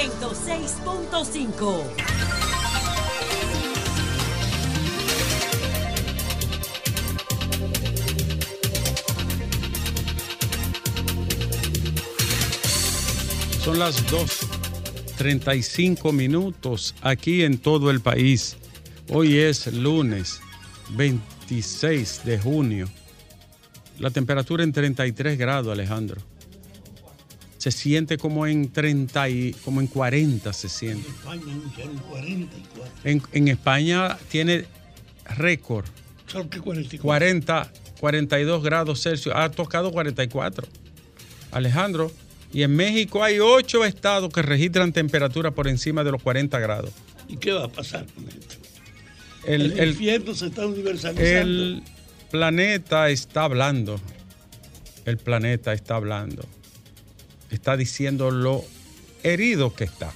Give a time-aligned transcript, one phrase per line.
[0.00, 1.84] 106.5.
[13.62, 18.56] Son las 2.35 minutos aquí en todo el país.
[19.10, 20.40] Hoy es lunes
[20.96, 22.88] 26 de junio.
[23.98, 26.29] La temperatura en 33 grados, Alejandro.
[27.60, 31.06] Se siente como en 30 y como en 40 se siente.
[33.04, 34.64] En, en España tiene
[35.36, 35.84] récord.
[37.02, 39.34] 40, 42 grados Celsius.
[39.36, 40.66] Ha tocado 44.
[41.52, 42.10] Alejandro,
[42.50, 46.92] y en México hay ocho estados que registran temperatura por encima de los 40 grados.
[47.28, 48.56] ¿Y qué va a pasar con esto?
[49.44, 51.22] El, El, infierno se está universalizando.
[51.22, 51.82] el
[52.30, 54.00] planeta está hablando.
[55.04, 56.42] El planeta está hablando.
[57.50, 58.64] Está diciendo lo
[59.22, 60.12] herido que está.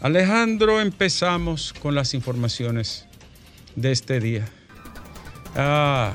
[0.00, 3.06] Alejandro, empezamos con las informaciones
[3.76, 4.46] de este día.
[5.56, 6.12] Ah,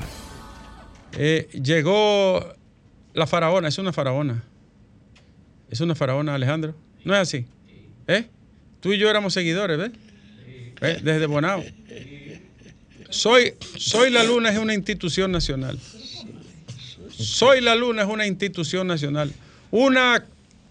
[1.18, 2.54] eh, llegó
[3.14, 4.44] la faraona, es una faraona.
[5.70, 6.74] Es una faraona, Alejandro.
[7.04, 7.46] ¿No es así?
[8.06, 8.26] ¿Eh?
[8.80, 9.90] Tú y yo éramos seguidores, ¿ves?
[10.80, 11.04] ¿Ves?
[11.04, 11.64] Desde Bonao.
[13.08, 15.78] Soy, Soy la Luna es una institución nacional.
[17.10, 19.32] Soy la Luna es una institución nacional.
[19.70, 20.24] Una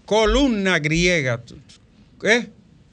[0.09, 1.39] columna griega.
[2.23, 2.47] ¿eh?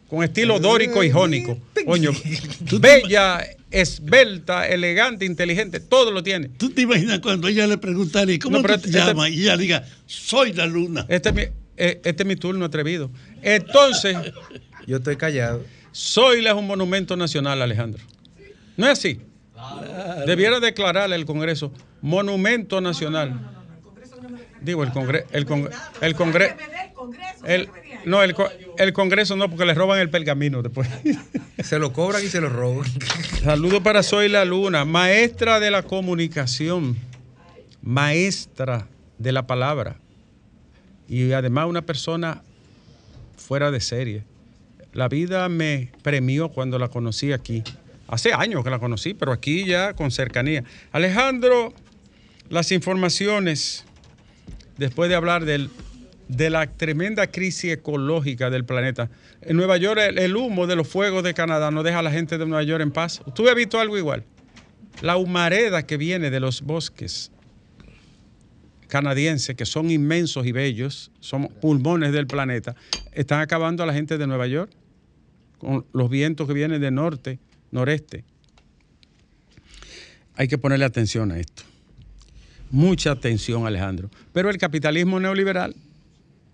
[0.06, 1.58] Con estilo dórico y jónico.
[1.86, 2.10] Coño,
[2.78, 6.50] bella, esbelta, elegante, inteligente, todo lo tiene.
[6.50, 9.30] ¿Tú te imaginas cuando ella le preguntara, ¿y cómo No, tú te este- llamas?
[9.30, 11.06] Y ella diga, soy la luna.
[11.08, 11.42] Este es mi,
[11.78, 13.10] eh, este es mi turno atrevido.
[13.40, 14.14] Entonces,
[14.86, 15.64] Yo estoy callado.
[15.94, 18.04] Zoila es un monumento nacional, Alejandro.
[18.76, 19.20] ¿No es así?
[20.26, 21.72] Debiera declararle el Congreso
[22.02, 23.52] monumento nacional.
[24.60, 25.26] Digo, el Congreso.
[25.32, 26.14] El, Congre- el
[27.06, 27.46] Congreso.
[27.46, 27.68] El,
[28.04, 28.34] no, el,
[28.78, 30.88] el Congreso no, porque le roban el pergamino después.
[31.64, 32.86] Se lo cobran y se lo roban.
[33.42, 36.96] Saludo para Zoila Luna, maestra de la comunicación,
[37.82, 38.86] maestra
[39.18, 39.96] de la palabra
[41.08, 42.42] y además una persona
[43.36, 44.24] fuera de serie.
[44.92, 47.62] La vida me premió cuando la conocí aquí.
[48.08, 50.64] Hace años que la conocí, pero aquí ya con cercanía.
[50.92, 51.72] Alejandro,
[52.48, 53.84] las informaciones,
[54.78, 55.70] después de hablar del-
[56.28, 59.10] de la tremenda crisis ecológica del planeta.
[59.42, 62.38] En Nueva York el, humo de los fuegos de Canadá no deja a la gente
[62.38, 63.22] de Nueva York en paz.
[63.34, 64.24] ¿Tú has visto algo igual?
[65.02, 67.30] La humareda que viene de los bosques
[68.88, 72.76] canadienses, que son inmensos y bellos, son pulmones del planeta,
[73.12, 74.72] están acabando a la gente de Nueva York
[75.58, 77.38] con los vientos que vienen de norte,
[77.70, 78.24] noreste.
[80.36, 81.62] Hay que ponerle atención a esto.
[82.70, 84.10] Mucha atención, Alejandro.
[84.32, 85.74] Pero el capitalismo neoliberal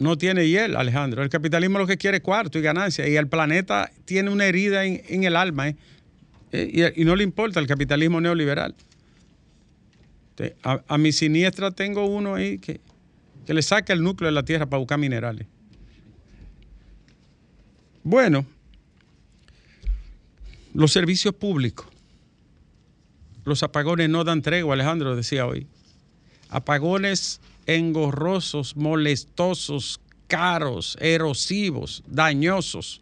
[0.02, 1.22] no tiene hiel, Alejandro.
[1.22, 3.08] El capitalismo lo que quiere es cuarto y ganancia.
[3.08, 5.68] Y el planeta tiene una herida en, el alma.
[5.68, 5.76] ¿eh?
[6.52, 8.74] Eh, y, no le importa el capitalismo neoliberal.
[10.64, 12.80] A, a mi siniestra tengo uno ahí que,
[13.46, 15.46] que le saca el núcleo de la tierra para buscar minerales.
[18.02, 18.44] Bueno,
[20.74, 21.86] los servicios públicos.
[23.44, 25.66] Los apagones no dan tregua, Alejandro decía hoy.
[26.48, 33.00] Apagones engorrosos, molestosos, caros, erosivos, dañosos.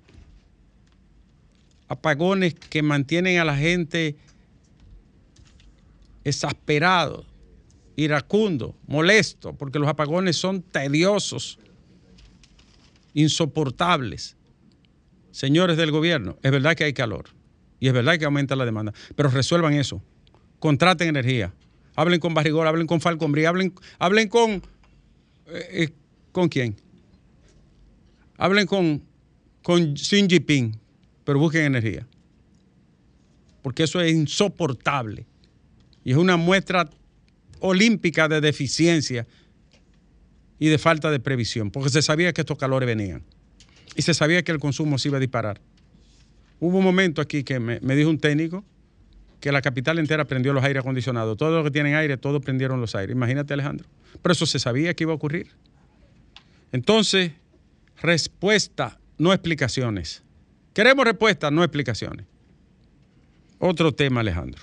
[1.88, 4.16] Apagones que mantienen a la gente
[6.24, 7.24] exasperado,
[7.96, 11.58] iracundo, molesto, porque los apagones son tediosos,
[13.14, 14.36] insoportables.
[15.32, 17.26] Señores del gobierno, es verdad que hay calor
[17.78, 20.02] y es verdad que aumenta la demanda, pero resuelvan eso.
[20.58, 21.52] Contraten energía.
[22.00, 24.52] Hablen con Barrigol, hablen con Falconbrí, hablen, hablen con.
[25.48, 25.88] eh, eh,
[26.32, 26.74] ¿Con quién?
[28.38, 29.02] Hablen con,
[29.62, 30.78] con Xi Jinping,
[31.24, 32.06] pero busquen energía.
[33.60, 35.26] Porque eso es insoportable.
[36.02, 36.88] Y es una muestra
[37.58, 39.26] olímpica de deficiencia
[40.58, 43.22] y de falta de previsión, porque se sabía que estos calores venían
[43.94, 45.60] y se sabía que el consumo se iba a disparar.
[46.60, 48.64] Hubo un momento aquí que me, me dijo un técnico
[49.40, 51.36] que la capital entera prendió los aires acondicionados.
[51.36, 53.16] Todos los que tienen aire, todos prendieron los aires.
[53.16, 53.88] Imagínate, Alejandro.
[54.22, 55.48] Pero eso se sabía que iba a ocurrir.
[56.72, 57.32] Entonces,
[58.00, 60.22] respuesta, no explicaciones.
[60.74, 62.26] Queremos respuestas, no explicaciones.
[63.58, 64.62] Otro tema, Alejandro.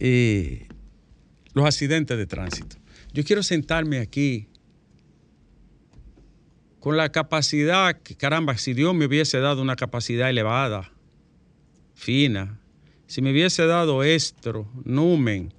[0.00, 0.66] Eh,
[1.52, 2.76] los accidentes de tránsito.
[3.12, 4.48] Yo quiero sentarme aquí
[6.80, 10.92] con la capacidad, que, caramba, si Dios me hubiese dado una capacidad elevada,
[11.98, 12.60] fina,
[13.08, 15.52] si me hubiese dado estro, numen,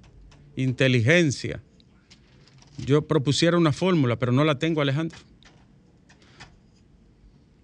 [0.56, 1.62] inteligencia,
[2.78, 5.18] yo propusiera una fórmula, pero no la tengo, Alejandro.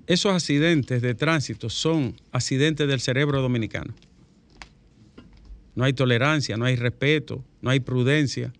[0.06, 3.94] esos accidentes de tránsito son accidentes del cerebro dominicano.
[5.74, 8.52] No hay tolerancia, no hay respeto, no hay prudencia.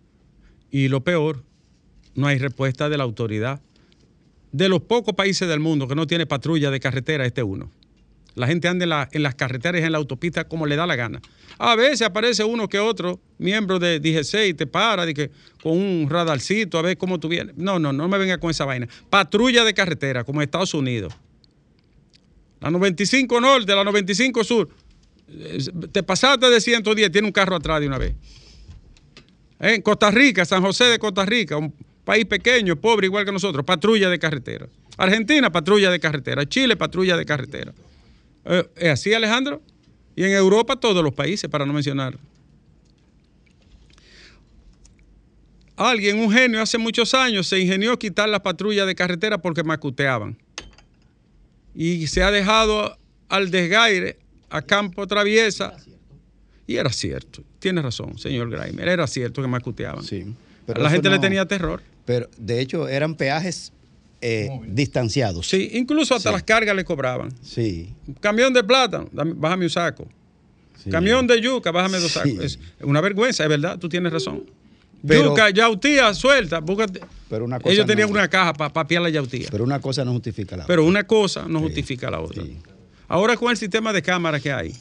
[0.70, 1.44] Y lo peor,
[2.14, 3.60] no hay respuesta de la autoridad.
[4.50, 7.70] De los pocos países del mundo que no tiene patrulla de carretera, este uno.
[8.36, 10.94] La gente anda en, la- en las carreteras en la autopista como le da la
[10.94, 11.20] gana.
[11.58, 15.30] A veces aparece uno que otro, miembro de DGC, y te para que,
[15.62, 17.56] con un radarcito a ver cómo tú vienes.
[17.56, 18.86] No, no, no me venga con esa vaina.
[19.10, 21.14] Patrulla de carretera, como Estados Unidos.
[22.60, 24.68] La 95 Norte, la 95 Sur.
[25.28, 25.58] Eh,
[25.92, 28.14] Te pasaste de 110, tiene un carro atrás de una vez.
[29.58, 31.74] En Costa Rica, San José de Costa Rica, un
[32.04, 34.68] país pequeño, pobre, igual que nosotros, patrulla de carretera.
[34.98, 36.46] Argentina, patrulla de carretera.
[36.46, 37.72] Chile, patrulla de carretera.
[38.46, 39.60] Eh, ¿Es así, Alejandro?
[40.14, 42.16] Y en Europa, todos los países, para no mencionar.
[45.76, 50.38] Alguien, un genio, hace muchos años se ingenió quitar las patrullas de carretera porque macuteaban.
[51.74, 52.96] Y se ha dejado
[53.28, 55.76] al desgaire, a campo traviesa.
[56.66, 57.42] Y era cierto.
[57.58, 58.88] Tiene razón, señor Grimer.
[58.88, 60.02] Era cierto que macuteaban.
[60.02, 60.34] Sí.
[60.74, 61.82] a la gente le tenía terror.
[62.06, 63.72] Pero de hecho eran peajes
[64.20, 65.46] eh, distanciados.
[65.48, 66.32] Sí, incluso hasta Sí.
[66.34, 67.30] las cargas le cobraban.
[67.42, 67.92] Sí.
[68.20, 70.08] Camión de plátano, dame- bájame un saco.
[70.82, 70.90] sí.
[70.90, 72.38] Camión de yuca, bájame dos sacos.
[72.44, 74.44] Es una vergüenza, es verdad, tú tienes razón.
[75.06, 77.00] Pero- yuca, yautía, suelta, búscate.
[77.28, 79.48] Pero una cosa Ellos tenían una caja para papiar la yautía.
[79.50, 80.72] Pero una cosa no justifica la otra.
[80.72, 82.42] Pero una cosa no justifica la otra.
[83.08, 84.72] Ahora con el sistema de cámaras que hay,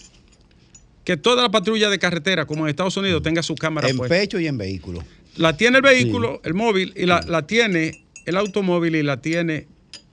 [1.04, 4.16] que toda la patrulla de carretera, como en Estados Unidos, tenga su cámara en puesta.
[4.16, 5.04] pecho y en vehículo.
[5.38, 9.68] La tiene el vehículo, el móvil, y la, la tiene el automóvil y la tiene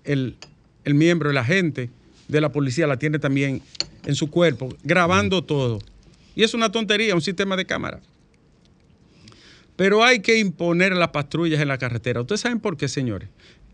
[0.04, 0.36] el,
[0.84, 1.90] el miembro, el agente
[2.28, 3.62] de la policía, la tiene también
[4.04, 5.78] en su cuerpo, grabando todo.
[6.34, 8.00] Y es una tontería, un sistema de cámara.
[9.76, 12.20] Pero hay que imponer las patrullas en la carretera.
[12.20, 13.28] ¿Ustedes saben por qué, señores?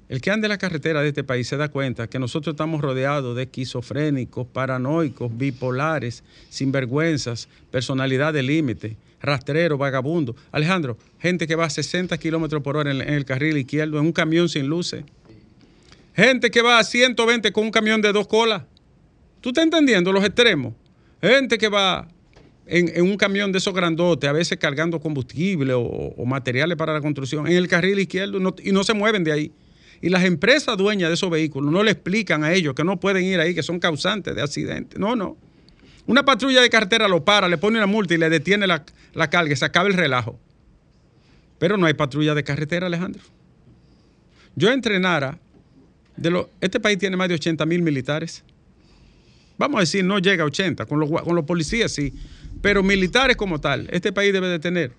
[0.09, 2.81] El que anda en la carretera de este país se da cuenta que nosotros estamos
[2.81, 10.37] rodeados de esquizofrénicos, paranoicos, bipolares, sinvergüenzas, personalidad de límite, rastreros, vagabundos.
[10.53, 14.13] Alejandro, gente que va a 60 kilómetros por hora en, el carril izquierdo, en un
[14.13, 15.05] camión sin luces.
[16.15, 18.63] Gente que va a 120 con un camión de dos colas.
[19.41, 20.75] ¿Tú estás entendiendo los extremos?
[21.21, 22.09] Gente que va
[22.67, 27.47] en, un camión de esos grandotes, a veces cargando combustible o, materiales para la construcción,
[27.47, 29.53] en el carril izquierdo y no se mueven de ahí.
[30.01, 33.25] Y las empresas dueñas de esos vehículos no le explican a ellos que no pueden
[33.25, 34.99] ir ahí, que son causantes de accidentes.
[34.99, 35.37] No, no.
[36.09, 38.85] Una patrulla de carretera lo para, le pone una multa y le detiene la,
[39.15, 40.41] la carga se acaba el relajo.
[41.59, 43.23] Pero no hay patrulla de carretera, Alejandro.
[44.57, 45.39] Yo entrenara,
[46.17, 48.43] de lo- este país tiene más de 80 mil militares.
[49.59, 52.15] Vamos a decir, no llega a 80, con los, con los policías sí,
[52.63, 54.93] pero militares como tal, este país debe de tener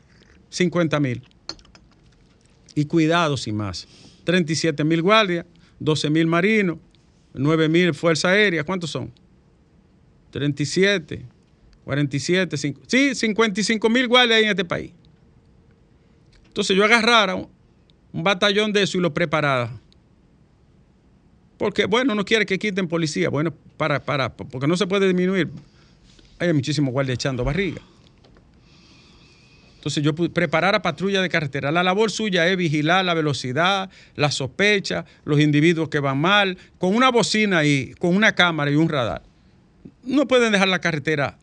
[0.50, 1.24] 50 mil.
[2.76, 3.88] Y cuidado sin más.
[4.26, 5.46] 37 mil guardias,
[5.80, 6.78] 12 mil marinos,
[7.34, 9.12] 9 mil fuerza aérea, ¿cuántos son?
[10.32, 11.26] 37,
[11.84, 14.92] 47, cinco- sí, 55 mil guardias hay en este país.
[16.48, 17.48] Entonces yo agarrara un,
[18.12, 19.72] batallón de eso y lo preparara.
[21.58, 23.30] Porque, bueno, no quiere que quiten policía.
[23.30, 25.50] Bueno, para, para, porque no se puede disminuir.
[26.40, 27.82] Hay muchísimos guardias echando barriga.
[29.76, 31.72] Entonces yo preparar a patrulla de carretera.
[31.72, 36.94] La labor suya es vigilar la velocidad, la sospecha, los individuos que van mal, con
[36.94, 39.24] una bocina y con una cámara y un radar.
[40.10, 41.38] No pueden dejar la carretera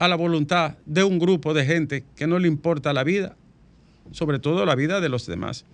[0.00, 3.36] a la voluntad de un grupo de gente que no le importa la vida,
[4.10, 5.64] sobre todo la vida de los demás.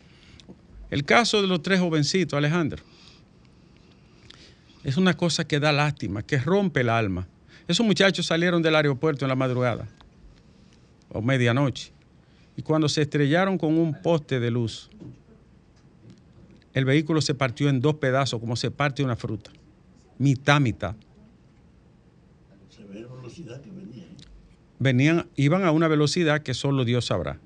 [0.91, 2.85] El caso de los tres jovencitos, Alejandro,
[4.85, 7.27] es una cosa que da lástima, que rompe el alma.
[7.67, 9.89] Esos muchachos salieron del aeropuerto en la madrugada
[11.09, 11.93] o medianoche
[12.59, 14.91] y cuando se estrellaron con un poste de luz,
[16.75, 19.51] el vehículo se partió en dos pedazos como se parte una fruta,
[20.21, 20.95] mitad, mitad.
[22.69, 24.05] Se ve la velocidad que venía.
[24.79, 27.41] Venían, iban a una velocidad que solo Dios sabrá.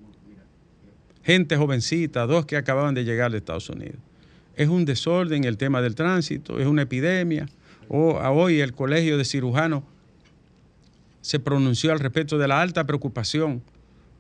[1.23, 3.99] Gente jovencita, dos que acababan de llegar de Estados Unidos.
[4.57, 7.47] Es un desorden el tema del tránsito, es una epidemia.
[7.88, 9.85] O, a hoy el Colegio de Cirujanos
[11.21, 13.62] se pronunció al respecto de la alta preocupación,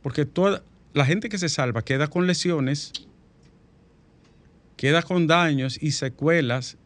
[0.00, 2.92] porque toda la gente que se salva queda con lesiones,
[4.76, 6.78] queda con daños y secuelas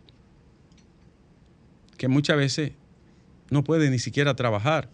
[1.98, 2.72] que muchas veces
[3.50, 4.88] no puede ni siquiera trabajar.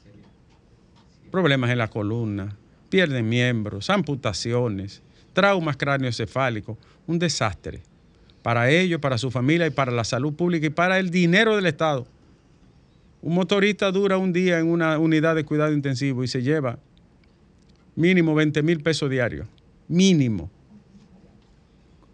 [1.31, 2.57] Problemas en la columna,
[2.89, 7.83] pierden miembros, amputaciones, traumas cráneoencefálicos, un desastre
[8.43, 11.67] para ellos, para su familia y para la salud pública y para el dinero del
[11.67, 12.07] Estado.
[13.23, 16.79] Un motorista dura un día en una unidad de cuidado intensivo y se lleva
[17.97, 19.47] mínimo 20 mil pesos diarios,
[19.89, 20.51] mínimo,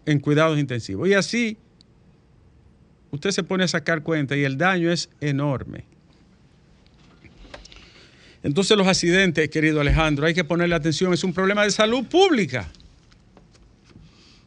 [0.05, 1.07] en cuidados intensivos.
[1.07, 1.57] Y así
[3.11, 5.85] usted se pone a sacar cuenta y el daño es enorme.
[8.43, 12.67] Entonces los accidentes, querido Alejandro, hay que ponerle atención, es un problema de salud pública,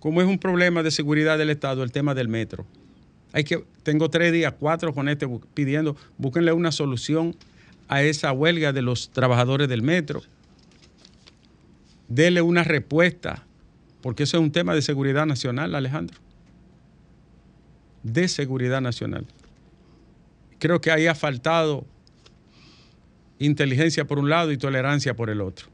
[0.00, 2.66] como es un problema de seguridad del Estado, el tema del metro.
[3.33, 7.37] Hay que, tengo tres días, cuatro con este pidiendo, búsquenle una solución
[7.88, 10.23] a esa huelga de los trabajadores del metro.
[12.09, 13.44] Dele una respuesta,
[14.02, 16.24] porque eso es un tema de seguridad nacional, Alejandro.
[18.04, 19.26] De seguridad nacional.
[20.61, 21.84] Creo que ahí ha faltado
[23.40, 25.66] inteligencia por un lado y tolerancia por el otro.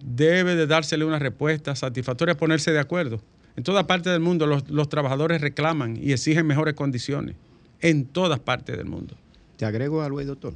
[0.00, 3.20] Debe de dársele una respuesta satisfactoria, ponerse de acuerdo.
[3.56, 7.34] En toda parte del mundo los, los trabajadores reclaman y exigen mejores condiciones.
[7.80, 9.16] En todas partes del mundo.
[9.56, 10.54] Te agrego algo ahí, doctor.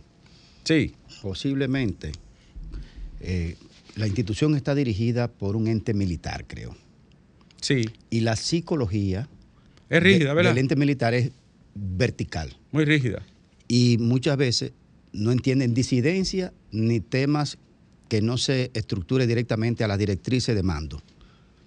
[0.62, 0.94] Sí.
[1.20, 2.12] Posiblemente
[3.20, 3.56] eh,
[3.96, 6.76] la institución está dirigida por un ente militar, creo.
[7.60, 7.88] Sí.
[8.10, 9.28] Y la psicología
[9.96, 10.50] es rígida, ¿verdad?
[10.50, 11.30] del ente militar es
[11.74, 12.56] vertical.
[12.70, 13.22] Muy rígida.
[13.68, 14.72] Y muchas veces
[15.12, 17.58] no entienden disidencia ni temas
[18.08, 21.02] que no se estructure directamente a las directrices de mando.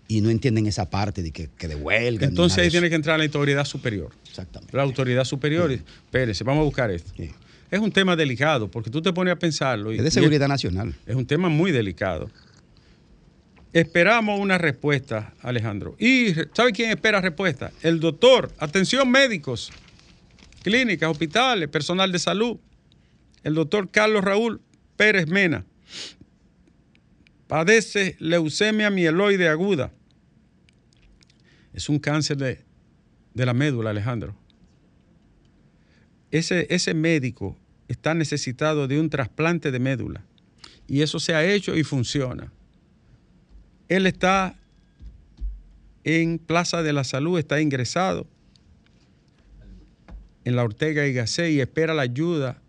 [0.07, 2.27] Y no entienden esa parte de que, que de huelga.
[2.27, 4.11] ni Entonces ahí tiene que entrar la autoridad superior.
[4.29, 4.77] Exactamente.
[4.77, 5.71] La autoridad superior.
[5.71, 7.11] y- Espérese, vamos a buscar esto.
[7.17, 7.31] Sí.
[7.71, 9.91] Es un tema delicado porque tú te pones a pensarlo.
[9.91, 10.93] y- Es de y seguridad nacional.
[11.07, 12.29] Es un tema muy delicado.
[13.75, 15.97] Esperamos una respuesta, Alejandro.
[15.99, 17.73] ¿Y sabe quién espera respuesta?
[17.81, 18.53] El doctor.
[18.57, 19.69] Atención médicos,
[20.63, 22.57] clínicas, hospitales, personal de salud.
[23.43, 24.61] El doctor Carlos Raúl
[24.95, 25.65] Pérez Mena.
[27.47, 29.91] Padece leucemia mieloide aguda.
[31.73, 32.63] Es un cáncer de,
[33.33, 34.37] de la médula, Alejandro.
[36.31, 37.57] Ese, ese médico
[37.89, 40.23] está necesitado de un trasplante de médula.
[40.87, 42.53] Y eso se ha hecho y funciona.
[43.87, 44.55] Él está
[46.03, 48.27] en Plaza de la Salud, está ingresado
[50.43, 52.61] en la Ortega y Gasset y espera la ayuda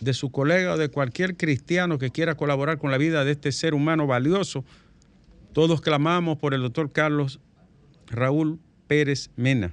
[0.00, 3.52] de su colega o de cualquier cristiano que quiera colaborar con la vida de este
[3.52, 4.64] ser humano valioso.
[5.52, 7.40] Todos clamamos por el doctor Carlos
[8.08, 8.58] Raúl
[8.88, 9.72] Pérez Mena.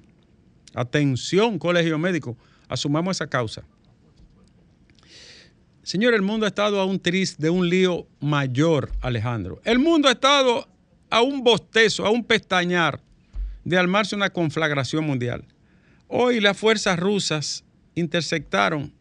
[0.75, 2.37] Atención, colegio médico,
[2.69, 3.63] asumamos esa causa.
[5.91, 9.59] Señor, el mundo ha estado a un tris de un lío mayor, Alejandro.
[9.65, 10.65] El mundo ha estado
[11.09, 13.01] a un bostezo, a un pestañar
[13.65, 15.43] de armarse una conflagración mundial.
[16.07, 18.93] Hoy las fuerzas rusas interceptaron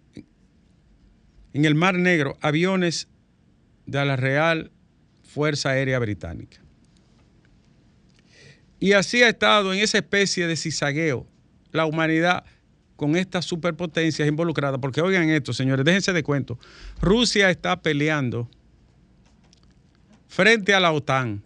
[1.52, 3.06] en el Mar Negro aviones
[3.86, 4.72] de la Real
[5.22, 6.60] Fuerza Aérea Británica.
[8.80, 11.24] Y así ha estado en esa especie de cizagueo
[11.70, 12.44] la humanidad
[13.00, 14.78] con estas superpotencias involucradas.
[14.78, 16.58] Porque oigan esto, señores, déjense de cuento.
[17.00, 18.46] Rusia está peleando
[20.28, 21.42] frente a la OTAN.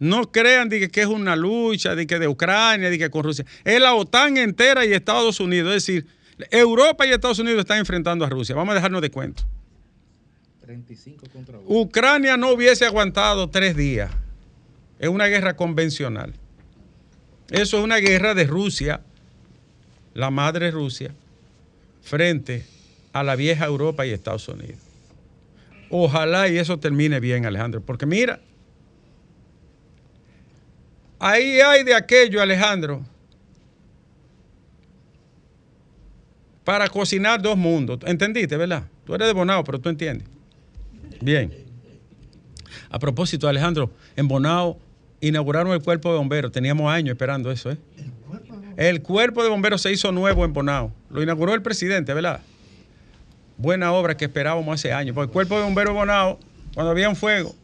[0.00, 3.46] No crean de que, es una lucha de que de Ucrania, de que con Rusia.
[3.64, 5.76] Es la OTAN entera y Estados Unidos.
[5.76, 6.06] Es decir,
[6.50, 8.56] Europa y Estados Unidos están enfrentando a Rusia.
[8.56, 9.44] Vamos a dejarnos de cuento.
[10.62, 11.66] 35 contra 1.
[11.68, 14.10] Ucrania no hubiese aguantado tres días.
[14.98, 16.34] Es una guerra convencional.
[17.48, 19.02] Eso es una guerra de Rusia,
[20.14, 21.14] la madre Rusia,
[22.02, 22.64] frente
[23.12, 24.78] a la vieja Europa y Estados Unidos.
[25.90, 28.40] Ojalá y eso termine bien, Alejandro, porque mira,
[31.18, 33.04] ahí hay de aquello, Alejandro,
[36.64, 37.98] para cocinar dos mundos.
[38.06, 38.84] ¿Entendiste, verdad?
[39.04, 40.28] Tú eres de Bonao, pero tú entiendes.
[41.20, 41.52] Bien.
[42.88, 44.78] A propósito, Alejandro, en Bonao
[45.20, 46.52] inauguraron el cuerpo de bomberos.
[46.52, 47.78] Teníamos años esperando eso, ¿eh?
[48.80, 50.90] El cuerpo de bomberos se hizo nuevo en Bonao.
[51.10, 52.40] Lo inauguró el presidente, ¿verdad?
[53.58, 55.14] Buena obra que esperábamos hace años.
[55.14, 56.40] Porque el cuerpo de bomberos de Bonao,
[56.72, 57.54] cuando había un fuego,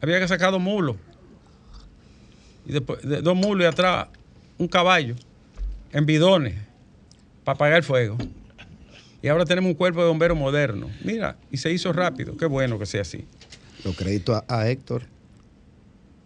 [0.00, 0.96] había que sacar dos mulos.
[2.64, 4.06] Y después, de- dos mulos y atrás
[4.56, 5.14] un caballo
[5.92, 6.54] en bidones
[7.44, 8.16] para apagar el fuego.
[9.20, 10.88] Y ahora tenemos un cuerpo de bomberos moderno.
[11.04, 12.34] Mira, y se hizo rápido.
[12.38, 13.26] Qué bueno que sea así.
[13.84, 15.02] Lo crédito a, a Héctor,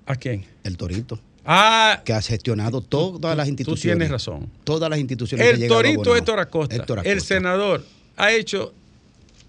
[0.06, 0.44] ¿A quién?
[0.62, 3.98] el Torito, Ah, que ha gestionado todas las tú instituciones.
[3.98, 4.48] tienes razón.
[4.64, 5.46] Todas las instituciones.
[5.46, 6.16] que El a Torito.
[6.16, 7.34] Héctor Acosta, Héctor el Acosta.
[7.34, 7.84] senador,
[8.16, 8.72] ha hecho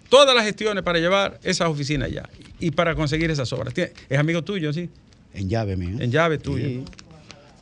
[0.10, 2.28] todas las gestiones para llevar esas oficinas allá
[2.60, 3.74] y para conseguir esas obras.
[3.78, 4.90] Es amigo tuyo, sí.
[5.34, 5.98] En llave mío.
[6.00, 6.68] En llave tuyo.
[6.68, 6.84] Sí.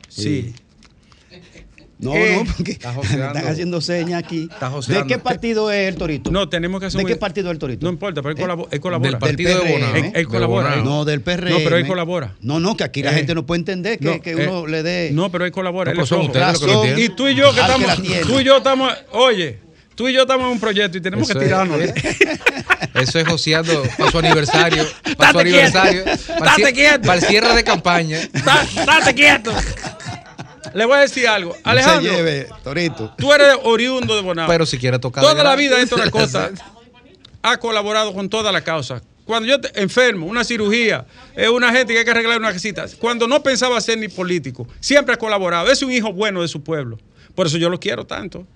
[0.08, 0.54] Sí.
[2.04, 3.38] No, Eh, no, porque está me joseando.
[3.38, 4.48] están haciendo señas aquí.
[4.52, 6.30] Está ¿De qué partido es el Torito?
[6.30, 7.86] No, tenemos que hacer ¿De un- qué partido es el Torito?
[7.86, 8.42] No importa, pero él, ¿Eh?
[8.42, 9.10] colabo- él colabora.
[9.10, 9.72] Del partido de PRM.
[9.72, 9.94] Bonao.
[9.96, 10.68] Él- él De colabora.
[10.76, 10.84] Bonao.
[10.84, 11.50] No, del PRM.
[11.50, 12.34] No, pero él colabora.
[12.40, 14.66] No, no, que aquí la Eh, gente no puede entender que, No, que eh, uno
[14.66, 15.10] le dé.
[15.12, 15.92] No, pero él colabora.
[15.92, 16.88] No, él es son ustedes los que lo Razón.
[16.88, 17.12] entienden.
[17.12, 19.58] Y tú y yo que Al estamos, tú y yo estamos, oye,
[19.94, 21.80] tú y yo estamos en un proyecto y tenemos Eso que es- tirarnos.
[21.80, 21.94] ¿eh?
[22.94, 24.84] Eso es joseando para su aniversario.
[25.16, 26.04] Para su Date aniversario.
[26.04, 26.14] Para,
[26.54, 27.00] el Date cie- quieto.
[27.06, 28.18] para el cierre de campaña.
[28.86, 29.52] Date quieto.
[30.74, 31.50] Le voy a decir algo.
[31.52, 33.14] No se Alejandro, lleve, Torito.
[33.16, 34.48] tú eres oriundo de Bonao.
[34.48, 35.22] Pero si quiere tocar.
[35.24, 36.50] Toda la vida Héctor Acosta
[37.42, 39.02] ha colaborado con toda la causa.
[39.24, 42.84] Cuando yo te- enfermo, una cirugía, es una gente que hay que arreglar una casita.
[42.98, 45.70] Cuando no pensaba ser ni político, siempre ha colaborado.
[45.70, 46.98] Es un hijo bueno de su pueblo.
[47.34, 48.46] Por eso yo lo quiero tanto.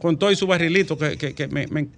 [0.00, 1.88] Con todo y su barrilito, que, que- que me, me-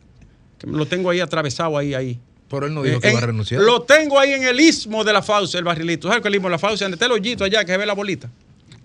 [0.59, 2.19] que lo tengo ahí atravesado ahí, ahí.
[2.49, 3.61] Pero él no dijo Eh, que iba a en- renunciar.
[3.63, 6.09] Lo tengo ahí en el istmo de la fauce, el barrilito.
[6.09, 6.85] ¿Sabes qué es el istmo de la fauce?
[6.85, 8.31] Donde está el hoyito allá que se ve la bolita.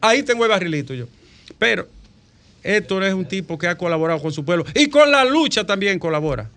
[0.07, 1.05] Ahí tengo el barrilito yo.
[1.57, 1.87] Pero
[2.63, 5.99] Héctor es un tipo que ha colaborado con su pueblo y con la lucha también
[5.99, 6.49] colabora.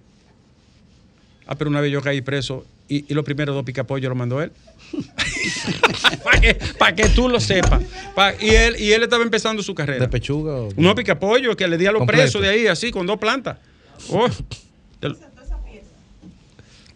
[1.46, 4.42] Ah, pero una vez yo caí preso y, y los primeros dos picapollos lo mandó
[4.42, 4.50] él.
[6.24, 7.82] Para que, pa' que tú lo sepas.
[8.14, 10.00] Pa- y, él, y él estaba empezando su carrera.
[10.00, 10.68] ¿De pechuga o.?
[10.76, 12.22] No picapollo que le di a los Completo.
[12.22, 13.58] presos de ahí, así, con dos plantas.
[14.10, 14.28] Oh.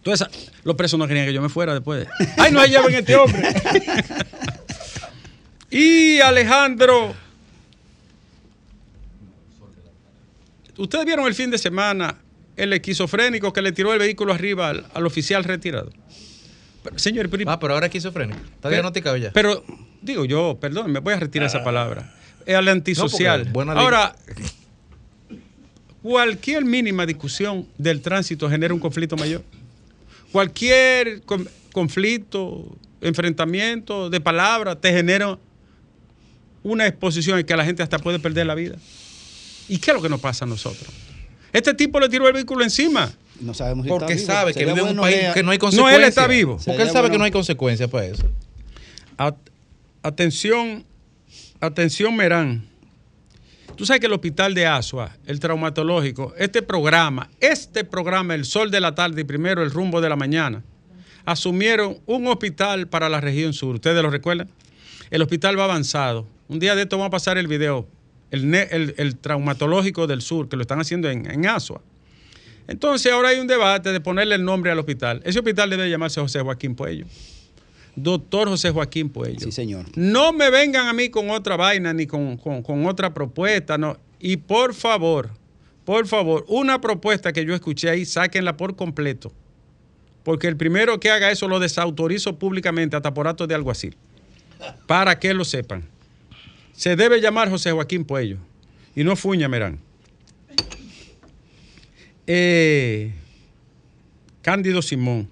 [0.05, 0.29] Esa-
[0.63, 2.07] los presos no querían que yo me fuera después.
[2.37, 3.41] ¡Ay, no se lleven este hombre!
[5.73, 7.13] y Alejandro.
[10.77, 12.15] ¿Ustedes vieron el fin de semana
[12.55, 15.91] el esquizofrénico que le tiró el vehículo arriba al, al oficial retirado?
[16.83, 18.39] Pero, señor, pero, Ah, pero ahora es esquizofrénico.
[18.55, 19.31] Está diagnosticado ya.
[19.31, 19.63] pero,
[20.01, 22.13] digo yo, perdón, me voy a retirar esa palabra.
[22.45, 23.51] Es al antisocial.
[23.53, 24.15] No, Ahora,
[26.01, 29.43] cualquier mínima discusión del tránsito genera un conflicto mayor.
[30.31, 35.37] Cualquier con- conflicto, enfrentamiento de palabras te genera
[36.63, 38.75] una exposición en que la gente hasta puede perder la vida.
[39.67, 40.87] ¿Y qué es lo que nos pasa a nosotros?
[41.51, 43.11] Este tipo le tiró el vehículo encima.
[43.39, 44.39] No sabemos si Porque está vivo.
[44.41, 46.01] sabe que vive en un país que no hay No, consecuencias.
[46.01, 46.59] él está vivo.
[46.65, 48.23] Porque él sabe bueno- que no hay consecuencias para eso.
[49.17, 49.35] At-
[50.01, 50.83] atención,
[51.59, 52.65] atención, Merán.
[53.75, 58.69] Tú sabes que el hospital de Asua, el traumatológico, este programa, este programa, el sol
[58.69, 60.63] de la tarde y primero el rumbo de la mañana,
[61.25, 63.75] asumieron un hospital para la región sur.
[63.75, 64.49] ¿Ustedes lo recuerdan?
[65.09, 66.27] El hospital va avanzado.
[66.47, 67.87] Un día de esto vamos a pasar el video.
[68.31, 71.81] El, el- el traumatológico del sur, que lo están haciendo en, en Asua.
[72.67, 75.21] Entonces ahora hay un debate de ponerle el nombre al hospital.
[75.25, 77.05] Ese hospital debe llamarse José Joaquín Puello.
[77.95, 79.39] Doctor José Joaquín Puello.
[79.39, 79.85] Sí, señor.
[79.95, 83.97] No me vengan a mí con otra vaina ni con, con- con otra propuesta, no.
[84.19, 85.29] Y por favor,
[85.85, 89.31] por favor, una propuesta que yo escuché ahí, sáquenla por completo.
[90.23, 93.95] Porque el primero que haga eso lo desautorizo públicamente hasta por actos de alguacil.
[94.87, 95.83] Para que lo sepan.
[96.73, 98.37] Se debe llamar José Joaquín Puello.
[98.95, 99.79] Y no Fuña Merán.
[102.27, 103.11] Eh,
[104.41, 105.29] Cándido Simón.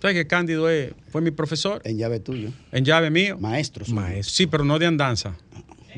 [0.00, 1.80] ¿Sabes que Cándido es- fue mi profesor?
[1.84, 2.50] En llave tuyo.
[2.72, 3.36] En llave mío.
[3.38, 3.88] Maestros.
[3.88, 4.32] Maestro.
[4.34, 5.34] Sí, pero no de andanza.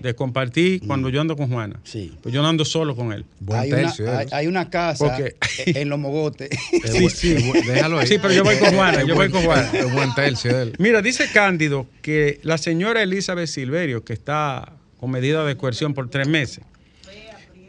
[0.00, 1.78] De compartir cuando yo ando con Juana.
[1.84, 2.16] Sí.
[2.22, 3.26] Pues yo no ando solo con él.
[3.38, 4.16] Buen Hay una, tercio, eh.
[4.16, 6.48] hay, hay una casa Porque- en los mogotes.
[6.90, 7.34] Sí, sí,
[7.66, 8.06] déjalo ahí.
[8.06, 9.70] Sí, pero yo voy con Juana, yo voy con Juana.
[9.74, 10.72] Es buen tercio él.
[10.78, 16.10] Mira, dice Cándido que la señora Elizabeth Silverio, que está con medida de coerción por
[16.10, 16.62] tres meses,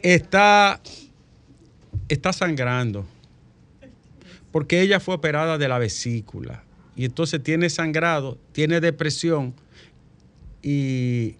[0.02, 0.82] está,
[2.08, 3.06] está sangrando.
[4.50, 6.62] Porque ella fue operada de la vesícula.
[6.94, 9.54] Y entonces tiene sangrado, tiene depresión.
[10.62, 11.36] Y,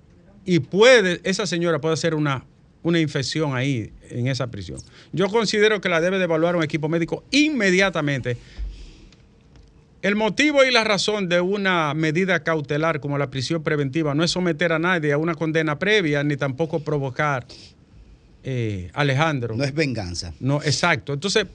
[0.46, 2.46] y puede, esa señora puede hacer una,
[2.82, 4.78] una infección ahí en esa prisión.
[5.12, 8.38] Yo considero que la debe de evaluar un equipo médico inmediatamente.
[10.02, 14.32] El motivo y la razón de una medida cautelar como la prisión preventiva no es
[14.32, 17.46] someter a nadie a una condena previa ni tampoco provocar,
[18.42, 19.54] eh, Alejandro.
[19.54, 20.34] No es venganza.
[20.40, 21.12] No, exacto.
[21.12, 21.46] Entonces,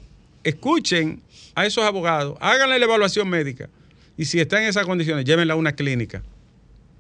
[0.46, 1.22] escuchen
[1.56, 3.68] a esos abogados, háganle la evaluación médica
[4.16, 6.24] y si está en esas condiciones, llévenla a una clínica.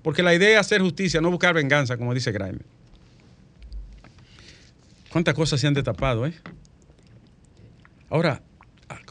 [0.03, 2.59] Porque la idea es hacer justicia, no buscar venganza, como dice Graeme.
[5.09, 6.33] ¿Cuántas cosas se han destapado, eh?
[8.09, 8.46] Ahora, ah,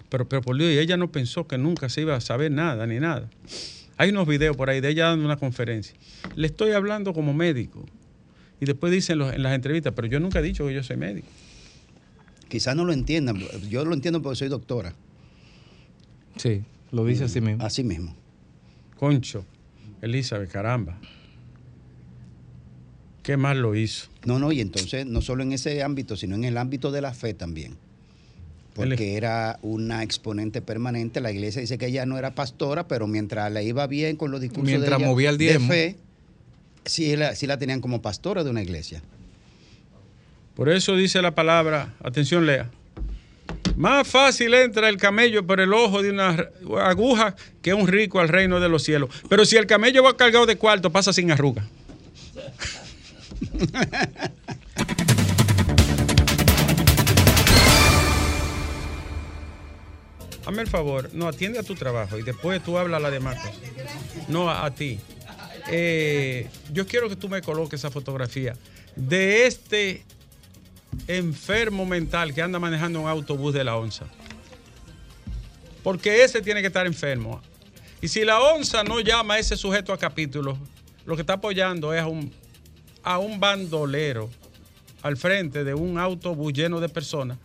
[0.09, 2.87] pero, pero por Dios, y ella no pensó que nunca se iba a saber nada
[2.87, 3.29] ni nada.
[3.99, 5.97] Hay unos videos por ahí de ella dando una conferencia.
[6.35, 7.85] Le estoy hablando como médico.
[8.61, 10.97] Y después dicen los- en las entrevistas, pero yo nunca he dicho que yo soy
[10.97, 11.27] médico.
[12.49, 13.39] Quizás no lo entiendan.
[13.69, 14.95] Yo lo entiendo porque soy doctora.
[16.37, 17.65] Sí, lo dice así mismo.
[17.65, 18.15] Así mismo.
[18.97, 19.45] Concho,
[20.03, 20.99] Elizabeth, caramba.
[23.23, 24.09] ¿Qué más lo hizo?
[24.25, 27.13] No, no, y entonces no solo en ese ámbito, sino en el ámbito de la
[27.13, 27.77] fe también.
[28.77, 31.21] Porque era una exponente permanente.
[31.21, 34.41] La iglesia dice que ella no era pastora, pero mientras le iba bien con los
[34.41, 35.97] discursos Mientras de, ella movía el de fe,
[36.85, 39.03] sí la, sí la tenían como pastora de una iglesia.
[40.55, 42.71] Por eso dice la palabra, atención lea,
[43.77, 46.49] más fácil entra el camello por el ojo de una
[46.85, 49.11] aguja que un rico al reino de los cielos.
[49.29, 51.67] Pero si el camello va cargado de cuarto, pasa sin arruga.
[60.47, 63.37] Hazme el favor, no atiende a tu trabajo y después tú hablas a la demás.
[64.29, 64.99] No a, a ti.
[65.69, 68.57] eh, yo quiero que tú me coloques esa fotografía
[68.95, 70.05] de este
[71.09, 74.07] enfermo mental que anda manejando un autobús de la onza.
[75.83, 77.41] Porque ese tiene que estar enfermo.
[78.01, 80.57] Y si la onza no llama a ese sujeto a capítulo,
[81.05, 82.33] lo que está apoyando es a un,
[83.03, 84.31] a un bandolero
[85.03, 87.39] al frente de un autobús lleno de personas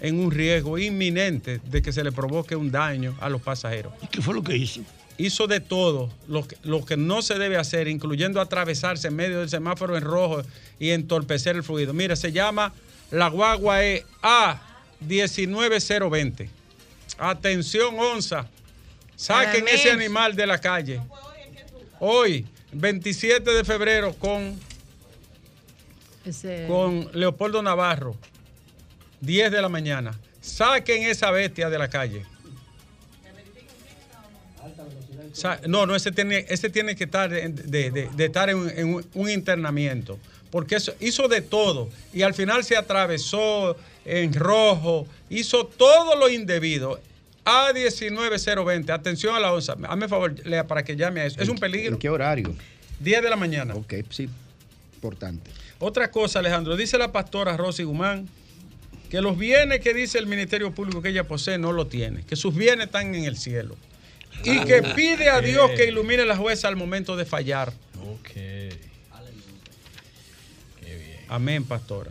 [0.00, 3.92] en un riesgo inminente de que se le provoque un daño a los pasajeros.
[4.02, 4.80] ¿Y qué fue lo que hizo?
[5.16, 9.40] Hizo de todo lo que, lo que no se debe hacer, incluyendo atravesarse en medio
[9.40, 10.42] del semáforo en rojo
[10.80, 11.94] y entorpecer el fluido.
[11.94, 12.72] Mira, se llama
[13.10, 16.48] la guagua E A19020.
[17.18, 18.48] Atención, onza.
[19.16, 21.00] Saquen ese animal de la calle.
[22.00, 24.58] Hoy, 27 de febrero, con,
[26.66, 28.16] con Leopoldo Navarro,
[29.24, 30.18] 10 de la mañana.
[30.40, 32.24] Saquen esa bestia de la calle.
[35.66, 37.48] No, no, ese tiene, ese tiene que estar de,
[37.90, 40.18] de- de estar en, en un, un internamiento.
[40.50, 41.88] Porque eso, hizo de todo.
[42.12, 45.06] Y al final se atravesó en rojo.
[45.28, 47.00] Hizo todo lo indebido.
[47.44, 48.90] A19020.
[48.90, 49.74] Atención a la onza.
[49.88, 51.40] Hazme favor, Lea, para que llame a eso.
[51.42, 51.94] Es un peligro.
[51.94, 52.54] ¿En qué horario?
[53.00, 53.74] 10 de la mañana.
[53.74, 54.28] Ok, sí,
[54.94, 55.50] importante.
[55.80, 58.28] Otra cosa, Alejandro, dice la pastora Rosy Guzmán
[59.14, 62.34] que los bienes que dice el Ministerio Público que ella posee no lo tiene, que
[62.34, 63.76] sus bienes están en el cielo.
[64.42, 67.72] Y que pide a Dios que ilumine a la jueza al momento de fallar.
[68.10, 68.30] Ok.
[68.34, 68.72] Qué
[70.82, 71.20] bien.
[71.28, 72.10] Amén, pastora.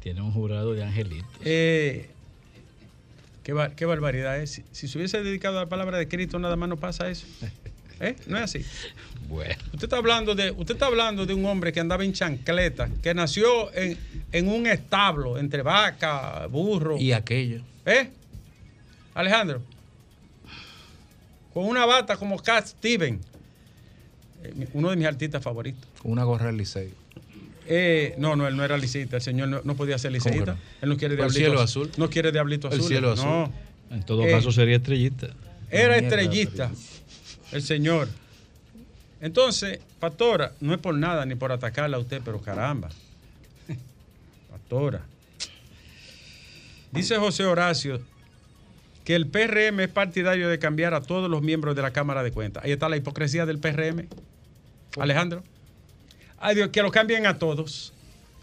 [0.00, 1.28] Tiene un jurado de angelitos.
[1.44, 2.08] Eh,
[3.44, 4.50] qué, bar- qué barbaridad es.
[4.52, 7.26] Si, si se hubiese dedicado a la palabra de Cristo, nada más no pasa eso.
[8.00, 8.14] ¿Eh?
[8.26, 8.64] No es así.
[9.28, 9.54] Bueno.
[9.72, 13.12] Usted está hablando de, usted está hablando de un hombre que andaba en chancleta, que
[13.14, 13.98] nació en,
[14.32, 16.96] en un establo entre vaca, burro.
[16.96, 17.62] Y aquello.
[17.84, 18.08] ¿Eh?
[19.14, 19.62] Alejandro.
[21.52, 23.20] Con una bata como Cat Steven.
[24.44, 25.84] eh, uno de mis artistas favoritos.
[26.00, 26.90] Con una gorra del liceo.
[27.66, 29.16] Eh, no, no, él no era liceísta.
[29.16, 30.52] El señor no, no podía ser ¿Cómo que liceísta.
[30.54, 30.58] no?
[30.80, 31.90] Él no quiere ¿El diablito cielo azul?
[31.96, 32.88] No quiere diablito El azul.
[32.88, 33.26] cielo azul.
[33.26, 33.52] No.
[33.90, 35.28] En todo Eh, caso sería estrellista.
[35.70, 36.70] Era estrellista.
[37.52, 38.08] El señor.
[39.20, 42.88] Entonces, Pastora, no es por nada ni por atacarla a usted, pero caramba.
[44.50, 45.02] Pastora.
[46.92, 48.00] Dice José Horacio
[49.04, 52.30] que el PRM es partidario de cambiar a todos los miembros de la Cámara de
[52.30, 52.62] Cuentas.
[52.64, 54.06] Ahí está la hipocresía del PRM.
[54.98, 55.42] Alejandro.
[56.38, 57.92] Ay, Dios, que lo cambien a todos.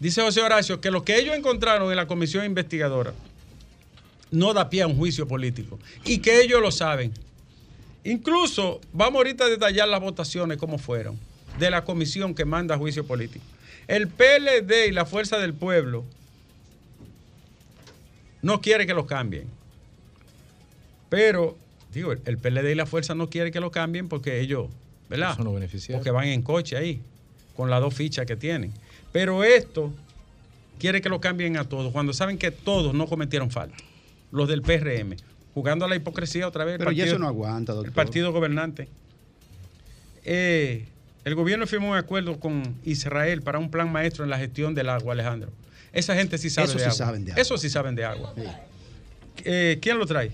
[0.00, 3.14] Dice José Horacio que lo que ellos encontraron en la comisión investigadora
[4.30, 7.12] no da pie a un juicio político y que ellos lo saben.
[8.06, 11.18] Incluso vamos ahorita a detallar las votaciones como fueron
[11.58, 13.44] de la comisión que manda juicio político.
[13.88, 16.04] El PLD y la Fuerza del Pueblo
[18.42, 19.48] no quiere que lo cambien.
[21.08, 21.56] Pero,
[21.92, 24.68] digo, el PLD y la Fuerza no quiere que lo cambien porque ellos,
[25.08, 25.34] ¿verdad?
[25.34, 25.98] Son los beneficiarios.
[25.98, 27.00] Porque van en coche ahí,
[27.56, 28.72] con las dos fichas que tienen.
[29.10, 29.92] Pero esto
[30.78, 33.76] quiere que lo cambien a todos, cuando saben que todos no cometieron falta.
[34.30, 35.16] Los del PRM,
[35.56, 36.74] jugando a la hipocresía otra vez.
[36.74, 37.86] el Pero ya partido- eso no aguanta, doctor.
[37.88, 38.88] el partido gobernante.
[40.22, 40.84] Eh,
[41.24, 44.90] el gobierno firmó un acuerdo con Israel para un plan maestro en la gestión del
[44.90, 45.50] agua, Alejandro.
[45.94, 46.94] Esa gente sí sabe Eso de sí agua.
[46.98, 47.40] saben de agua.
[47.42, 48.34] Eso sí saben de agua.
[48.36, 48.42] Sí.
[49.46, 50.30] Eh, ¿Quién lo trae?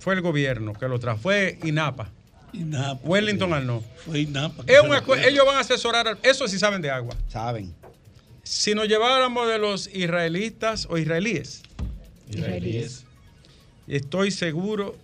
[0.00, 1.18] Fue el gobierno que lo trajo.
[1.18, 2.08] Fue INAPA.
[2.54, 3.00] INAPA.
[3.06, 3.82] Wellington Arnaud.
[4.06, 4.64] Fue INAPA.
[4.66, 6.08] Es un ellos van a asesorar.
[6.08, 7.14] al- Eso sí saben de agua.
[7.28, 7.74] Saben.
[8.44, 11.62] Si nos lleváramos de los israelitas o israelíes,
[12.30, 13.04] Israelíes.
[13.88, 14.96] estoy seguro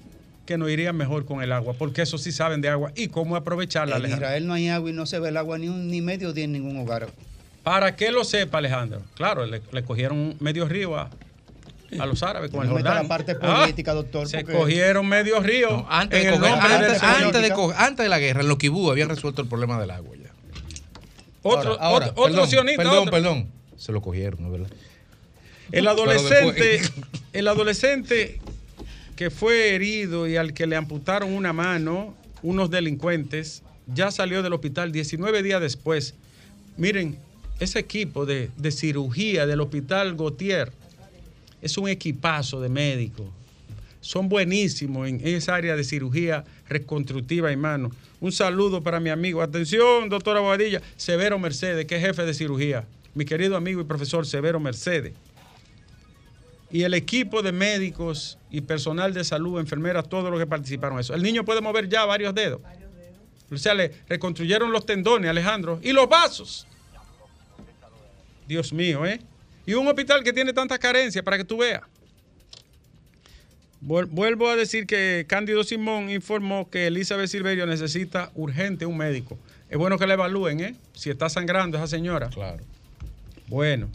[0.47, 3.37] que nos iría mejor con el agua, porque eso sí saben de agua y cómo
[3.37, 4.27] aprovecharla, En Alejandro.
[4.27, 6.45] Israel no hay agua y no se ve el agua ni, un, ni medio día
[6.45, 7.09] en ningún hogar.
[7.63, 9.03] Para que lo sepa, Alejandro.
[9.15, 11.11] Claro, le, le cogieron medio río a,
[11.97, 13.05] a los árabes con el No meta Jordán.
[13.05, 16.51] la parte Ah, política, doctor, Se porque- cogieron medio río No, antes, de el coger-
[16.51, 17.23] nombre antes- del Señor.
[17.27, 19.93] antes de co- antes de la guerra, en los kibú habían resuelto el problema del
[19.93, 20.31] agua ya.
[21.45, 23.11] Otro, Ahora, ahora, otro, otro perdón, sionista, Perdón, otro.
[23.13, 23.49] perdón.
[23.77, 24.77] Se lo cogieron, ¿no es verdad?
[25.71, 26.81] El adolescente,
[27.33, 28.41] el adolescente
[29.17, 34.53] que fue herido y al que le amputaron una mano, unos delincuentes, ya salió del
[34.53, 36.15] hospital 19 días después.
[36.77, 37.19] Miren,
[37.61, 40.73] ese equipo de, de cirugía del hospital Gautier
[41.61, 43.27] es un equipazo de médicos.
[44.01, 47.93] Son buenísimos en esa área de cirugía reconstructiva y mano.
[48.21, 49.43] Un saludo para mi amigo.
[49.43, 50.83] Atención, doctora Bobadilla.
[50.97, 52.85] Severo Mercedes, que es jefe de cirugía.
[53.15, 55.13] Mi querido amigo y profesor Severo Mercedes
[56.73, 61.01] y el equipo de médicos y personal de salud, enfermeras, todos los que participaron en
[61.01, 61.15] eso.
[61.15, 62.61] El niño puede mover ya varios dedos.
[63.51, 66.67] O sea, le reconstruyeron los tendones, Alejandro, y los vasos.
[68.49, 69.21] Dios mío, ¿eh?
[69.67, 71.83] Y un hospital que tiene tanta carencia para que tú veas.
[73.85, 79.39] Vuel- Vuelvo a decir que Cándido Simón informó que Elizabeth Silverio necesita urgente un médico.
[79.69, 80.75] Es bueno que la evalúen, ¿eh?
[80.95, 82.29] Si está sangrando esa señora.
[82.31, 82.63] Claro.
[83.49, 83.89] Bueno.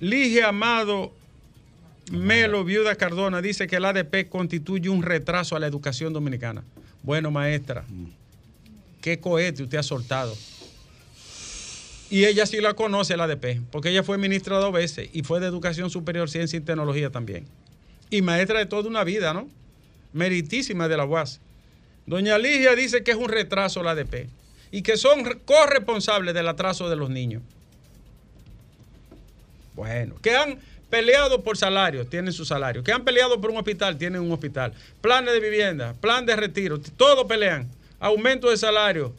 [0.00, 1.12] Ligia Amado
[2.10, 6.64] Melo, viuda Cardona, dice que el ADP constituye un retraso a la educación dominicana.
[7.02, 7.84] Bueno, maestra,
[9.00, 10.36] qué cohete usted ha soltado.
[12.10, 15.38] Y ella sí la conoce, el ADP, porque ella fue ministra dos veces y fue
[15.38, 17.46] de Educación Superior, Ciencia y Tecnología también.
[18.10, 19.48] Y maestra de toda una vida, ¿no?
[20.12, 21.40] Meritísima de la UAS.
[22.06, 24.26] Doña Ligia dice que es un retraso la ADP
[24.72, 27.42] y que son re- corresponsables del atraso de los niños.
[29.76, 30.58] Bueno, que han
[30.90, 32.82] peleado por salario, tienen su salario.
[32.82, 34.74] Que han peleado por un hospital, tienen un hospital.
[35.00, 37.68] Planes de vivienda, plan de retiro, todo pelean.
[38.00, 39.14] Aumento de salario,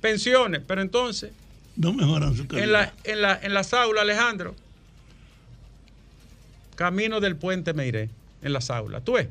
[0.00, 1.32] pensiones, pero entonces
[1.76, 2.66] No mejoran su en, calidad.
[2.68, 4.54] la, en, la, en las aulas, Alejandro,
[6.74, 8.10] camino del puente me iré,
[8.42, 9.02] en las aulas.
[9.04, 9.28] ¿Tú ves?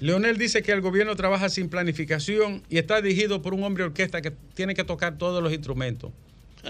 [0.00, 4.20] Leonel dice que el gobierno trabaja sin planificación y está dirigido por un hombre orquesta
[4.20, 6.10] que tiene que tocar todos los instrumentos.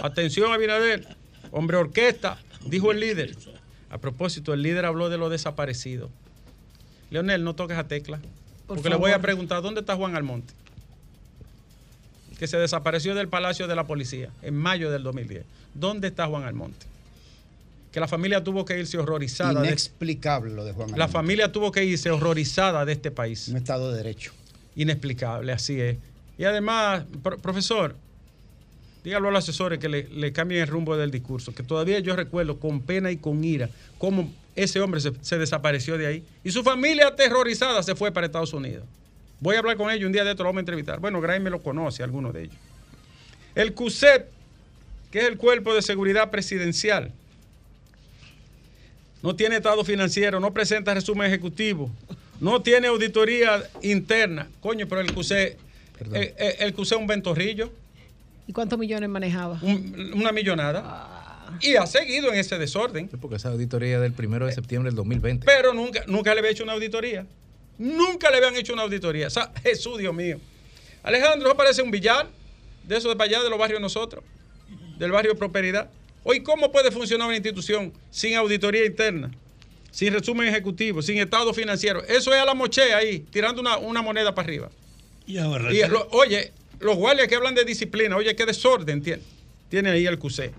[0.01, 1.17] Atención, Abinader,
[1.51, 2.39] hombre orquesta,
[2.71, 3.37] dijo el líder.
[3.91, 6.11] A propósito, el líder habló de los desaparecidos.
[7.11, 8.19] Leonel, no toques a tecla,
[8.67, 10.53] Por porque le voy a preguntar, ¿dónde está Juan Almonte?
[12.39, 15.45] Que se desapareció del Palacio de la Policía en mayo del 2010.
[15.75, 16.87] ¿Dónde está Juan Almonte?
[17.93, 19.61] Que la familia tuvo que irse horrorizada.
[19.63, 21.13] de- Inexplicable lo de Juan la Almonte.
[21.13, 23.49] familia tuvo que irse horrorizada de este país.
[23.49, 24.33] Un Estado de Derecho.
[24.75, 25.97] Inexplicable, así es.
[26.37, 27.97] Y además, pro- profesor,
[29.07, 32.16] dígalo a los asesores que le, le cambien el rumbo del discurso, que todavía yo
[32.16, 36.25] recuerdo con pena y con ira cómo ese hombre se, se desapareció de ahí.
[36.42, 38.85] Y su familia aterrorizada se fue para Estados Unidos.
[39.38, 40.99] Voy a hablar con ellos un día de esto, lo vamos a entrevistar.
[40.99, 42.57] Bueno, Gray me lo conoce, alguno de ellos.
[43.55, 44.27] El CUSEP,
[45.12, 47.12] que es el cuerpo de seguridad presidencial,
[49.23, 51.92] no tiene estado financiero, no presenta resumen ejecutivo,
[52.40, 54.49] no tiene auditoría interna.
[54.61, 55.59] Coño, pero el CUSE,
[55.97, 56.16] Perdón.
[56.16, 57.71] el, el, el CUSE es un ventorrillo,
[58.47, 59.59] ¿Y cuántos millones manejaba?
[59.63, 61.59] un- una millonada.
[61.61, 63.09] Y ha seguido en ese desorden.
[63.11, 65.45] Sí, Porque esa auditoría del primero de septiembre del 2020.
[65.47, 67.27] Pero nunca, nunca le había hecho una auditoría.
[67.79, 69.27] Nunca le habían hecho una auditoría.
[69.29, 70.39] O sea, Jesús, Dios mío.
[71.03, 72.29] Alejandro, eso parece un billar
[72.85, 74.23] de eso de para allá, de los barrios nosotros,
[74.99, 75.89] del barrio Prosperidad.
[76.25, 79.31] Hoy, ¿cómo puede funcionar una institución sin auditoría interna?
[79.93, 82.03] Sin resumen ejecutivo, sin estado financiero.
[82.05, 84.71] Eso es a la moche ahí, tirando una, una moneda para arriba.
[85.27, 89.23] Y ahora, Y, lo- oye, los guardias que hablan de disciplina, oye, qué desorden tiene,
[89.69, 90.53] tiene ahí el CUSE.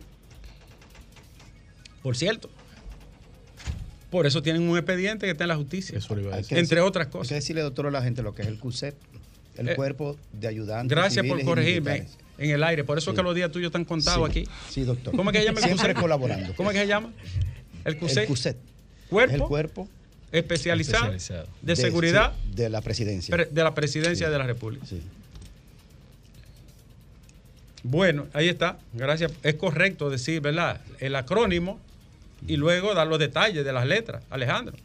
[2.01, 2.49] Por cierto,
[4.09, 5.97] por eso tienen un expediente que está en la justicia.
[5.97, 6.57] Eso lo iba a decir.
[6.57, 7.35] Entre decir- otras Hay que cosas.
[7.35, 8.95] decirle, doctor, a la gente lo que es el CUSEP,
[9.57, 10.95] el Eh, cuerpo de ayudantes.
[10.95, 12.05] Gracias por corregirme
[12.37, 12.83] en el aire.
[12.83, 14.49] Por eso es que los días tuyos están contados Sí, aquí.
[14.69, 15.15] Sí, doctor.
[15.15, 16.53] ¿Cómo es que se llama el Siempre colaborando.
[16.55, 17.11] ¿Cómo es que se llama?
[17.83, 18.21] El CUSE.
[18.21, 18.57] El CUSEP.
[19.09, 19.89] Cuerpo, Es el cuerpo
[20.31, 21.47] especializado, Especializado.
[21.61, 23.33] de, seguridad sí, de la presidencia.
[23.35, 24.85] pre- de la presidencia de la República.
[24.85, 25.01] Sí.
[27.83, 28.77] Bueno, ahí está.
[28.93, 29.31] Gracias.
[29.43, 30.81] Es correcto decir, ¿verdad?
[30.99, 31.79] El acrónimo
[32.45, 34.75] y luego dar los detalles de las letras, Alejandro.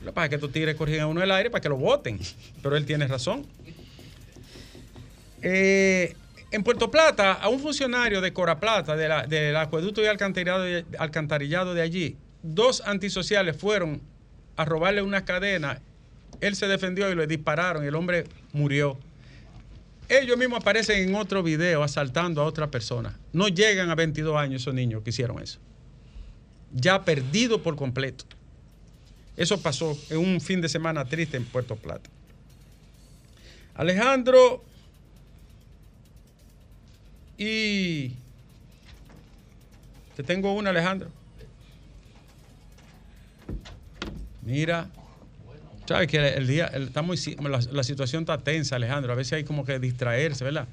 [0.00, 1.76] Lo que pasa es que estos tigres corrigen a uno el aire para que lo
[1.76, 2.20] voten,
[2.62, 3.46] pero él tiene razón.
[5.42, 6.14] Eh,
[6.50, 10.84] en Puerto Plata, a un funcionario de Cora Plata, de del acueducto y alcantarillado de,
[10.98, 14.00] alcantarillado de allí, dos antisociales fueron
[14.56, 15.80] a robarle unas cadenas.
[16.40, 18.98] Él se defendió y le dispararon y el hombre murió.
[20.08, 23.18] Ellos mismos aparecen en otro video asaltando a otra persona.
[23.32, 25.58] No llegan a 22 años esos niños que hicieron eso.
[26.72, 28.24] Ya perdido por completo.
[29.36, 32.08] Eso pasó en un fin de semana triste en Puerto Plata.
[33.74, 34.64] Alejandro
[37.36, 38.14] y
[40.16, 41.10] te tengo una, Alejandro.
[44.42, 44.88] Mira,
[45.88, 49.12] sabes que el día el- está muy la, la situación está tensa, Alejandro.
[49.12, 50.68] A veces hay como que distraerse, ¿verdad?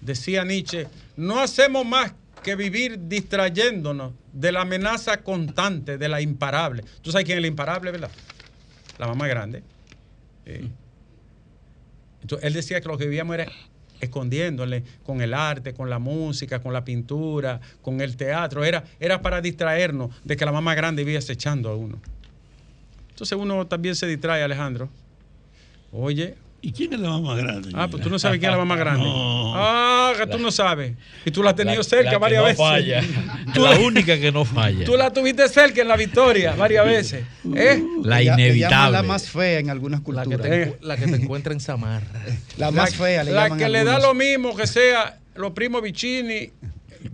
[0.00, 6.84] Decía Nietzsche, no hacemos más que vivir distrayéndonos de la amenaza constante, de la imparable.
[7.02, 8.10] ¿Tú sabes quién es la imparable, verdad?
[8.98, 9.62] La mamá grande.
[10.46, 10.70] Sí.
[12.22, 13.46] Entonces, él decía que lo que vivíamos era
[14.00, 18.64] escondiéndole con el arte, con la música, con la pintura, con el teatro.
[18.64, 21.98] Era, era para distraernos de que la mamá grande vivía acechando a uno.
[23.16, 24.90] Entonces uno también se distrae, Alejandro.
[25.90, 27.70] Oye, ¿Y quién es la más grande?
[27.74, 29.04] ah, pues tú no sabes quién es la mamá grande.
[29.04, 29.52] No.
[29.56, 30.92] Ah, que tú no sabes.
[31.24, 32.58] Y tú la has tenido La- cerca la que varias no veces.
[32.58, 33.02] Falla.
[33.54, 34.84] Tú la la- única que no falla.
[34.84, 37.24] Tú la tuviste cerca en la victoria varias veces.
[37.54, 37.82] ¿Eh?
[38.02, 38.92] la inevitable.
[38.92, 40.42] la más fea en algunas La que, culturas.
[40.50, 42.20] te, la que te encuentra en Samarra.
[42.58, 46.50] La más fea le la que le da lo mismo que sea los primos Vicini,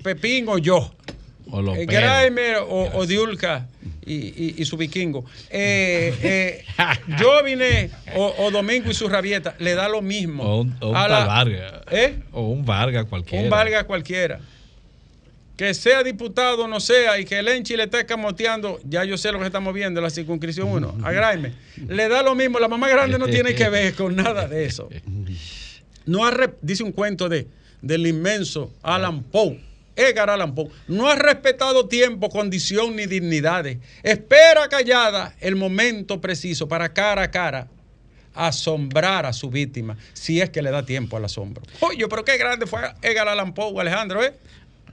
[0.03, 0.95] Pepín o yo.
[1.51, 1.85] O los Eh.
[1.87, 3.67] Graimer o, o Diulca.
[4.05, 5.25] Y, y- y su vikingo.
[5.51, 6.65] Eh, eh,
[7.21, 10.43] yo vine, o, o Domingo y su rabieta, le da lo mismo.
[10.45, 11.73] O un, o un a tal la- Vargas.
[11.91, 12.17] ¿Eh?
[12.33, 13.45] O un Vargas cualquiera.
[13.45, 14.41] Un Vargas cualquiera.
[15.57, 19.17] Que sea diputado o no sea y que el Enchi le esté camoteando, ya yo
[19.19, 21.53] sé lo que estamos viendo en la circunscripción 1, agráeme.
[21.89, 24.89] Le da lo mismo, la mamá grande no tiene que ver con nada de eso.
[26.05, 27.47] No ha re- dice un cuento de,
[27.81, 29.61] del inmenso Alan Poe,
[29.97, 30.69] Edgar Allan Poe.
[30.89, 33.79] No ha respetado tiempo, condición ni dignidades.
[34.03, 37.69] Espera callada el momento preciso para cara a cara
[38.35, 41.63] asombrar a su víctima, si es que le da tiempo al asombro.
[41.81, 44.33] Oye, pero qué grande fue Edgar Allan Poe, Alejandro, ¿eh?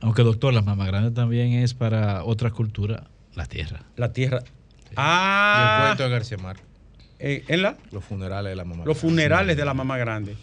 [0.01, 3.83] Aunque doctor, la mamá grande también es para otra cultura, la tierra.
[3.95, 4.39] La tierra.
[4.43, 6.65] Y el Ah, cuento de García Márquez.
[7.19, 8.83] eh, en la, Los funerales de la mamá.
[8.85, 10.35] los funerales de la mamá grande.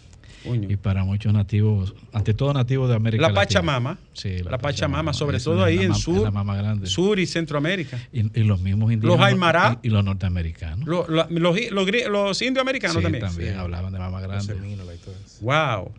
[0.45, 3.41] Y para muchos nativos, ante todo nativos de América La Latina.
[3.45, 3.97] Pachamama.
[4.13, 6.87] Sí, la, Pachamama, sobre todo ahí en sur, la mamá grande.
[6.87, 7.99] sur y Centroamérica.
[8.13, 9.25] Y, y los mismos indígenas.
[9.25, 9.79] Aymará.
[9.83, 10.87] Y, y los norteamericanos.
[10.87, 13.25] Los, los los indios americanos Sí, también.
[13.25, 14.45] también hablaban de mamá Los grande.
[14.53, 15.37] semínolas y todo eso.
[15.41, 15.91] Wow.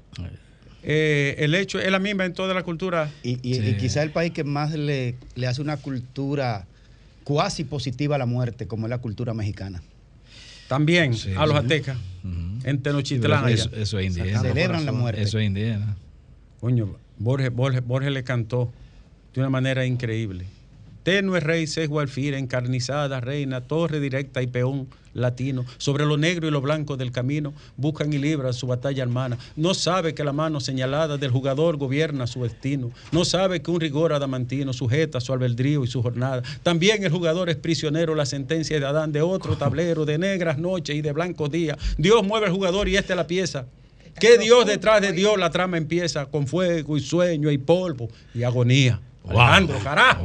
[0.83, 3.11] Eh, el hecho es la misma en toda la cultura.
[3.23, 3.69] Y, y- Sí.
[3.71, 6.67] y quizá el país que más le, le hace una cultura
[7.25, 9.83] cuasi positiva a la muerte, como es la cultura mexicana.
[10.69, 11.57] También Sí, a los sí.
[11.59, 11.97] aztecas.
[12.25, 12.69] Ujú.
[12.69, 13.49] En Sí, Tenochtitlán.
[13.49, 14.41] eso, es indígena.
[14.41, 15.23] Celebran la muerte.
[15.23, 15.97] Eso es indígena.
[16.61, 18.73] Coño, Borges, Borges, Borges le cantó
[19.35, 20.47] de una manera increíble.
[21.09, 26.51] Tenue rey, sesgo alfira, encarnizada reina, torre directa y peón latino, sobre lo negro y
[26.51, 29.39] lo blanco del camino, buscan y libran su batalla hermana.
[29.57, 32.91] No sabe que la mano señalada del jugador gobierna su destino.
[33.11, 36.43] No sabe que un rigor adamantino sujeta su albedrío y su jornada.
[36.63, 40.95] También el jugador es prisionero, la sentencia de Adán de otro tablero, de negras noches
[40.95, 41.79] y de blancos días.
[41.97, 43.65] Dios mueve al jugador y esta es la pieza.
[44.21, 48.43] Que Dios detrás de Dios la trama empieza con fuego y sueño y polvo y
[48.43, 49.01] agonía.
[49.27, 50.25] Alejandro, carajo.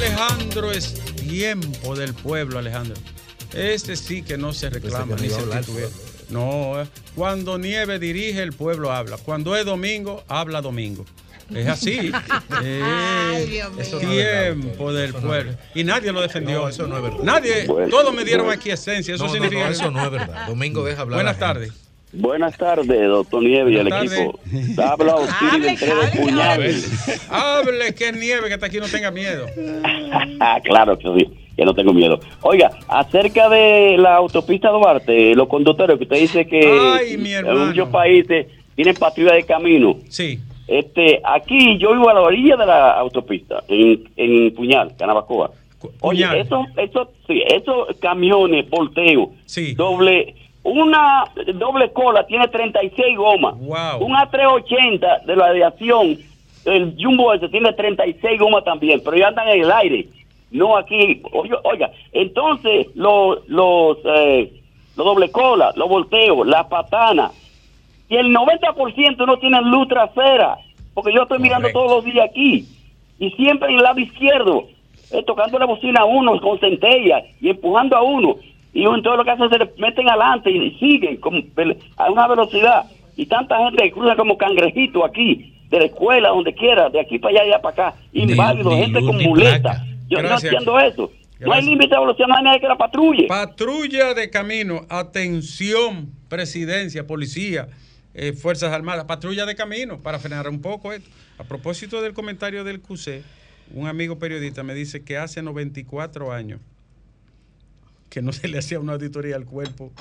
[0.00, 2.94] Alejandro es tiempo del pueblo, Alejandro.
[3.52, 5.88] Este sí que no se reclama ni se titubea.
[6.30, 9.18] No, eh, cuando nieve dirige, el pueblo habla.
[9.18, 11.04] Cuando es domingo, habla domingo.
[11.54, 12.10] Es así.
[12.62, 13.98] Eh, Ay, Dios mío.
[14.00, 15.52] tiempo del pueblo.
[15.74, 16.60] Y nadie lo defendió.
[16.62, 17.18] No, eso no es verdad.
[17.22, 18.60] Nadie, Bueno, todos me dieron bueno.
[18.60, 19.14] aquí esencia.
[19.14, 19.64] Eso No, significa.
[19.66, 20.46] no, eso no es verdad.
[20.46, 21.16] Domingo deja hablar.
[21.18, 21.72] Buenas tardes.
[22.12, 24.38] Buenas tardes, doctor Nieves y el equipo.
[24.82, 27.28] Habla Osiris del Tres Puñales.
[27.30, 29.46] Hable que es nieve, que está aquí no tenga miedo.
[30.64, 32.18] Claro que sí, que no tengo miedo.
[32.42, 36.60] Oiga, acerca de la autopista Duarte, los conductores, que usted dice que
[36.98, 39.98] Ay, en muchos países tienen patrulla de camino.
[40.08, 40.40] Sí.
[40.66, 45.50] Este, aquí yo vivo a la orilla de la autopista, en, en Puñal, Canabacoa.
[46.00, 49.74] Oye, esos, esos, sí, esos camiones, volteo, Sí.
[49.74, 53.58] doble, una doble cola tiene 36 gomas.
[53.58, 54.04] Wow.
[54.04, 56.18] Un A380 de la aviación,
[56.64, 60.08] el Jumbo ese tiene 36 gomas también, pero ya andan en el aire.
[60.50, 61.22] No aquí.
[61.32, 64.52] Oiga, oiga, entonces los, los, eh,
[64.96, 67.32] los doble cola, los volteos, las patanas,
[68.08, 70.58] y el 90% no tienen luz trasera,
[70.92, 72.66] porque yo estoy mirando todos los días aquí,
[73.18, 74.64] y siempre en el lado izquierdo,
[75.12, 78.36] eh, tocando la bocina a uno con centella y empujando a uno,
[78.72, 81.20] y uno, entonces lo que hacen se le meten adelante y siguen
[81.96, 82.84] a una velocidad,
[83.16, 87.18] y tanta gente que cruza como cangrejito aquí, de la escuela, donde quiera, de aquí
[87.18, 89.84] para allá y allá para acá, inválido, gente con muleta.
[90.08, 90.52] Yo Gracias.
[90.52, 91.12] no entiendo eso.
[91.40, 93.26] No hay límite de velocidad, no hay nadie que la patrulle.
[93.26, 97.68] Patrulla de camino, atención, presidencia, policía,
[98.12, 101.08] eh, Fuerzas Armadas, patrulla de camino para frenar un poco esto.
[101.38, 103.22] A propósito del comentario del QC,
[103.72, 106.60] un amigo periodista me dice que hace 94 años
[108.10, 109.92] que no se le hacía una auditoría al cuerpo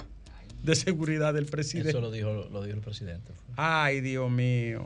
[0.64, 1.91] de seguridad del presidente.
[1.91, 3.32] Eso lo dijo, lo dijo el presidente.
[3.55, 4.86] Ay, Dios mío.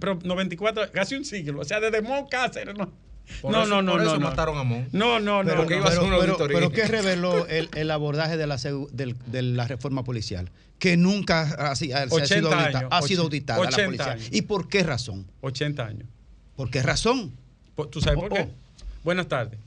[0.00, 1.60] Pero 94, casi un siglo.
[1.60, 2.90] O sea, desde Mon Cáceres, no.
[3.42, 4.28] Por no, eso- no, no, por no, eso no.
[4.30, 4.88] mataron a Mon.
[4.92, 5.50] No, no, no.
[5.50, 5.80] Pero, que no.
[5.80, 6.58] iba a hacer pero- una pero- auditoría.
[6.58, 8.56] pero ¿qué reveló el, el abordaje de la,
[8.92, 10.50] del- de la reforma policial?
[10.78, 13.84] Que nunca ha, ha- se ha 80 sido auditada, años, ha sido auditada la 80
[13.86, 14.12] policía.
[14.12, 14.28] años.
[14.32, 15.26] ¿Y por qué razón?
[15.42, 16.08] 80 años.
[16.56, 17.32] ¿Por qué razón?
[17.90, 18.42] ¿Tú sabes por Oh, qué?
[18.42, 18.50] oh.
[19.04, 19.58] Buenas tardes.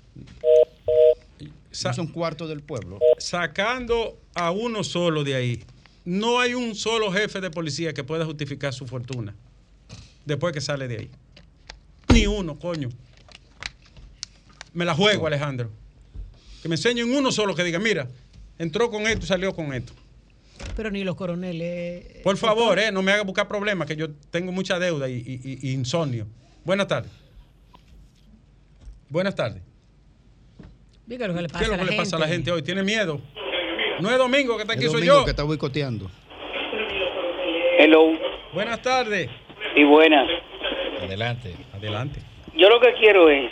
[1.75, 2.99] Sa- Es un cuarto del pueblo.
[3.17, 5.63] sacando a uno solo de ahí,
[6.05, 9.35] no hay un solo jefe de policía que pueda justificar su fortuna
[10.25, 11.09] después que sale de ahí.
[12.13, 12.89] Ni uno, coño.
[14.73, 15.69] Me la juego, Alejandro.
[16.61, 18.09] Que me enseñen uno solo que diga, mira,
[18.57, 19.93] entró con esto y salió con esto.
[20.75, 22.21] Pero ni los coroneles.
[22.23, 25.71] Por favor, eh, no me haga buscar problemas, que yo tengo mucha deuda y- y
[25.71, 26.27] insomnio.
[26.63, 27.11] Buenas tardes.
[29.09, 29.61] Buenas tardes.
[31.07, 32.19] ¿Qué es lo que le ¿Qué pasa, es lo a, que la le pasa a
[32.19, 32.51] la gente?
[32.51, 32.61] hoy?
[32.63, 33.21] ¿Tiene miedo?
[33.99, 35.23] No es domingo que está Es aquí, soy Domingo yo.
[35.25, 36.09] que está boicoteando.
[37.77, 38.13] Hello
[38.53, 39.29] Buenas tardes.
[39.75, 40.27] y buenas.
[41.01, 41.55] Adelante.
[41.73, 42.19] Adelante.
[42.57, 43.51] Yo lo que quiero es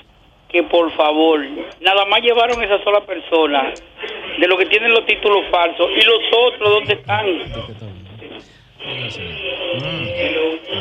[0.50, 1.42] que por favor,
[1.82, 3.74] nada más llevaron esa sola persona
[4.40, 7.26] de lo que tienen los títulos falsos y los otros dónde están.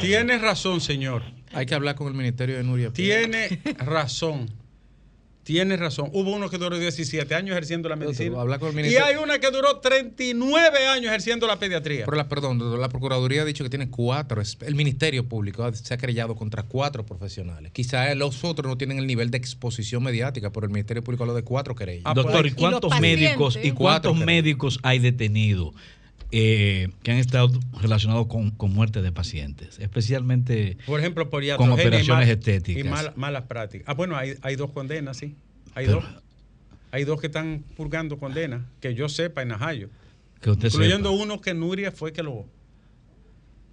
[0.01, 1.23] Tienes razón, señor.
[1.53, 2.91] Hay que hablar con el Ministerio de Nuria.
[2.93, 4.47] Tiene razón.
[5.45, 6.09] Tiene razón.
[6.13, 8.41] Hubo uno que duró 17 años ejerciendo la medicina.
[8.41, 12.05] habla con el y hay una que duró 39 años ejerciendo la pediatría.
[12.05, 14.41] Pero la, perdón, la Procuraduría ha dicho que tiene cuatro.
[14.61, 17.73] El Ministerio Público se ha querellado contra cuatro profesionales.
[17.73, 21.35] Quizá los otros no tienen el nivel de exposición mediática, pero el Ministerio Público habló
[21.35, 22.05] de cuatro querellas.
[22.05, 25.75] Ah, Doctor, ¿y cuántos médicos y cuántos médicos hay detenidos
[26.33, 29.79] eh, que han estado relacionados con, con muerte de pacientes?
[29.79, 32.85] Especialmente Por ejemplo, por Con y operaciones mal- estéticas.
[32.85, 33.87] Y mal- malas prácticas.
[33.89, 35.37] Ah, bueno, hay, hay dos condenas, sí.
[35.75, 36.11] Hay Pero- dos.
[36.91, 39.49] Hay dos que están purgando condenas, que yo sepa en
[40.43, 41.23] que usted Incluyendo sepa.
[41.23, 42.47] uno que Nuria fue que lo,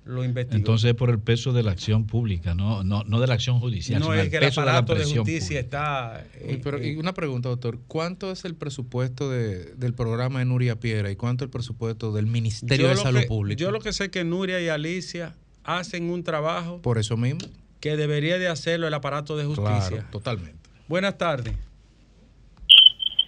[0.09, 0.57] lo investigó.
[0.57, 3.99] Entonces, por el peso de la acción pública, no, no, no de la acción judicial,
[3.99, 5.59] no sino es el que el peso de la aparato de, justicia pública.
[5.59, 6.25] está.
[6.51, 7.77] Y, pero, eh, y una pregunta, doctor.
[7.87, 12.25] ¿Cuánto es el presupuesto de- del programa de Nuria Piera y cuánto el presupuesto del
[12.25, 13.59] Ministerio yo de Salud que- Pública?
[13.59, 17.39] Yo lo que sé es que Nuria y Alicia hacen un trabajo Por eso mismo.
[17.79, 19.89] que debería de hacerlo el aparato de justicia.
[19.89, 20.57] Claro, totalmente.
[20.87, 21.53] Buenas tardes.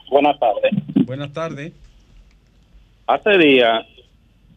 [0.09, 0.71] Buenas tardes.
[1.05, 1.73] Buenas tardes.
[3.07, 3.85] Hace días,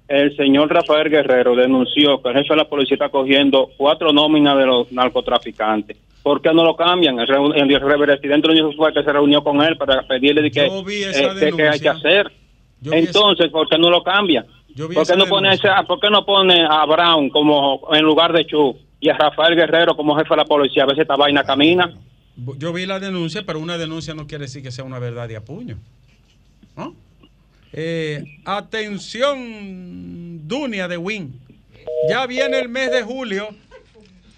[0.08, 4.56] el señor Rafael Guerrero denunció que el jefe de la policía está cogiendo cuatro nóminas
[4.58, 5.96] de los narcotraficantes.
[6.22, 7.18] ¿Por qué no lo cambian?
[7.20, 10.66] El, el residente lo único fue que se reunió con él para pedirle de que,
[10.68, 12.32] Yo vi esa eh, que- que hay que hacer.
[12.90, 14.44] Entonces, ¿por qué no lo cambia?
[14.74, 18.02] Yo vi ¿Por qué, no pone ese- ¿Por qué no pone a Brown como en
[18.04, 20.84] lugar de Chu y a Rafael Guerrero como jefe de la policía?
[20.84, 21.92] A si esta vaina camina.
[22.58, 25.36] Yo vi la denuncia, pero una denuncia no quiere decir que sea una verdad de
[25.36, 25.76] apuño.
[26.76, 26.94] ¿No?
[27.76, 31.40] Eh, atención, Dunia de Win.
[32.08, 33.48] Ya viene el mes de julio.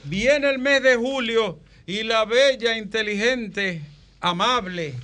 [0.04, 3.82] Viene el mes de julio y la bella, inteligente,
[4.20, 4.94] amable,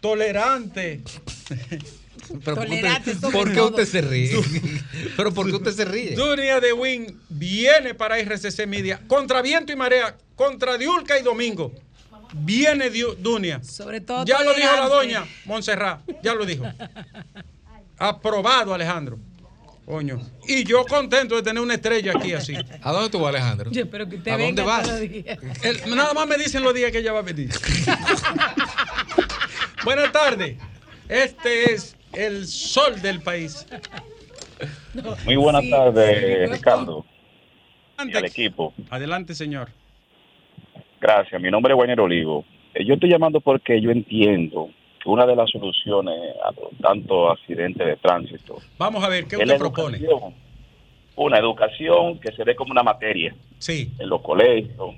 [0.00, 1.00] tolerante.
[2.44, 3.68] Pero ¿por qué Tolerante usted- ¿por qué todo.
[3.68, 4.32] usted se ríe?
[5.16, 6.16] Pero ¿por qué usted se ríe?
[6.16, 11.72] Dunia de Win viene para RCC Media contra viento y marea, contra Diulca y Domingo.
[12.34, 13.62] Viene Dunia.
[13.62, 14.24] Sobre todo.
[14.24, 16.64] Ya lo dijo la doña Montserrat, ya lo dijo.
[17.98, 19.18] Aprobado, Alejandro.
[19.84, 20.20] Coño.
[20.48, 22.54] Y yo contento de tener una estrella aquí así.
[22.82, 23.70] ¿A dónde tú vas, Alejandro?
[23.70, 24.82] Yo espero que usted ¿A dónde venga vas?
[24.82, 25.38] todos los días.
[25.62, 27.50] El- nada más me dicen los días que ella va a venir.
[29.84, 30.56] Buenas tardes.
[31.08, 33.66] Este es el sol del país.
[35.24, 35.70] Muy buenas Sí.
[35.70, 37.04] tardes, Ricardo,
[37.98, 38.74] y al Adelante, equipo.
[38.90, 39.68] Adelante, señor.
[41.00, 42.44] Gracias, mi nombre es Wayner Olivo.
[42.74, 44.70] Eh, Yo estoy llamando porque yo entiendo
[45.06, 46.52] una de las soluciones a
[46.82, 49.98] tantos accidentes de tránsito Vamos a ver, ¿qué usted propone?
[49.98, 50.34] educación.
[51.16, 53.90] Una educación que se dé como una materia Sí.
[53.98, 54.94] en los colegios,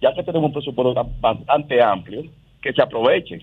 [0.00, 2.24] ya que tenemos un presupuesto tan- bastante amplio,
[2.60, 3.40] que se aproveche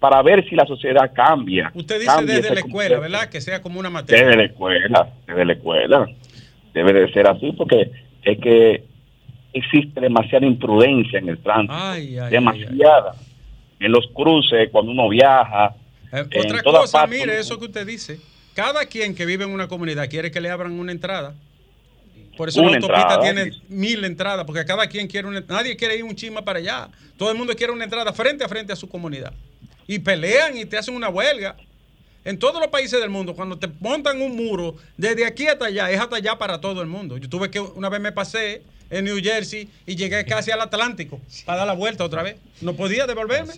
[0.00, 1.70] para ver si la sociedad cambia.
[1.74, 3.00] Usted dice cambia desde la escuela, concepto.
[3.12, 3.28] ¿verdad?
[3.30, 4.24] Que sea como una materia.
[4.24, 6.06] Desde la escuela, desde la escuela.
[6.72, 7.90] Debe de ser así porque
[8.22, 8.84] es que
[9.52, 11.74] existe demasiada imprudencia en el tránsito.
[11.74, 13.14] Ay, ay, ay, demasiada.
[13.78, 15.74] En los cruces, cuando uno viaja.
[16.12, 18.18] Eh, en otra cosa, mire, uno- eso que usted dice.
[18.54, 21.34] Cada quien que vive en una comunidad quiere que le abran una entrada.
[22.36, 23.62] Por eso Una la autopista entrada, tiene sí.
[23.68, 26.88] mil entradas, porque cada quien quiere una Nadie quiere ir un chisma para allá.
[27.16, 29.32] Todo el mundo quiere una entrada frente a frente a su comunidad.
[29.86, 31.56] Y pelean y te hacen una huelga.
[32.24, 35.90] En todos los países del mundo, cuando te montan un muro, desde aquí hasta allá,
[35.90, 37.16] es hasta allá para todo el mundo.
[37.18, 41.20] Yo tuve que, una vez me pasé en New Jersey y llegué casi al Atlántico
[41.44, 42.36] para dar la vuelta otra vez.
[42.60, 43.52] No podía devolverme.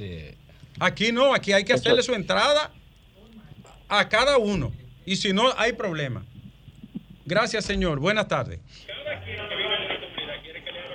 [0.80, 2.70] Aquí no, aquí hay que hacerle su entrada
[3.88, 4.72] a cada uno.
[5.04, 6.24] Y si no, hay problema.
[7.24, 7.98] Gracias, señor.
[7.98, 8.60] Buenas tardes.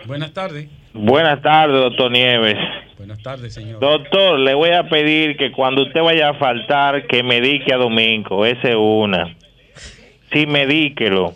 [0.06, 0.70] Buenas tardes.
[0.94, 2.58] Buenas tardes, doctor Nieves.
[2.98, 3.80] Buenas tardes, señor.
[3.80, 8.46] Doctor, le voy a pedir que cuando usted vaya a faltar, que medique a Domingo.
[8.46, 9.36] Esa es una.
[10.32, 11.36] Sí, medíquelo.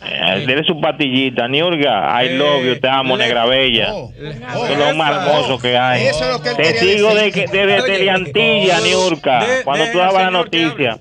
[0.00, 2.22] Eh, Dele su patillita, Niurga.
[2.22, 3.92] I Eh, love you, te amo, Negra Bella.
[3.94, 6.06] Oh, es lo más hermoso que hay.
[6.06, 7.32] Eso es lo que él Te quería sigo de, decir.
[7.50, 9.44] que- desde Teleantilla, Niurka.
[9.44, 10.98] De- Cuando tú dabas la noticia.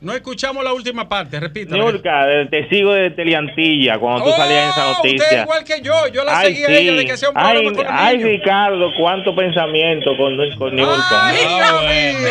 [0.00, 1.78] No escuchamos la última parte, repítame.
[1.78, 5.42] Niurka, de- te sigo desde Teleantilla cuando tú salías en esa Oh, Usted noticia.
[5.42, 7.06] igual que yo, yo la Ay, seguí a ella de sí.
[7.06, 8.22] que sea un Ay, con ay.
[8.22, 11.26] Ricardo, cuánto pensamiento con, con Niurka.
[11.28, 12.28] Ay, Ah, Dios mío.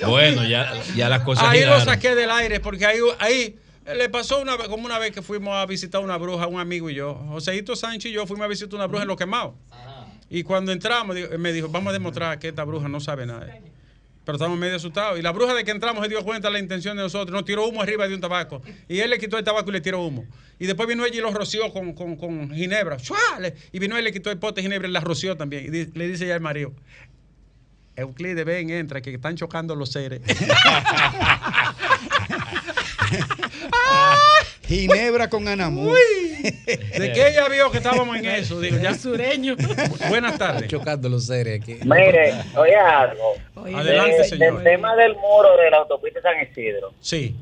[0.00, 0.08] bueno.
[0.08, 3.54] Bueno, ya, ya las cosas Ahí lo saqué del aire porque ahí, ahí
[3.86, 6.88] le pasó una vez, como una vez que fuimos a visitar una bruja, un amigo
[6.90, 7.14] y yo.
[7.14, 9.54] Joseito Sánchez y yo fuimos a visitar una bruja en Lo Quemado.
[10.30, 13.58] Y cuando entramos, me dijo, vamos a demostrar que esta bruja no sabe nada.
[14.24, 15.18] Pero estábamos medio asustados.
[15.18, 17.34] Y la bruja de que entramos se dio cuenta de la intención de nosotros.
[17.34, 18.62] Nos tiró humo arriba de un tabaco.
[18.88, 20.24] Y él le quitó el tabaco y le tiró humo.
[20.60, 22.96] Y después vino ella y lo roció con, con, con ginebra.
[22.98, 23.18] ¡Shua!
[23.40, 25.64] Le- Y vino él y le quitó el pote de ginebra y la roció también.
[25.66, 26.72] Y le dice ya al marido,
[27.96, 30.20] Euclides, ven, entra, que están chocando los seres.
[34.66, 35.92] Ginebra con Anamú.
[36.42, 38.60] De que ella vio que estábamos en eso.
[38.60, 38.94] Digo, ya.
[39.02, 39.56] Sureño.
[40.08, 40.68] Buenas tardes.
[40.68, 41.76] Chocando los seres aquí.
[41.84, 43.34] Mire, oye algo.
[43.76, 44.54] Adelante, De- señor.
[44.54, 46.92] Del tema del muro de la autopista San Isidro.
[47.00, 47.34] Sí,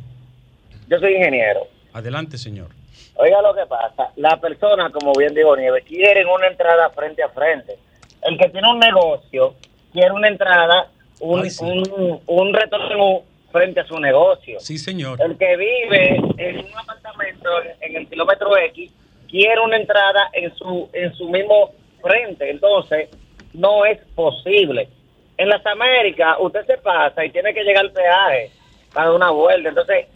[0.88, 1.60] Yo soy ingeniero.
[1.92, 2.68] adelante, señor.
[3.14, 4.10] Oiga lo que pasa.
[4.16, 7.76] La persona, como bien dijo Nieves, quieren una entrada frente a frente.
[8.22, 9.54] El que tiene un negocio
[9.92, 10.88] quiere una entrada,
[11.20, 11.64] un, Ay, sí.
[11.64, 13.22] un, un retorno
[13.52, 14.58] frente a su negocio.
[14.60, 15.20] Sí, señor.
[15.22, 17.48] El que vive en un apartamento
[17.80, 18.92] en el kilómetro X
[19.28, 21.72] quiere una entrada en su en su mismo
[22.02, 22.50] frente.
[22.50, 23.08] Entonces,
[23.52, 24.88] no es posible.
[25.36, 28.50] En las Américas, usted se pasa y tiene que llegar al peaje
[28.92, 29.68] para una vuelta.
[29.70, 30.06] Entonces,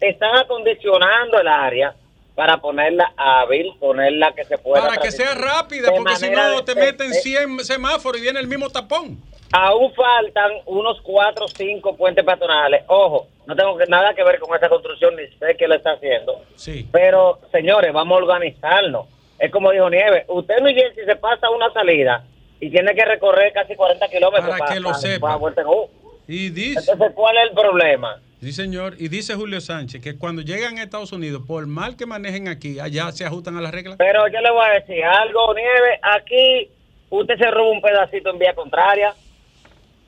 [0.00, 1.94] están acondicionando el área
[2.34, 4.84] para ponerla hábil, ponerla que se pueda.
[4.88, 8.48] Para que sea rápida, porque si no te meten de- 100 semáforos y viene el
[8.48, 9.18] mismo tapón.
[9.56, 12.82] Aún faltan unos cuatro o cinco puentes peatonales.
[12.88, 15.92] Ojo, no tengo que- nada que ver con esa construcción, ni sé qué lo está
[15.92, 16.42] haciendo.
[16.56, 16.88] Sí.
[16.90, 19.06] Pero, señores, vamos a organizarnos.
[19.38, 22.24] Es como dijo Nieves, usted New Jersey se pasa una salida
[22.58, 25.38] y tiene que recorrer casi 40 kilómetros Para que lo sepa.
[25.38, 25.88] para U.
[26.26, 28.20] Y dice, Entonces, ¿cuál es el problema?
[28.40, 28.94] sí, señor.
[28.98, 32.80] Y dice Julio Sánchez que cuando llegan a Estados Unidos, por mal que manejen aquí,
[32.80, 33.96] allá se ajustan a las reglas.
[33.98, 36.68] Pero yo le voy a decir algo, Nieves, aquí
[37.10, 39.14] usted se roba un pedacito en vía contraria.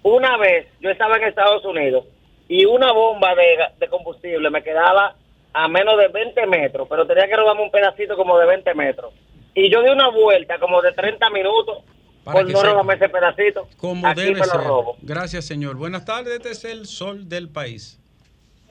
[0.08, 2.04] Una vez yo estaba en Estados Unidos
[2.48, 5.16] y una bomba de, de combustible me quedaba
[5.52, 9.12] a menos de 20 metros, pero tenía que robarme un pedacito como de 20 metros.
[9.52, 11.78] Y yo di una vuelta como de 30 minutos
[12.22, 13.66] Para por que no robarme ese pedacito.
[13.78, 14.60] Como aquí debe me lo ser.
[14.60, 14.96] robo.
[15.02, 15.74] Gracias, señor.
[15.76, 16.34] Buenas tardes.
[16.36, 17.98] Este es el sol del país.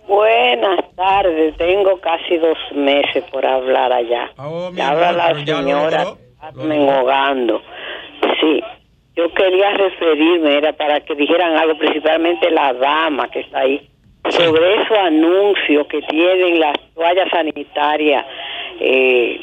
[0.07, 4.31] Buenas tardes, tengo casi dos meses por hablar allá.
[4.38, 6.17] Oh, mi Habla amor, la pero ya lo señora logró.
[6.39, 7.61] Carmen Hogando.
[8.39, 8.61] Sí,
[9.16, 13.88] yo quería referirme, era para que dijeran algo, principalmente la dama que está ahí,
[14.30, 18.26] sobre esos anuncios que tienen las toallas sanitarias.
[18.80, 19.39] Eh,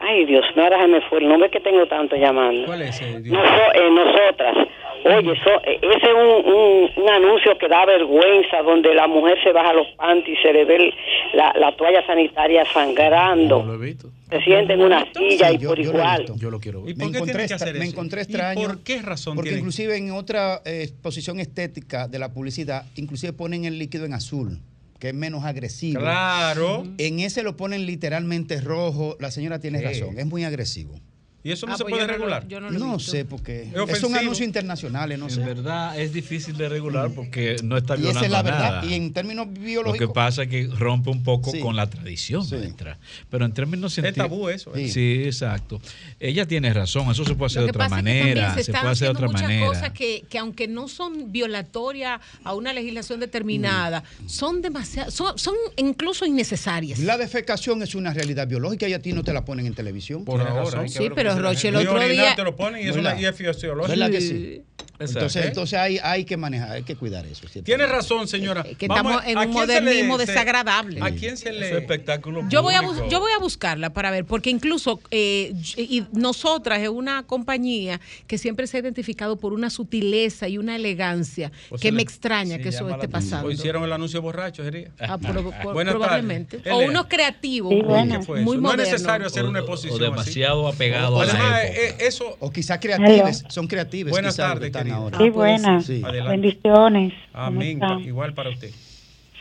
[0.00, 2.66] ay, Dios, no, ahora se me fue el nombre que tengo tanto llamando.
[2.66, 3.20] ¿Cuál es ese?
[3.20, 3.36] Dios?
[3.36, 4.56] Noso- eh, nosotras.
[5.02, 9.38] Oye, eso, eh, ese es un, un, un anuncio que da vergüenza, donde la mujer
[9.42, 10.94] se baja los panties y se le ve el-
[11.32, 13.62] la, la toalla sanitaria sangrando.
[13.64, 14.08] lo he visto.
[14.28, 16.26] Se sienta en una silla Sí, y yo- por yo igual.
[16.36, 16.96] Yo lo quiero ¿Y ver.
[16.96, 18.60] Me por qué encontré, que hacer me encontré ¿Y extraño.
[18.66, 19.60] por qué razón Porque tienen?
[19.60, 24.58] inclusive en otra eh, exposición estética de la publicidad, inclusive ponen el líquido en azul,
[25.00, 25.98] que es menos agresivo.
[26.00, 26.84] Claro.
[26.98, 29.16] En ese lo ponen literalmente rojo.
[29.18, 29.84] La señora tiene Sí.
[29.86, 31.00] razón, es muy agresivo.
[31.42, 32.48] ¿Y eso no Ah, se pues puede yo no lo- regular?
[32.48, 33.62] yo no lo No sé por qué.
[33.62, 34.16] Es Es un ofensivo.
[34.18, 35.40] anuncio internacional, no En sé.
[35.40, 38.60] verdad es difícil de regular porque no está Y violando esa es la verdad.
[38.82, 38.84] nada.
[38.86, 40.10] Y en términos Lo que biológicos.
[40.14, 41.60] pasa es que rompe un poco Sí.
[41.60, 42.56] con la tradición Sí.
[42.56, 42.98] nuestra.
[43.30, 44.28] Pero en términos Es científicos.
[44.28, 44.74] tabú eso.
[44.76, 44.86] ¿eh?
[44.88, 44.92] Sí.
[44.92, 45.80] Sí, exacto.
[46.18, 49.08] Ella tiene razón, eso se puede hacer Lo de otra es manera, se, puede hacer
[49.08, 49.66] de otra muchas manera.
[49.66, 55.54] cosas que, que aunque no son violatorias a una legislación determinada, son demasiado, son, son
[55.76, 56.98] incluso innecesarias.
[56.98, 60.24] La defecación es una realidad biológica y a ti no te la ponen en televisión.
[60.24, 60.82] Por ahora.
[60.82, 60.88] razón.
[60.88, 63.34] Sí, pero la Roche, el otro día- te lo ponen y es una y es
[63.36, 63.88] fisiológico.
[63.88, 64.62] ¿Verdad que sí?
[64.80, 65.04] Exacto.
[65.18, 67.48] Entonces, entonces hay, hay que manejar, hay que cuidar eso.
[67.48, 67.64] ¿cierto?
[67.66, 68.64] Tiene razón, señora.
[68.66, 71.00] Eh, que Vamos estamos en ¿a un le- modernismo desagradable.
[71.02, 71.78] ¿A quién se le.?
[71.78, 73.10] Espectáculo Yo voy, a bus- público.
[73.10, 78.36] yo voy a buscarla para ver, porque incluso eh, y nosotras es una compañía que
[78.38, 82.58] siempre se ha identificado por una sutileza y una elegancia O que me le- extraña
[82.58, 83.48] que eso esté pasando.
[83.48, 84.90] O hicieron el anuncio borracho, sería.
[85.00, 86.60] Ah, pro- pro- Buenas probablemente.
[86.70, 88.18] O unos creativos Sí, muy, buenas.
[88.18, 88.60] ¿Qué fue muy eso?
[88.62, 88.92] No es modernos.
[88.92, 90.76] necesario hacer O- una o exposición demasiado así.
[90.76, 91.80] apegado a la Además, época.
[91.80, 92.36] eh, eso.
[92.40, 94.10] O quizás creatives, son creatives.
[94.10, 94.96] Buenas tardes, están querida.
[94.96, 95.18] ahora.
[95.18, 95.84] Sí, Ah, puede buenas.
[95.86, 95.96] ser.
[95.96, 96.02] Sí.
[96.28, 97.12] Bendiciones.
[97.32, 97.80] ¿Cómo Amén.
[98.04, 98.70] Igual para usted.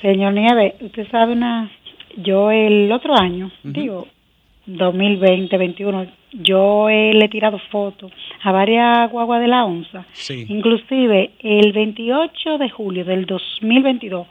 [0.01, 1.71] Señor Nieves, usted sabe una...
[2.17, 4.07] Yo el otro año, digo,
[4.65, 8.11] 2020, 21, yo eh, le he tirado fotos
[8.43, 10.05] a varias guaguas de la onza.
[10.13, 10.45] Sí.
[10.49, 14.27] Inclusive el 28 de julio del 2022,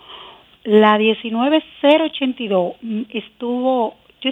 [0.64, 4.30] la 19082 mm, estuvo yo,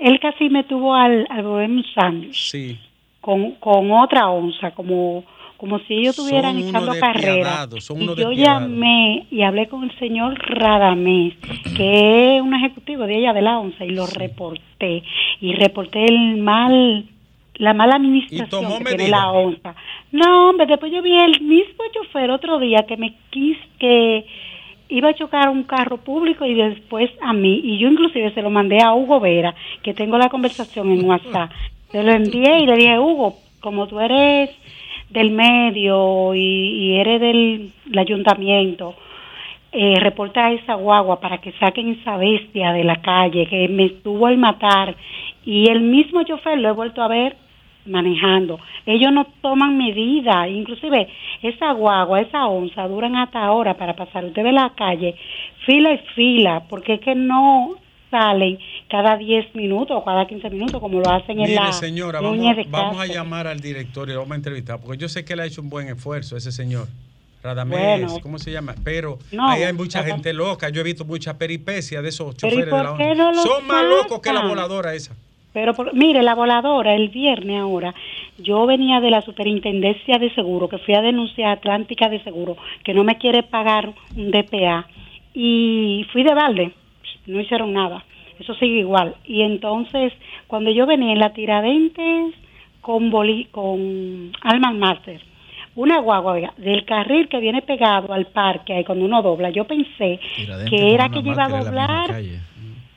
[0.00, 2.78] él casi me tuvo al, al un sándwich Sí.
[3.20, 5.24] con, con otra onza, como,
[5.56, 7.66] como si ellos estuvieran echando carrera.
[7.70, 11.34] Y yo llamé y hablé con el señor Radamés,
[11.76, 15.02] que es un ejecutivo de ella de la onza, y lo reporté.
[15.40, 17.06] Y reporté el mal,
[17.54, 19.74] la mala administración que tiene la onza.
[20.12, 24.26] No, hombre, después yo vi el mismo chofer otro día que me quis que
[24.88, 27.60] iba a chocar un carro público y después a mí.
[27.64, 31.50] Y yo inclusive se lo mandé a Hugo Vera, que tengo la conversación en WhatsApp.
[31.90, 34.50] Se lo envié y le dije, Hugo, como tú eres
[35.10, 38.94] del medio y, eres del, del ayuntamiento,
[39.72, 43.86] eh, reporta a esa guagua para que saquen esa bestia de la calle que me
[43.86, 44.94] estuvo al matar.
[45.44, 47.36] Y el mismo chofer lo he vuelto a ver
[47.86, 48.58] manejando.
[48.84, 51.08] Ellos no toman medidas, inclusive
[51.42, 54.24] esa guagua, esa onza duran hasta ahora para pasar.
[54.24, 55.14] Usted ve la calle,
[55.64, 57.76] fila y fila, porque es que no
[58.16, 58.58] salen
[58.88, 62.98] cada 10 minutos o cada 15 minutos como lo hacen en Mire, la señora, vamos,
[63.00, 65.46] a llamar al director y lo vamos a entrevistar, porque yo sé que él ha
[65.46, 66.88] hecho un buen esfuerzo, ese señor.
[67.42, 68.20] Radamés, Bueno.
[68.22, 68.74] ¿cómo se llama?
[68.82, 70.68] Pero No, ahí hay mucha gente loca.
[70.70, 73.66] Yo he visto mucha peripecia de esos Pero ¿y choferes de la no lo Son
[73.66, 75.14] más locos que la voladora esa.
[75.52, 77.94] Pero por- mire, la voladora, el viernes ahora,
[78.36, 82.56] yo venía de la superintendencia de seguro, que fui a denunciar a Atlántica de Seguro,
[82.84, 84.86] que no me quiere pagar un DPA,
[85.32, 86.72] y fui de balde,
[87.26, 88.04] no hicieron nada,
[88.38, 89.16] eso sigue igual.
[89.24, 90.12] Y entonces,
[90.46, 92.34] cuando yo venía en la Tiradentes
[92.80, 95.20] con, boli, con Alman Master,
[95.74, 99.64] una guagua oiga, del carril que viene pegado al parque, ahí cuando uno dobla, yo
[99.64, 100.18] pensé
[100.70, 102.22] que era que yo iba a doblar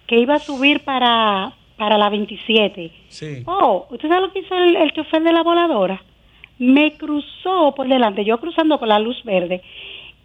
[0.07, 2.91] que iba a subir para, para la 27.
[3.09, 3.43] Sí.
[3.45, 6.01] Oh, ¿usted sabe lo que hizo el, el chofer de la voladora?
[6.57, 9.61] Me cruzó por delante, yo cruzando con la luz verde,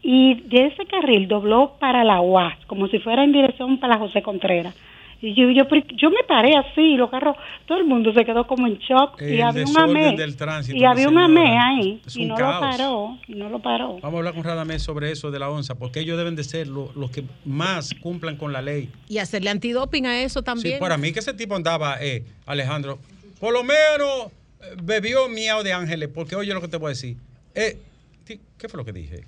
[0.07, 4.23] y de ese carril dobló para la UAS, como si fuera en dirección para José
[4.23, 4.75] Contreras.
[5.23, 5.65] Y yo, yo,
[5.97, 7.35] yo me paré así, y los carros,
[7.65, 10.85] todo el mundo se quedó como en shock, y había un amé, del tránsito, y
[10.85, 12.55] había un amé ahí, Es y un no caos.
[12.57, 13.95] lo paró, y no lo paró.
[14.03, 16.67] Vamos a hablar con Radamés sobre eso de la onza, porque ellos deben de ser
[16.69, 18.91] lo- los que más cumplan con la ley.
[19.09, 20.75] Y hacerle antidoping a eso también.
[20.75, 22.99] Sí, para mí que ese tipo andaba, eh, Alejandro,
[23.41, 24.27] por lo menos
[24.61, 27.17] eh, bebió miau de ángeles, porque oye lo que te voy a decir.
[27.55, 27.79] Eh,
[28.27, 29.25] ¿Qué fue lo que dije?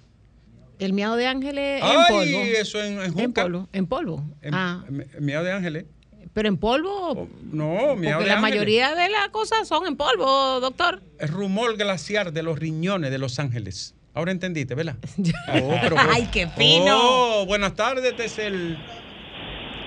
[0.78, 2.42] El miau de ángeles en Ay, polvo.
[2.58, 3.68] eso en, en En polvo.
[3.72, 4.24] En polvo.
[4.42, 5.84] En- ah, mi- Miau de ángeles.
[6.34, 7.28] pero en polvo.
[7.50, 8.40] No, miau Porque de la ángeles.
[8.40, 11.02] mayoría de las cosas son en polvo, doctor.
[11.18, 13.94] El rumor glaciar de los riñones de Los Ángeles.
[14.12, 14.96] Ahora entendiste, ¿verdad?
[15.62, 16.96] Oh, pero- Ay, qué fino.
[17.40, 18.76] Oh, buenas tardes, este es el.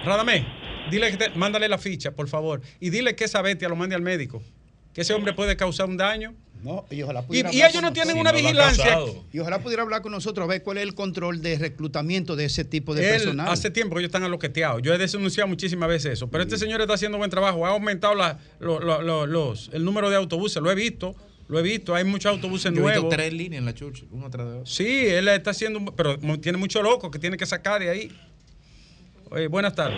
[0.06, 0.44] Radamés,
[0.90, 2.62] dile que te- mándale la ficha, por favor.
[2.80, 4.42] Y dile que esa bestia lo mande al médico.
[4.94, 6.34] Que ese hombre puede causar un daño.
[6.62, 8.98] No, y ojalá Y, y ellos no tienen una vigilancia.
[9.32, 12.46] Y ojalá pudiera hablar con nosotros a ver cuál es el control de reclutamiento de
[12.46, 13.48] ese tipo de Él, personal.
[13.48, 14.82] hace tiempo que ellos están aloqueteados.
[14.82, 16.30] Yo he denunciado muchísimas veces eso.
[16.30, 17.66] Pero este señor está haciendo buen trabajo.
[17.66, 20.62] Ha aumentado la- lo- lo- lo- los, el número de autobuses.
[20.62, 21.16] Lo he visto.
[21.48, 21.96] Lo he visto.
[21.96, 23.10] Hay muchos autobuses Yo he visto nuevos.
[23.16, 24.66] tres líneas en la church, uno tras de otro.
[24.66, 25.80] Sí, él está haciendo.
[25.96, 28.12] Pero tiene mucho loco que tiene que sacar de ahí.
[29.32, 29.96] Oye, buenas tardes.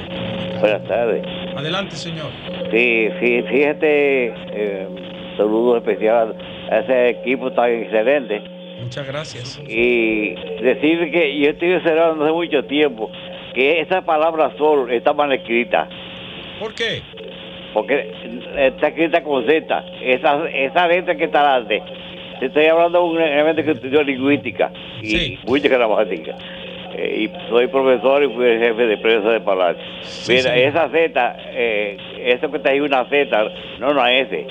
[0.59, 1.23] Buenas tardes.
[1.57, 2.31] Adelante, señor.
[2.71, 4.87] Sí, sí, fíjate, eh,
[5.37, 6.35] saludo especial
[6.79, 8.41] ese equipo tan excelente.
[8.81, 9.61] Muchas gracias.
[9.67, 13.11] Y decir que yo estoy observando hace mucho tiempo
[13.53, 15.87] que esa palabra sol está mal escrita,
[16.59, 17.01] ¿Por qué?
[17.73, 18.11] porque
[18.57, 19.85] está escrita con Z.
[20.01, 21.81] Esa, esa letra que está adelante.
[22.39, 26.35] Te estoy hablando de un elemento que estudió lingüística y mucha gramática.
[26.95, 29.81] Eh, y soy profesor y fui el jefe de prensa de Palacio.
[30.01, 33.43] Sí, Mira, esa Z, eh, eso que está ahí una Z,
[33.79, 34.47] no una S.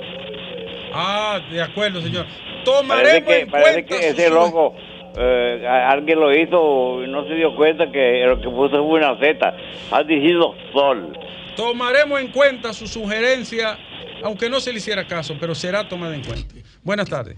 [0.92, 2.26] Ah, de acuerdo, señor.
[2.26, 4.74] Parece Tomaremos que, en parece cuenta que ese su- loco,
[5.16, 9.18] eh, alguien lo hizo y no se dio cuenta que lo que puso fue una
[9.18, 9.54] Z.
[9.90, 11.18] Ha dicho sol.
[11.56, 13.78] Tomaremos en cuenta su sugerencia,
[14.22, 16.54] aunque no se le hiciera caso, pero será tomada en cuenta.
[16.82, 17.36] Buenas tardes.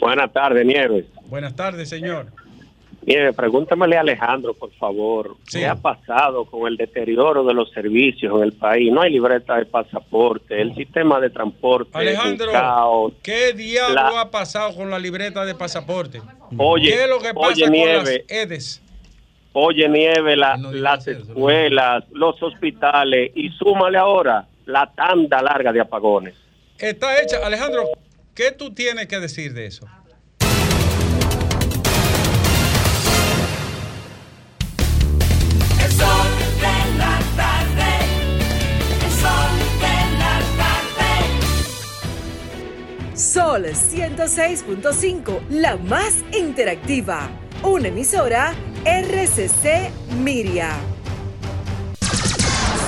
[0.00, 1.06] Buenas tardes, Nieves.
[1.26, 2.26] Buenas tardes, señor.
[3.06, 5.36] Nieves, pregúntamele a Alejandro, por favor.
[5.50, 8.90] ¿Qué ha pasado con el deterioro de los servicios en el país?
[8.92, 13.12] No hay libreta de pasaporte, el sistema de transporte Alejandro, caos.
[13.22, 16.22] ¿qué diablo La- ha pasado con la libreta de pasaporte?
[16.56, 17.94] Oye, ¿Qué es lo que pasa oye, con Nieve.
[18.02, 18.82] las EDES?
[19.52, 26.34] Oye, Nieves, la- las escuelas, los hospitales y súmale ahora la tanda larga de apagones.
[26.78, 27.36] Está hecha.
[27.46, 27.84] Alejandro,
[28.34, 29.86] ¿qué tú tienes que decir de eso?
[43.14, 47.30] Sol 106.5, la más interactiva.
[47.62, 48.52] Una emisora
[48.84, 50.72] RCC Miria.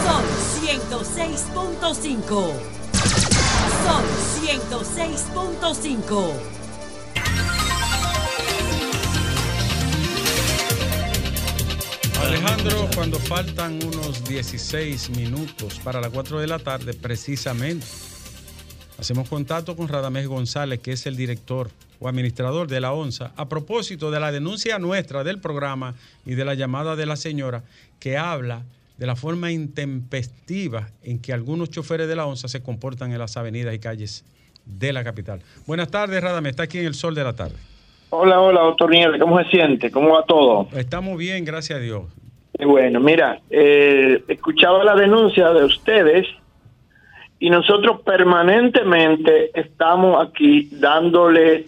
[0.02, 0.24] Sol
[0.90, 2.26] 106.5.
[3.84, 4.04] Sol
[4.42, 6.32] 106.5.
[12.20, 17.86] Alejandro, cuando faltan unos 16 minutos para las 4 de la tarde, precisamente,
[18.98, 21.68] hacemos contacto con Radamés González, que es el director
[22.00, 25.94] o administrador de la ONSA, a propósito de la denuncia nuestra del programa
[26.24, 27.62] y de la llamada de la señora
[28.00, 28.62] que habla
[28.98, 33.36] de la forma intempestiva en que algunos choferes de la ONSA se comportan en las
[33.36, 34.24] avenidas y calles
[34.64, 35.40] de la capital.
[35.66, 37.56] Buenas tardes, Radamés, está aquí en el sol de la tarde.
[38.10, 39.90] Hola, hola, doctor Nieves, ¿cómo se siente?
[39.90, 40.68] ¿Cómo va todo?
[40.72, 42.04] Estamos bien, gracias a Dios.
[42.58, 46.26] Bueno, mira, eh, escuchaba la denuncia de ustedes
[47.38, 51.66] y nosotros permanentemente estamos aquí dándole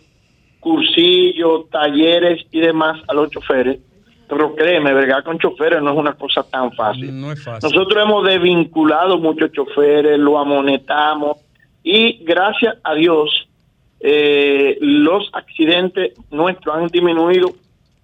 [0.61, 3.81] cursillos, talleres y demás a los choferes.
[4.29, 5.25] Pero créeme, ¿verdad?
[5.25, 7.19] Con choferes no es una cosa tan fácil.
[7.19, 7.71] No es fácil.
[7.71, 11.39] Nosotros hemos desvinculado muchos choferes, lo amonetamos
[11.83, 13.49] y gracias a Dios
[14.01, 17.51] eh, los accidentes nuestros han disminuido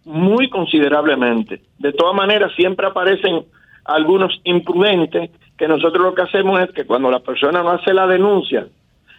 [0.05, 1.63] muy considerablemente.
[1.79, 3.45] De todas maneras, siempre aparecen
[3.85, 8.07] algunos imprudentes que nosotros lo que hacemos es que cuando la persona no hace la
[8.07, 8.67] denuncia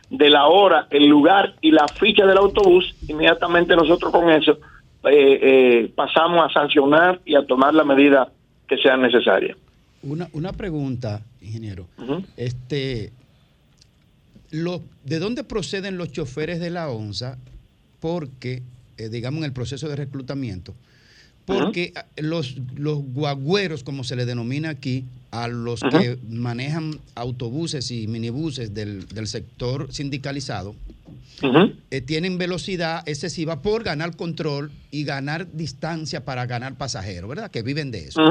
[0.09, 4.59] de la hora, el lugar y la ficha del autobús, inmediatamente nosotros con eso
[5.05, 8.31] eh, eh, pasamos a sancionar y a tomar la medida
[8.67, 9.55] que sea necesaria.
[10.03, 11.87] Una, una pregunta, ingeniero.
[12.37, 13.11] Este,
[14.51, 17.37] lo- ¿De dónde proceden los choferes de la ONSA?
[17.99, 18.61] Porque,
[18.97, 20.73] eh, digamos, en el proceso de reclutamiento,
[21.45, 25.99] porque los, los guagüeros, como se les denomina aquí, a los Ajá.
[25.99, 30.75] que manejan autobuses y minibuses del, del sector sindicalizado,
[31.91, 37.51] eh, tienen velocidad excesiva por ganar control y ganar distancia para ganar pasajeros, ¿verdad?
[37.51, 38.21] Que viven de eso.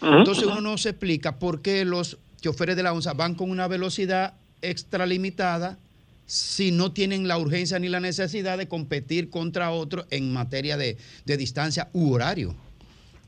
[0.00, 3.68] Entonces uno no se explica por qué los choferes de la ONSA van con una
[3.68, 5.78] velocidad extralimitada
[6.26, 10.96] si no tienen la urgencia ni la necesidad de competir contra otros en materia de,
[11.26, 12.54] de distancia u horario.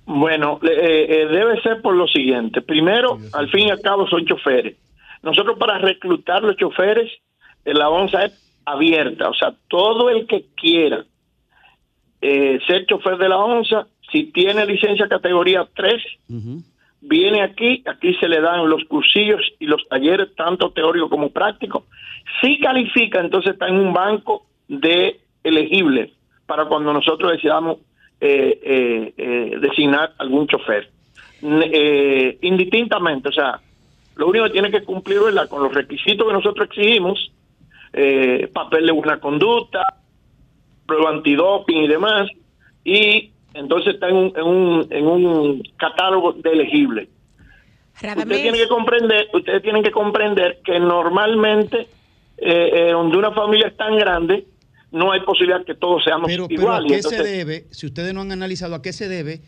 [0.07, 2.63] Bueno, eh, eh, debe ser por lo siguiente.
[2.63, 4.77] Primero, al fin y al cabo son choferes.
[5.23, 7.11] Nosotros para reclutar los choferes,
[7.65, 9.29] eh, la ONSA es abierta.
[9.29, 11.05] O sea, todo el que quiera
[12.21, 16.03] eh, ser chofer de la ONSA, si tiene licencia categoría 3,
[17.01, 21.83] viene aquí, aquí se le dan los cursillos y los talleres, tanto teóricos como prácticos.
[22.41, 26.13] Si califica, entonces está en un banco de elegibles
[26.47, 27.96] para cuando nosotros decidamos eh, eh, eh,
[29.61, 30.91] designar algún chofer.
[31.43, 33.61] Eh, indistintamente, o sea,
[34.17, 35.49] lo único que tiene que cumplir ¿verdad?
[35.49, 37.33] con los requisitos que nosotros exigimos,
[37.93, 39.85] eh, papel de buena conducta,
[40.87, 42.29] prueba antidoping y demás,
[42.85, 47.09] y entonces está en un, en un, en un catálogo de elegibles.
[47.95, 51.89] Ustedes tienen que comprender, ustedes tienen que comprender que normalmente
[52.39, 54.45] eh, eh, donde una familia es tan grande,
[54.91, 56.91] no hay posibilidad que todos seamos Pero, pero ¿a iguales.
[56.91, 59.43] qué Entonces, se debe, si ustedes no han analizado a qué se debe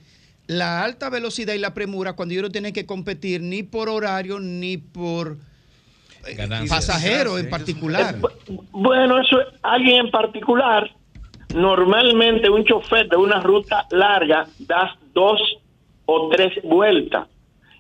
[0.46, 4.40] la alta velocidad y la premura cuando ellos no tienen que competir ni por horario
[4.40, 5.36] ni por
[6.26, 6.70] eh, Ganancias.
[6.70, 8.16] pasajero en particular?
[8.70, 10.90] Bueno, eso es alguien en particular.
[11.54, 15.40] Normalmente un chofer de una ruta larga da dos
[16.06, 17.28] o tres vueltas.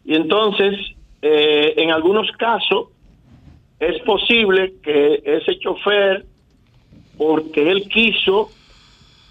[0.04, 0.74] Y entonces,
[1.22, 2.88] eh, en algunos casos,
[3.80, 6.26] es posible que ese chofer,
[7.18, 8.50] porque él quiso,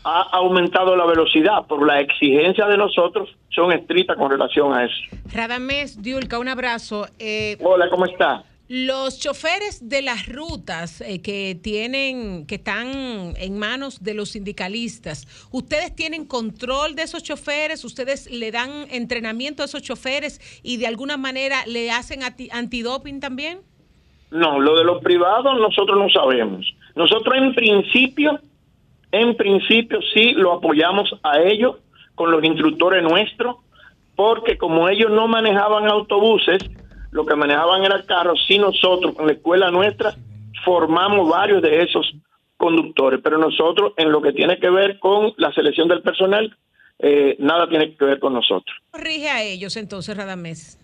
[0.04, 4.96] ha aumentado la velocidad, por la exigencia de nosotros son estrictas con relación a eso.
[5.34, 7.08] Radamés Diulca, un abrazo.
[7.18, 8.44] Eh, Hola, ¿cómo está?
[8.70, 15.26] Los choferes de las rutas eh, que tienen, que están en manos de los sindicalistas,
[15.52, 17.86] ¿ustedes tienen control de esos choferes?
[17.86, 23.22] ¿Ustedes le dan entrenamiento a esos choferes y de alguna manera le hacen anti- antidoping
[23.22, 23.60] también?
[24.32, 26.66] No, lo de los privados nosotros no sabemos.
[26.98, 28.40] Nosotros en principio,
[29.12, 31.76] en principio sí lo apoyamos a ellos
[32.16, 33.58] con los instructores nuestros,
[34.16, 36.58] porque como ellos no manejaban autobuses,
[37.12, 40.16] lo que manejaban era carros, sí nosotros con la escuela nuestra
[40.66, 42.12] formamos varios de esos
[42.58, 46.58] conductores, pero nosotros en lo que tiene que ver con la selección del personal,
[46.98, 48.76] eh, nada tiene que ver con nosotros.
[48.92, 50.80] Rige a ellos entonces, Radamés.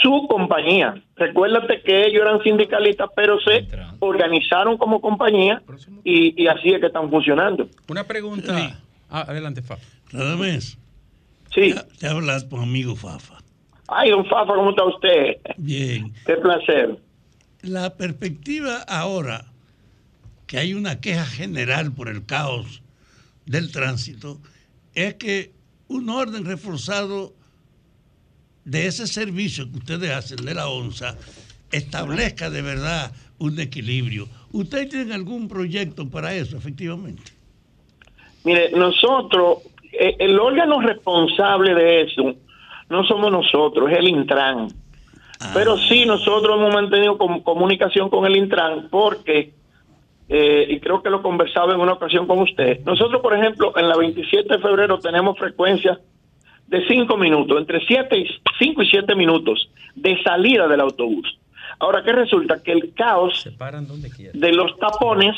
[0.00, 1.02] Su compañía.
[1.16, 3.66] Recuérdate que ellos eran sindicalistas, pero se
[3.98, 5.62] organizaron como compañía
[6.04, 7.68] y, y así es que están funcionando.
[7.88, 8.80] Una pregunta.
[9.10, 9.78] Ah, adelante, Fab.
[10.10, 10.78] Radamés.
[11.54, 11.74] Sí.
[11.98, 13.38] Te hablas tu amigo Fafa.
[13.88, 15.36] Ay, don Fafa, ¿cómo está usted?
[15.58, 16.12] Bien.
[16.24, 16.98] Qué placer.
[17.60, 19.44] La perspectiva ahora
[20.46, 22.82] que hay una queja general por el caos
[23.46, 24.38] del tránsito
[24.94, 25.52] es que
[25.88, 27.34] un orden reforzado
[28.64, 31.16] de ese servicio que ustedes hacen de la ONSA
[31.70, 34.28] establezca de verdad un equilibrio.
[34.52, 37.32] ¿Ustedes tienen algún proyecto para eso, efectivamente?
[38.44, 39.58] Mire, nosotros,
[39.92, 42.34] eh, el órgano responsable de eso
[42.88, 44.68] no somos nosotros, es el Intran.
[45.54, 49.52] Pero sí nosotros hemos mantenido com- comunicación con el Intran porque,
[50.28, 53.88] eh, y creo que lo conversaba en una ocasión con usted, nosotros, por ejemplo, en
[53.88, 55.98] la 27 de febrero tenemos frecuencia
[56.72, 58.26] de 5 minutos, entre 7 y
[58.58, 61.38] 5 y 7 minutos de salida del autobús.
[61.78, 62.62] Ahora, ¿qué resulta?
[62.62, 63.46] Que el caos
[64.32, 65.36] de los tapones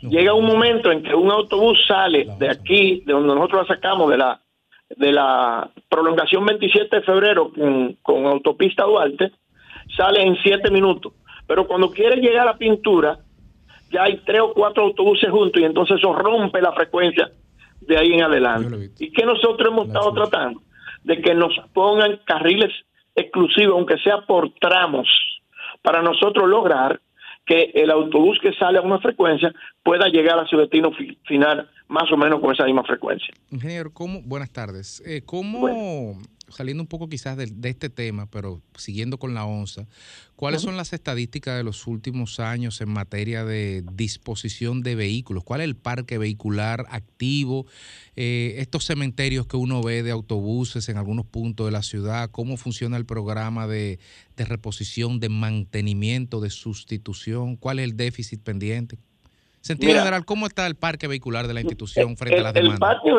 [0.00, 4.08] llega un momento en que un autobús sale de aquí, de donde nosotros la sacamos,
[4.10, 4.40] de la
[4.96, 9.32] de la prolongación 27 de febrero con, con autopista Duarte,
[9.96, 11.14] sale en 7 minutos.
[11.48, 13.18] Pero cuando quiere llegar a la pintura,
[13.90, 17.28] ya hay tres o cuatro autobuses juntos y entonces eso rompe la frecuencia
[17.86, 18.90] de ahí en adelante.
[18.98, 20.62] ¿Y que nosotros hemos estado tratando?
[21.02, 22.70] De que nos pongan carriles
[23.14, 25.06] exclusivos, aunque sea por tramos,
[25.82, 27.00] para nosotros lograr
[27.46, 31.68] que el autobús que sale a una frecuencia pueda llegar a su destino fi- final
[31.88, 33.28] más o menos con esa misma frecuencia.
[33.50, 34.22] Ingeniero, ¿cómo?
[34.24, 35.02] Buenas tardes.
[35.06, 35.68] Eh, ¿Cómo,
[36.54, 39.86] saliendo un poco quizás de, de este tema, pero siguiendo con la ONSA,
[40.36, 45.44] cuáles son las estadísticas de los últimos años en materia de disposición de vehículos?
[45.44, 47.66] ¿Cuál es el parque vehicular activo?
[48.16, 52.56] Eh, estos cementerios que uno ve de autobuses en algunos puntos de la ciudad, ¿cómo
[52.56, 53.98] funciona el programa de,
[54.36, 57.56] de reposición, de mantenimiento, de sustitución?
[57.56, 58.98] ¿Cuál es el déficit pendiente?
[59.60, 62.58] Sentido Mira, general, ¿cómo está el parque vehicular de la institución frente a las el,
[62.58, 62.96] el demandas?
[62.96, 63.10] parque,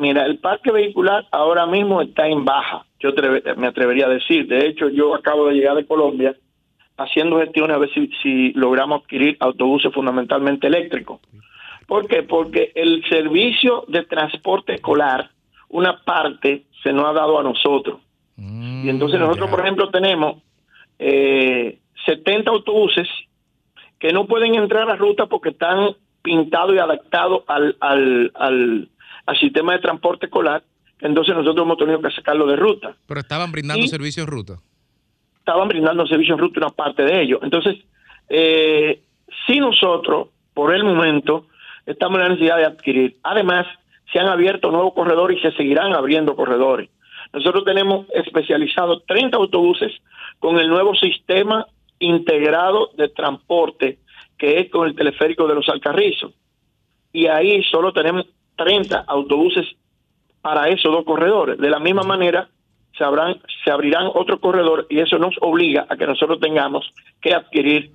[0.00, 3.10] mira, el parque vehicular ahora mismo está en baja, yo
[3.56, 4.46] me atrevería a decir.
[4.46, 6.34] De hecho, yo acabo de llegar de Colombia
[6.96, 11.20] haciendo gestiones a ver si, si logramos adquirir autobuses fundamentalmente eléctricos.
[11.86, 12.22] ¿Por qué?
[12.22, 15.30] Porque el servicio de transporte escolar,
[15.68, 18.00] una parte se nos ha dado a nosotros.
[18.36, 20.42] y entonces nosotros, por ejemplo, tenemos
[20.98, 23.08] eh, 70 autobuses
[23.98, 28.88] que no pueden entrar a ruta porque están pintados y adaptados al, al, al,
[29.26, 30.62] al sistema de transporte escolar.
[31.00, 32.94] Entonces nosotros hemos tenido que sacarlo de ruta.
[33.06, 34.54] Pero estaban brindando Y- servicio en ruta.
[35.38, 37.40] Estaban brindando servicio en ruta una parte de ellos.
[37.42, 37.76] Entonces,
[38.28, 39.02] eh,
[39.46, 41.46] si nosotros, por el momento,
[41.84, 43.16] estamos en la necesidad de adquirir.
[43.22, 43.66] Además,
[44.12, 46.88] se han abierto nuevos corredores y se seguirán abriendo corredores.
[47.32, 49.92] Nosotros tenemos especializados 30 autobuses
[50.38, 51.66] con el nuevo sistema
[51.98, 53.98] integrado de transporte
[54.38, 56.32] que es con el teleférico de los Alcarrizos.
[57.12, 59.66] Y ahí solo tenemos 30 autobuses
[60.40, 61.58] para esos dos corredores.
[61.58, 62.48] De la misma manera,
[62.96, 66.84] se, habrán, se abrirán otros corredores y eso nos obliga a que nosotros tengamos
[67.20, 67.90] que adquirir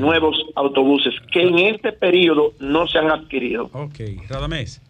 [0.00, 3.70] nuevos autobuses que en este periodo no se han adquirido.
[3.72, 4.82] Ok, Radamés,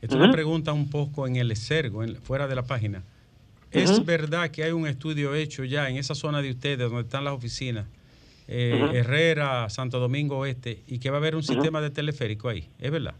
[0.00, 3.02] esta es una pregunta un poco en el exergo, en- fuera de la página.
[3.70, 7.24] ¿Es verdad que hay un estudio hecho ya en esa zona de ustedes, donde están
[7.24, 7.86] las oficinas,
[8.46, 8.90] eh.
[8.92, 12.68] Herrera, Santo Domingo Oeste, y que va a haber un sistema de teleférico ahí?
[12.78, 13.14] ¿Es verdad?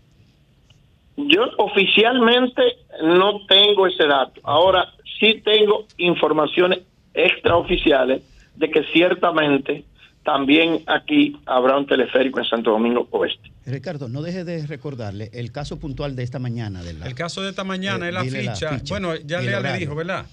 [1.16, 2.62] Yo oficialmente
[3.02, 4.40] no tengo ese dato.
[4.44, 4.88] Ahora
[5.20, 6.80] sí tengo informaciones
[7.14, 8.22] extraoficiales
[8.56, 9.84] de que ciertamente
[10.24, 13.50] también aquí habrá un teleférico en Santo Domingo Oeste.
[13.66, 16.82] Ricardo, no deje de recordarle el caso puntual de esta mañana.
[16.82, 18.80] De la, El caso de esta mañana Eh, es la ficha.
[18.88, 20.26] Bueno, ya Lea le dijo, ¿verdad?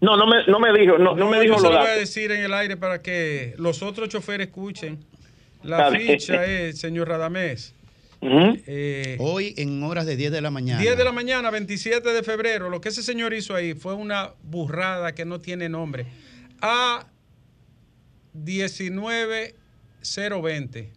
[0.00, 2.42] No, no me, no me dijo, no, no me dijo lo voy a decir en
[2.44, 4.98] el aire para que los otros choferes escuchen.
[5.62, 7.74] La ficha es, señor Radamés,
[8.66, 10.80] eh, Hoy en horas de 10 de la mañana.
[10.80, 14.32] 10 de la mañana, 27 de febrero, lo que ese señor hizo ahí fue una
[14.42, 16.06] burrada que no tiene nombre.
[16.60, 17.06] A
[18.34, 20.90] 19020.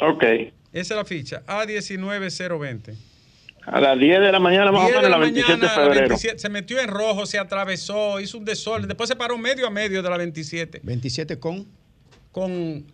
[0.00, 0.24] Ok.
[0.72, 1.42] Esa es la ficha.
[1.46, 2.94] A 19020.
[3.66, 5.58] A las 10 de la mañana más o 10 menos, de la la 27 de
[5.58, 6.08] mañana, la febrero.
[6.08, 8.88] 27, se metió en rojo, se atravesó, hizo un desorden.
[8.88, 10.80] Después se paró medio a medio de la 27.
[10.82, 11.66] 27 con.
[12.30, 12.84] Con.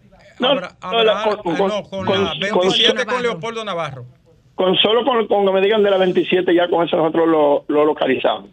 [0.41, 4.07] No, Abra- no, con- ah, con- no, con con- la con- 27 con Leopoldo Navarro.
[4.55, 7.65] Con solo con, con que me digan de la 27, ya con eso nosotros lo,
[7.69, 8.51] lo localizamos.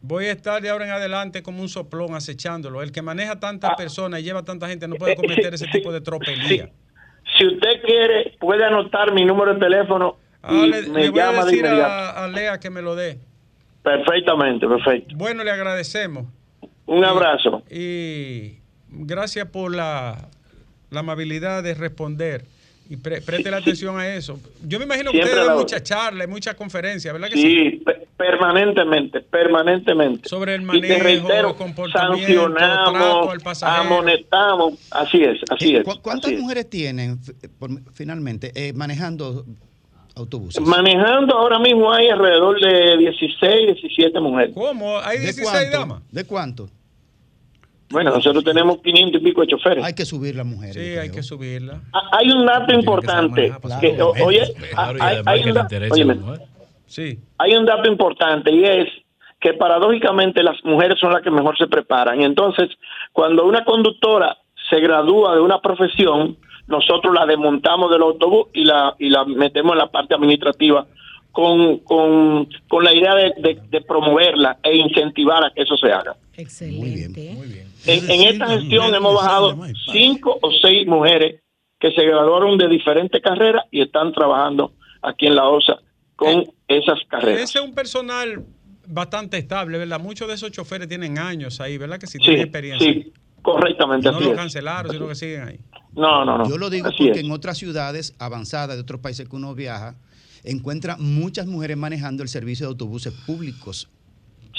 [0.00, 2.82] Voy a estar de ahora en adelante como un soplón acechándolo.
[2.82, 6.00] El que maneja tantas personas y lleva tanta gente no puede cometer ese tipo de
[6.00, 6.70] tropelía.
[7.36, 11.20] Si usted quiere, puede anotar mi número de teléfono y Ah, le, me le voy
[11.20, 11.90] a llama de decir inmediato.
[11.92, 13.18] a, a Lea que me lo dé.
[13.82, 15.14] Perfectamente, perfecto.
[15.16, 16.26] Bueno, le agradecemos.
[16.86, 17.62] Un abrazo.
[17.68, 18.58] Y
[18.88, 20.28] gracias por la,
[20.90, 22.44] la amabilidad de responder.
[22.88, 24.38] Y pre, preste la atención a eso.
[24.64, 27.42] Yo me imagino que ustedes dan muchas charlas, muchas conferencias, ¿verdad que sí?
[27.42, 30.28] Sí, pe- permanentemente, permanentemente.
[30.28, 33.82] Sobre el Y manejo, reitero, comportamiento, trato sancionamos, al pasajero.
[33.94, 35.82] amonestamos, así es, así es.
[35.84, 36.40] ¿Cu- ¿Cuántas así es.
[36.40, 37.18] mujeres tienen
[37.92, 39.44] finalmente eh, manejando
[40.14, 40.62] autobuses.
[40.64, 44.54] Manejando ahora mismo hay alrededor de 16, 17 mujeres.
[44.54, 44.98] ¿Cómo?
[45.00, 45.78] ¿Hay ¿De 16 cuánto?
[45.78, 46.02] damas?
[46.12, 46.70] ¿De cuánto?
[47.90, 49.84] Bueno, nosotros tenemos 500 y pico de choferes.
[49.84, 50.74] Hay que subir las mujeres.
[50.74, 51.80] Sí, hay que subirla.
[51.92, 53.52] Ah, Hay un dato importante.
[53.80, 54.42] que, oye,
[57.38, 58.88] hay, un dato importante y es
[59.40, 62.20] que paradójicamente las mujeres son las que mejor se preparan.
[62.20, 62.70] Y entonces,
[63.12, 64.36] cuando una conductora
[64.68, 69.72] se gradúa de una profesión, nosotros la desmontamos del autobús y la, y la metemos
[69.72, 70.86] en la parte administrativa
[71.30, 75.92] con, con, con la idea de, de- de promoverla e incentivar a que eso se
[75.92, 76.16] haga.
[76.36, 77.36] Excelente.
[77.86, 79.56] En, en esta gestión hemos bajado
[79.92, 81.40] cinco o seis mujeres
[81.78, 84.72] que se graduaron de diferentes carreras y están trabajando
[85.02, 85.78] aquí en la OSA
[86.16, 87.42] con esas carreras.
[87.50, 88.44] Ese es un personal
[88.88, 90.00] bastante estable, ¿verdad?
[90.00, 91.98] Muchos de esos choferes tienen años ahí, ¿verdad?
[91.98, 92.92] Que sí, Sí, tienen experiencia.
[92.92, 93.12] sí,
[93.42, 94.36] correctamente, No así lo es.
[94.36, 95.60] cancelaron, sino que siguen ahí.
[95.94, 96.48] No, no, no.
[96.48, 97.24] Yo lo digo Así porque es.
[97.26, 99.96] en otras ciudades avanzadas de otros países que uno viaja,
[100.44, 103.88] encuentra muchas mujeres manejando el servicio de autobuses públicos.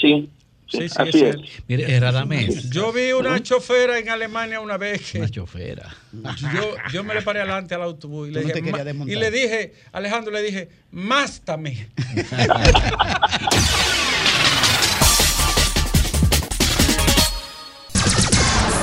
[0.00, 0.28] Sí,
[0.68, 1.40] Sí, sí, así es es.
[1.66, 2.68] Mire, Radamés.
[2.70, 5.96] Yo vi una chofera en Alemania una vez que Una chofera.
[6.12, 9.08] yo, yo me le paré adelante al autobús y le, no dije, desmontar.
[9.08, 11.88] y le dije, Alejandro, le dije, mástame.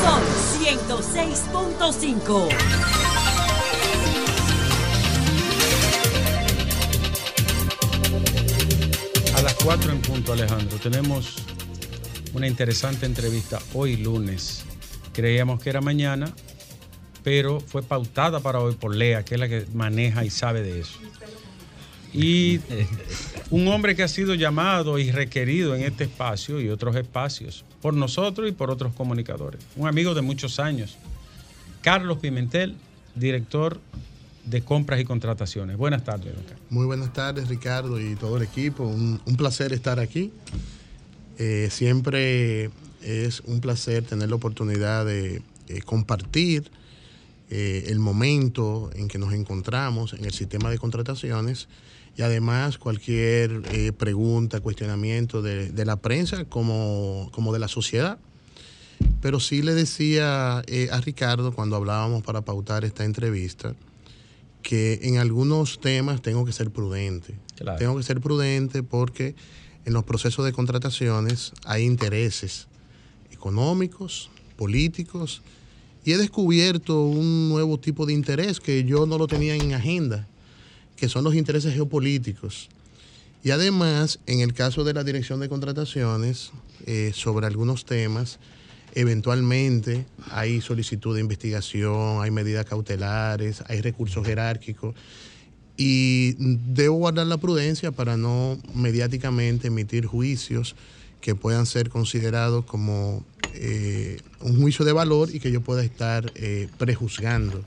[0.01, 0.21] Son
[0.61, 3.55] 106.5.
[9.37, 11.35] A las 4 en punto, Alejandro, tenemos
[12.35, 14.65] una interesante entrevista hoy lunes.
[15.13, 16.33] Creíamos que era mañana,
[17.23, 20.81] pero fue pautada para hoy por Lea, que es la que maneja y sabe de
[20.81, 20.99] eso.
[22.13, 22.59] Y
[23.51, 27.93] un hombre que ha sido llamado y requerido en este espacio y otros espacios por
[27.93, 29.61] nosotros y por otros comunicadores.
[29.77, 30.97] Un amigo de muchos años,
[31.81, 32.75] Carlos Pimentel,
[33.15, 33.79] director
[34.43, 35.77] de compras y contrataciones.
[35.77, 36.65] Buenas tardes, don Carlos.
[36.69, 38.83] Muy buenas tardes, Ricardo y todo el equipo.
[38.83, 40.33] Un, un placer estar aquí.
[41.37, 42.69] Eh, siempre
[43.01, 46.71] es un placer tener la oportunidad de eh, compartir
[47.49, 51.67] eh, el momento en que nos encontramos en el sistema de contrataciones
[52.17, 58.17] y además cualquier eh, pregunta, cuestionamiento de, de la prensa como, como de la sociedad.
[59.21, 63.75] Pero sí le decía eh, a Ricardo cuando hablábamos para pautar esta entrevista
[64.61, 67.35] que en algunos temas tengo que ser prudente.
[67.55, 67.77] Claro.
[67.77, 69.35] Tengo que ser prudente porque
[69.85, 72.67] en los procesos de contrataciones hay intereses
[73.31, 75.41] económicos, políticos,
[76.03, 80.27] y he descubierto un nuevo tipo de interés que yo no lo tenía en agenda,
[80.95, 82.69] que son los intereses geopolíticos.
[83.43, 86.51] Y además, en el caso de la dirección de contrataciones,
[86.87, 88.39] eh, sobre algunos temas,
[88.95, 94.95] eventualmente hay solicitud de investigación, hay medidas cautelares, hay recursos jerárquicos.
[95.77, 100.75] Y debo guardar la prudencia para no mediáticamente emitir juicios
[101.21, 103.23] que puedan ser considerados como
[103.53, 107.63] eh, un juicio de valor y que yo pueda estar eh, prejuzgando.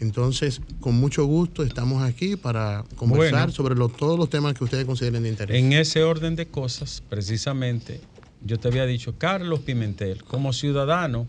[0.00, 3.52] Entonces, con mucho gusto estamos aquí para conversar Bueno.
[3.52, 5.56] sobre lo- todos los temas que ustedes consideren de interés.
[5.58, 8.00] En ese orden de cosas, precisamente,
[8.44, 11.26] yo te había dicho, Carlos Pimentel, como ciudadano,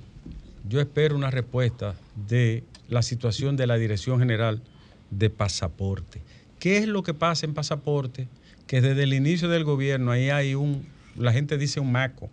[0.67, 1.95] yo espero una respuesta
[2.27, 4.61] de la situación de la Dirección General
[5.11, 6.21] de Pasaporte.
[6.59, 8.27] ¿Qué es lo que pasa en Pasaporte?
[8.67, 10.85] Que desde el inicio del gobierno ahí hay un,
[11.17, 12.29] la gente dice un maco,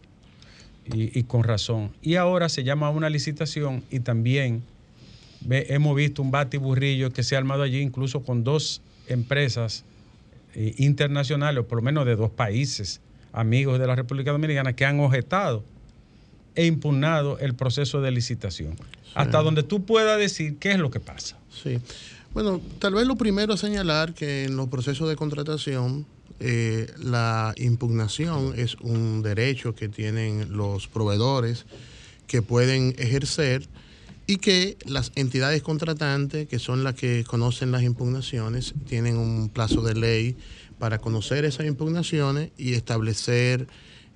[0.92, 1.90] y, y con razón.
[2.02, 4.62] Y ahora se llama a una licitación y también
[5.40, 9.84] ve- hemos visto un batiburrillo que se ha armado allí incluso con dos empresas
[10.54, 13.00] eh, internacionales, o por lo menos de dos países
[13.32, 15.64] amigos de la República Dominicana, que han objetado
[16.54, 18.76] e impugnado el proceso de licitación.
[19.14, 21.36] Hasta donde tú puedas decir qué es lo que pasa.
[21.50, 21.78] Sí.
[22.36, 26.04] Bueno, tal vez lo primero es señalar que en los procesos de contratación
[26.38, 31.64] eh, la impugnación es un derecho que tienen los proveedores
[32.26, 33.66] que pueden ejercer
[34.26, 39.80] y que las entidades contratantes, que son las que conocen las impugnaciones, tienen un plazo
[39.80, 40.36] de ley
[40.78, 43.66] para conocer esas impugnaciones y establecer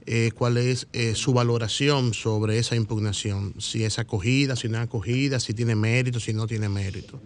[0.04, 4.84] eh, cuál es eh, su valoración sobre esa impugnación, si es acogida, si no es
[4.84, 7.18] acogida, si tiene mérito, si no tiene mérito.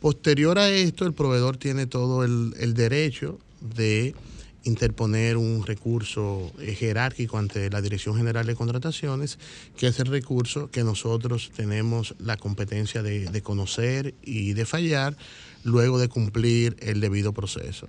[0.00, 4.14] Posterior a esto, el proveedor tiene todo el, derecho de
[4.64, 9.38] interponer un recurso jerárquico ante la Dirección General de Contrataciones,
[9.76, 15.16] que es el recurso que nosotros tenemos la competencia de conocer y de fallar
[15.64, 17.88] luego de cumplir el debido proceso.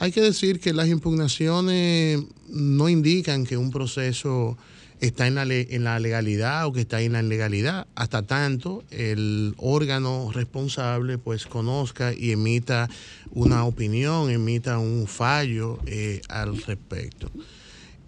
[0.00, 4.56] Hay que decir que las impugnaciones no indican que un proceso
[5.00, 9.54] está en la, en la legalidad o que está en la ilegalidad, hasta tanto el
[9.56, 12.88] órgano responsable pues conozca y emita
[13.32, 17.30] una opinión, emita un fallo eh, al respecto.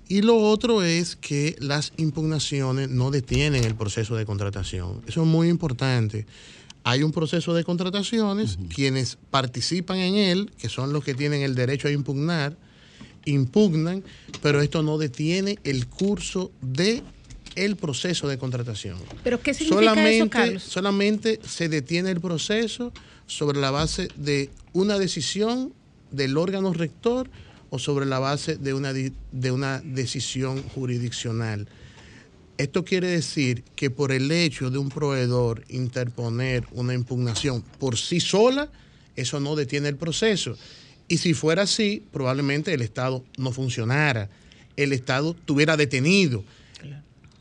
[0.09, 5.01] Y lo otro es que las impugnaciones no detienen el proceso de contratación.
[5.07, 6.26] Eso es muy importante.
[6.84, 11.55] Hay un proceso de contrataciones, quienes participan en él, que son los que tienen el
[11.55, 12.59] derecho a impugnar,
[13.25, 14.03] impugnan,
[14.43, 17.03] pero esto no detiene el curso de
[17.55, 18.99] el proceso de contratación.
[19.23, 20.62] ¿Pero qué significa solamente, eso, Carlos?
[20.62, 22.93] solamente se detiene el proceso
[23.27, 25.73] sobre la base de una decisión
[26.11, 27.31] del órgano rector
[27.70, 31.68] o sobre la base de una, de una decisión jurisdiccional.
[32.59, 38.20] Esto quiere decir que por el hecho de un proveedor interponer una impugnación por sí
[38.20, 38.70] sola,
[39.16, 40.57] eso no detiene el proceso.
[41.13, 44.31] Y si fuera así, probablemente el Estado no funcionara,
[44.79, 46.43] el Estado estuviera detenido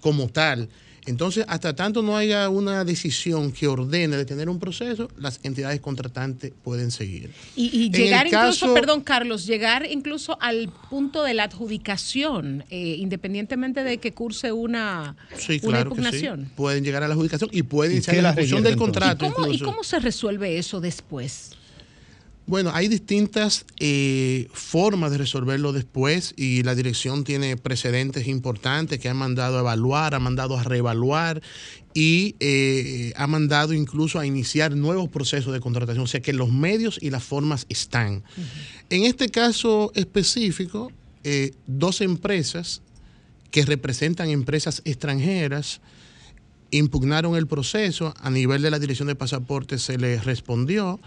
[0.01, 0.67] como tal.
[1.05, 6.51] Entonces, hasta tanto no haya una decisión que ordene detener un proceso, las entidades contratantes
[6.63, 7.31] pueden seguir.
[7.55, 11.45] Y, y En llegar el incluso, caso- perdón Carlos, llegar incluso al punto de la
[11.45, 16.01] adjudicación, eh, independientemente de que curse una, Sí, una claro que sí.
[16.01, 16.51] impugnación.
[16.57, 19.25] Pueden llegar a la adjudicación y pueden ¿Y iniciar la ejecución del contrato.
[19.25, 19.65] ¿Y cómo, ¿Y incluso.
[19.71, 21.51] cómo se resuelve eso después?
[22.51, 29.07] Bueno, hay distintas eh, formas de resolverlo después y la dirección tiene precedentes importantes que
[29.07, 31.41] ha mandado a evaluar, ha mandado a reevaluar
[31.93, 36.03] y eh, ha mandado incluso a iniciar nuevos procesos de contratación.
[36.03, 38.21] O sea que los medios y las formas están.
[38.89, 40.91] En este caso específico,
[41.23, 42.81] eh, dos empresas
[43.49, 45.79] que representan empresas extranjeras
[46.69, 48.13] impugnaron el proceso.
[48.19, 50.99] A nivel de la dirección de pasaportes se les respondió.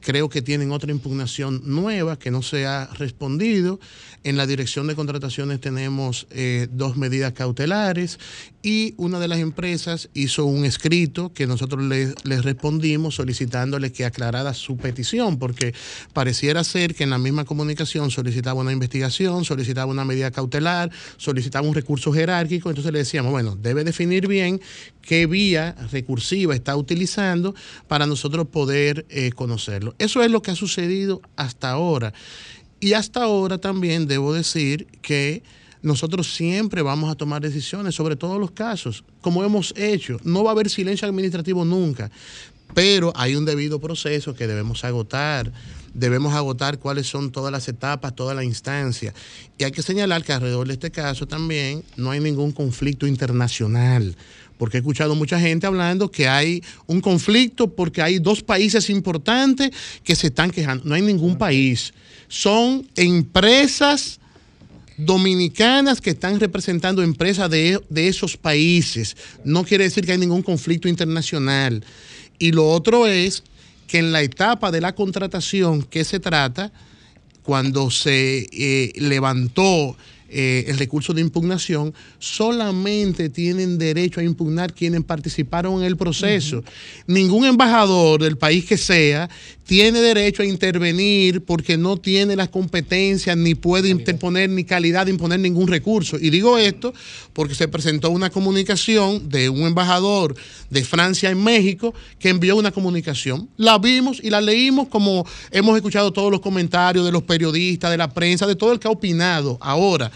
[0.00, 3.80] Creo que tienen otra impugnación nueva que no se ha respondido.
[4.24, 8.18] En la dirección de contrataciones tenemos eh, dos medidas cautelares
[8.62, 14.04] y una de las empresas hizo un escrito que nosotros le- les respondimos solicitándole que
[14.04, 15.74] aclarara su petición, porque
[16.12, 21.66] pareciera ser que en la misma comunicación solicitaba una investigación, solicitaba una medida cautelar, solicitaba
[21.66, 24.60] un recurso jerárquico, entonces le decíamos, bueno, debe definir bien
[25.00, 27.54] qué vía recursiva está utilizando
[27.88, 29.94] para nosotros poder eh, conocerlo.
[29.98, 32.12] Eso es lo que ha sucedido hasta ahora.
[32.78, 35.42] Y hasta ahora también debo decir que
[35.82, 40.18] nosotros siempre vamos a tomar decisiones sobre todos los casos, como hemos hecho.
[40.24, 42.10] No va a haber silencio administrativo nunca,
[42.74, 45.52] pero hay un debido proceso que debemos agotar.
[45.92, 49.12] Debemos agotar cuáles son todas las etapas, toda la instancia.
[49.58, 54.16] Y hay que señalar que alrededor de este caso también no hay ningún conflicto internacional
[54.60, 59.70] porque he escuchado mucha gente hablando que hay un conflicto porque hay dos países importantes
[60.04, 60.84] que se están quejando.
[60.84, 61.94] No hay ningún país.
[62.28, 64.20] Son empresas
[65.04, 69.16] dominicanas que están representando empresas de, de esos países.
[69.44, 71.84] No quiere decir que hay ningún conflicto internacional.
[72.38, 73.42] Y lo otro es
[73.86, 76.72] que en la etapa de la contratación que se trata,
[77.42, 79.96] cuando se eh, levantó
[80.28, 86.62] eh, el recurso de impugnación, solamente tienen derecho a impugnar quienes participaron en el proceso.
[87.08, 89.28] Ningún embajador del país que sea
[89.70, 95.12] tiene derecho a intervenir porque no tiene las competencias ni puede interponer ni calidad de
[95.12, 96.18] imponer ningún recurso.
[96.18, 96.92] Y digo esto
[97.32, 100.34] porque se presentó una comunicación de un embajador
[100.70, 103.48] de Francia en México que envió una comunicación.
[103.56, 107.96] La vimos y la leímos como hemos escuchado todos los comentarios de los periodistas, de
[107.96, 109.56] la prensa, de todo el que ha opinado.
[109.60, 110.10] Ahora,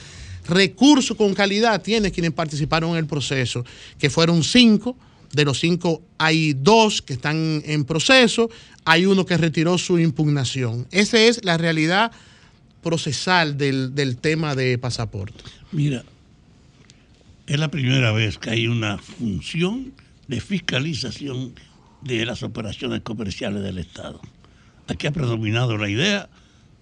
[0.48, 3.64] recursos con calidad tiene quienes participaron en el proceso,
[4.00, 4.96] que fueron cinco.
[5.34, 8.50] De los cinco hay dos que están en proceso,
[8.84, 10.86] hay uno que retiró su impugnación.
[10.90, 12.12] Esa es la realidad
[12.82, 15.42] procesal del, del tema de pasaporte.
[15.72, 16.04] Mira,
[17.46, 19.92] es la primera vez que hay una función
[20.28, 21.54] de fiscalización
[22.02, 24.20] de las operaciones comerciales del Estado.
[24.86, 26.28] Aquí ha predominado la idea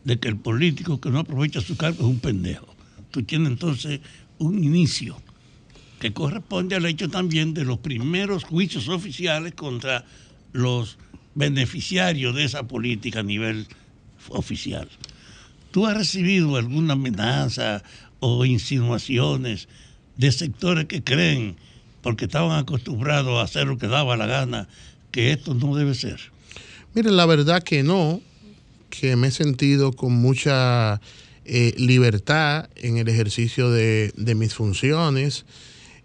[0.05, 2.75] de que el político que no aprovecha su cargo es un pendejo.
[3.11, 4.01] Tú tienes entonces
[4.39, 5.17] un inicio
[6.03, 10.05] que corresponde al hecho también de los primeros juicios oficiales contra
[10.53, 10.99] los
[11.37, 13.69] beneficiarios de esa política a nivel
[14.31, 14.89] oficial.
[15.71, 17.85] ¿Tú has recibido alguna amenaza
[18.19, 19.69] o insinuaciones
[20.17, 21.55] de sectores que creen,
[22.03, 24.67] porque estaban acostumbrados a hacer lo que daba la gana,
[25.13, 26.19] que esto no debe ser?
[26.95, 28.21] Miren, la verdad que no,
[28.91, 31.01] que me he sentido con mucha
[31.45, 35.45] eh, libertad en el ejercicio de mis funciones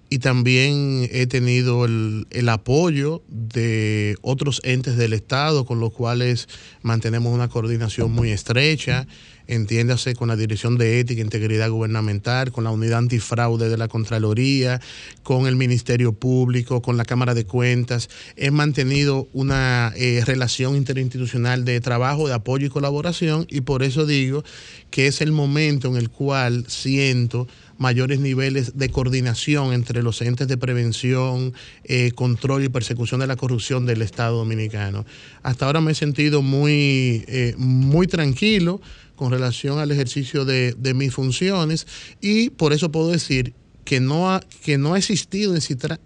[0.10, 6.48] y también he tenido el, el apoyo de otros entes del Estado con los cuales
[6.82, 9.08] mantenemos una coordinación muy estrecha
[9.48, 13.88] entiéndase con la Dirección de Ética e Integridad Gubernamental, con la Unidad Antifraude de la
[13.88, 14.80] Contraloría,
[15.24, 18.10] con el Ministerio Público, con la Cámara de Cuentas.
[18.36, 24.06] He mantenido una eh, relación interinstitucional de trabajo, de apoyo y colaboración y por eso
[24.06, 24.44] digo
[24.92, 27.48] que es el momento en el cual siento
[27.78, 33.36] mayores niveles de coordinación entre los entes de prevención, eh, control y persecución de la
[33.36, 35.06] corrupción del Estado Dominicano.
[35.44, 38.82] Hasta ahora me he sentido muy, eh, muy tranquilo
[39.16, 41.88] con relación al ejercicio de, de mis funciones
[42.22, 43.54] y por eso puedo decir
[43.88, 45.54] que no ha, que no ha existido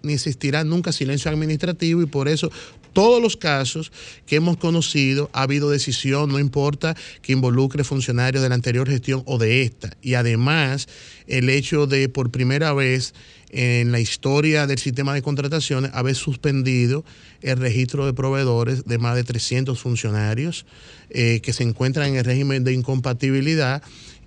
[0.02, 2.48] ni existirá, nunca silencio administrativo y por eso
[2.92, 3.92] todos los casos
[4.26, 9.22] que hemos conocido ha habido decisión, no importa que involucre funcionarios de la anterior gestión
[9.26, 9.96] o de esta.
[10.02, 10.88] Y además,
[11.26, 13.14] el hecho de por primera vez
[13.52, 17.04] en la historia del sistema de contrataciones haber suspendido
[17.42, 20.64] el registro de proveedores de más de 300 funcionarios
[21.10, 23.82] eh, que se encuentran en el régimen de incompatibilidad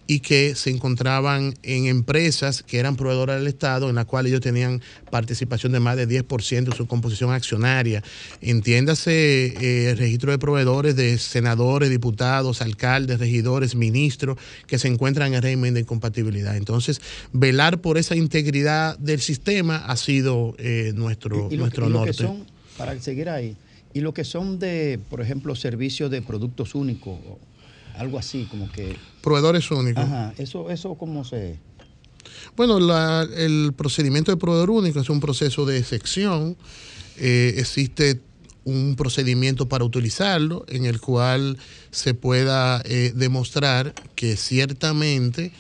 [0.08, 4.42] y que se encontraban en empresas que eran proveedoras del Estado, en las cuales ellos
[4.42, 8.04] tenían participación de más de 10% de su composición accionaria.
[8.42, 9.12] Entiéndase
[9.48, 14.38] eh, el registro de proveedores de senadores, diputados, alcaldes, regidores, ministros,
[14.68, 16.56] que se encuentran en el régimen de incompatibilidad.
[16.56, 17.02] Entonces,
[17.34, 21.90] velar por esa integridad del sistema ha sido eh, nuestro, Y- y lo nuestro y
[21.90, 22.14] lo que norte.
[22.24, 22.46] son,
[22.78, 23.56] para seguir ahí,
[23.94, 27.18] y lo que son de, por ejemplo, servicios de productos únicos,
[27.98, 28.96] algo así, como que...
[29.22, 30.04] Proveedores únicos.
[30.04, 31.58] Ajá, eso, eso cómo se...
[32.56, 36.56] Bueno, la- el procedimiento de proveedor único es un proceso de sección.
[37.18, 38.20] Eh, existe
[38.64, 41.58] un procedimiento para utilizarlo en el cual
[41.92, 45.52] se pueda eh, demostrar que ciertamente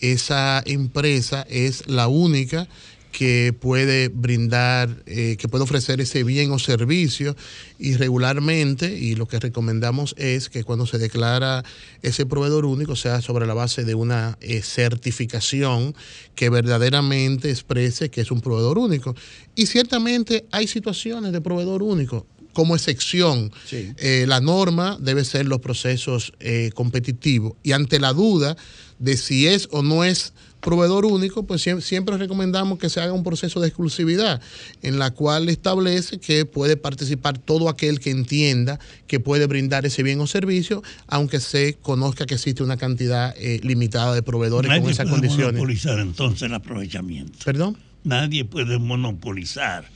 [0.00, 2.68] esa empresa es la única
[3.12, 7.36] que puede brindar, eh, que puede ofrecer ese bien o servicio
[7.78, 11.64] y regularmente, y lo que recomendamos es que cuando se declara
[12.02, 15.94] ese proveedor único sea sobre la base de una eh, certificación
[16.34, 19.14] que verdaderamente exprese que es un proveedor único.
[19.54, 22.26] Y ciertamente hay situaciones de proveedor único.
[22.52, 27.52] Como excepción, eh, la norma debe ser los procesos eh, competitivos.
[27.62, 28.56] Y ante la duda
[28.98, 33.12] de si es o no es proveedor único, pues siem- siempre recomendamos que se haga
[33.12, 34.40] un proceso de exclusividad
[34.82, 40.02] en la cual establece que puede participar todo aquel que entienda que puede brindar ese
[40.02, 44.82] bien o servicio, aunque se conozca que existe una cantidad eh, limitada de proveedores Nadie
[44.82, 45.52] con esas puede condiciones.
[45.54, 47.38] monopolizar entonces el aprovechamiento.
[47.44, 47.76] ¿Perdón?
[48.04, 49.88] Nadie puede monopolizar.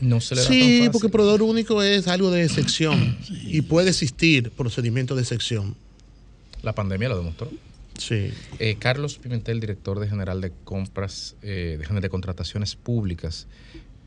[0.00, 0.90] No se le da tan Sí, fácil.
[0.90, 3.16] porque proveedor único es algo de excepción
[3.46, 5.74] y puede existir procedimiento de excepción.
[6.62, 7.50] La pandemia lo demostró.
[7.98, 8.32] Sí.
[8.58, 13.46] Eh, Carlos Pimentel, director de General de Compras, eh, de, de Contrataciones Públicas,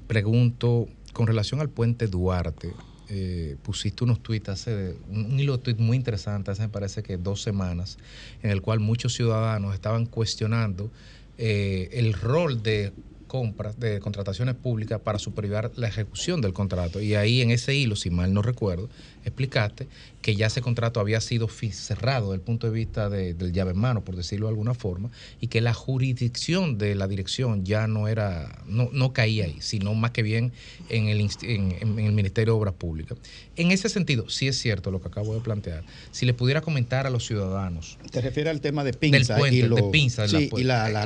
[0.07, 2.74] pregunto, con relación al puente Duarte,
[3.11, 7.02] eh, pusiste unos tweets hace, un, un hilo de tweet muy interesante, hace me parece
[7.02, 7.98] que dos semanas,
[8.44, 10.91] en el cual muchos ciudadanos estaban cuestionando
[11.40, 12.94] eh, el rol de
[13.26, 17.02] compras, de contrataciones públicas para supervisar la ejecución del contrato.
[17.02, 18.90] Y ahí en ese hilo, si mal no recuerdo,
[19.23, 19.87] explicaste
[20.21, 23.71] que ya ese contrato había sido cerrado desde el punto de vista de- del llave
[23.71, 27.87] en mano, por decirlo de alguna forma, y que la jurisdicción de la dirección ya
[27.87, 30.51] no era, no, no caía ahí, sino más que bien
[30.89, 33.17] en el, en, en el Ministerio de Obras Públicas.
[33.55, 35.83] En ese sentido, sí es cierto lo que acabo de plantear.
[36.11, 39.57] Si le pudiera comentar a los ciudadanos Te refiere al tema de del pinza puente,
[39.57, 41.05] y, de lo- pinza, de sí, pu- y la, la-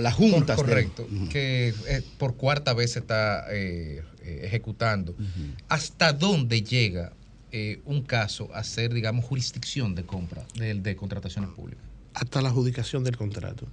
[0.56, 5.15] del- Correcto, que eh, por cuarta vez se está eh, eh, ejecutando.
[5.68, 7.14] ¿Hasta dónde llega
[7.56, 11.84] eh, un caso a ser, digamos, jurisdicción de compra, de, de contrataciones públicas?
[12.16, 13.68] Hasta la adjudicación del contrato.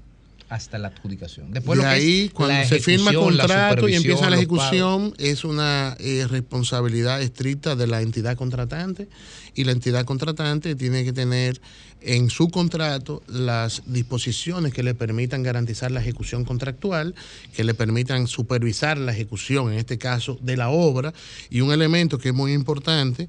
[0.51, 1.51] Hasta la adjudicación.
[1.51, 5.45] Después de lo que es ahí, cuando se firma contrato y empieza la ejecución, es
[5.45, 9.09] una eh, responsabilidad estricta de la entidad contratante
[9.55, 11.61] y la entidad contratante tiene que tener
[12.03, 17.15] en su contrato las disposiciones que le permitan garantizar la ejecución contractual,
[17.55, 21.15] que le permitan supervisar la ejecución, en este caso, de la obra,
[21.49, 23.29] y un elemento que es muy importante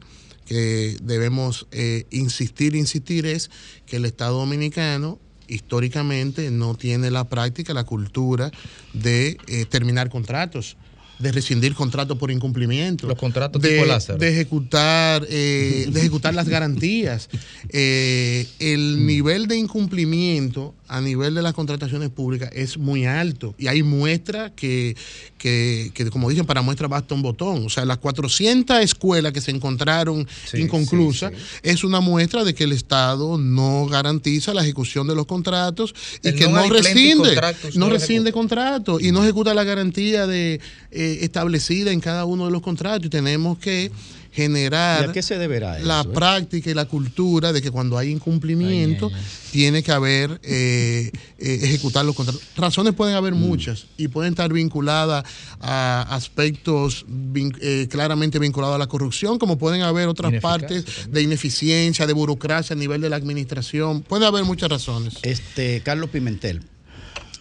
[0.51, 3.49] que debemos eh, insistir, insistir es
[3.85, 5.17] que el Estado Dominicano
[5.47, 8.51] históricamente no tiene la práctica, la cultura
[8.91, 10.75] de eh, terminar contratos,
[11.19, 13.07] de rescindir contratos por incumplimiento.
[13.07, 14.19] Los contratos de, tipo Lázaro.
[14.19, 17.29] de ejecutar, eh, de ejecutar las garantías.
[17.73, 23.55] Eh, el nivel de incumplimiento a nivel de las contrataciones públicas es muy alto.
[23.57, 24.97] Y hay muestras que,
[25.37, 27.65] que, que, como dicen, para muestra basta un botón.
[27.65, 31.31] O sea, las 400 escuelas que se encontraron inconclusas
[31.63, 36.27] es una muestra de que el Estado no garantiza la ejecución de los contratos y
[36.27, 37.35] El que no rescinde,
[37.75, 40.59] no no rescinde contratos y no ejecuta la garantía de
[40.91, 43.05] eh, establecida en cada uno de los contratos.
[43.05, 43.91] Y tenemos que
[44.31, 46.13] generar ¿Y a qué se deberá eso, la eh?
[46.13, 49.11] práctica y la cultura de que cuando hay incumplimiento
[49.51, 52.41] tiene que haber eh, eh, ejecutar los contratos.
[52.55, 55.25] Razones pueden haber muchas y pueden estar vinculadas
[55.59, 61.11] a aspectos vin- eh, claramente vinculados a la corrupción, como pueden haber otras Ineficacia partes
[61.11, 64.01] de ineficiencia, de burocracia a nivel de la administración.
[64.01, 65.15] Puede haber muchas razones.
[65.23, 66.61] Este, Carlos Pimentel,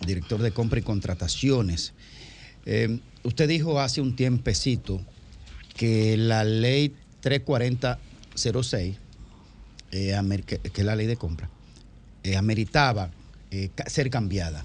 [0.04, 1.92] director de compra y contrataciones.
[2.66, 5.00] Eh, usted dijo hace un tiempecito
[5.80, 8.96] que la ley 34006,
[9.92, 11.48] eh, que, es la ley de compra,
[12.22, 13.10] eh, ameritaba
[13.50, 14.62] eh, ser cambiada.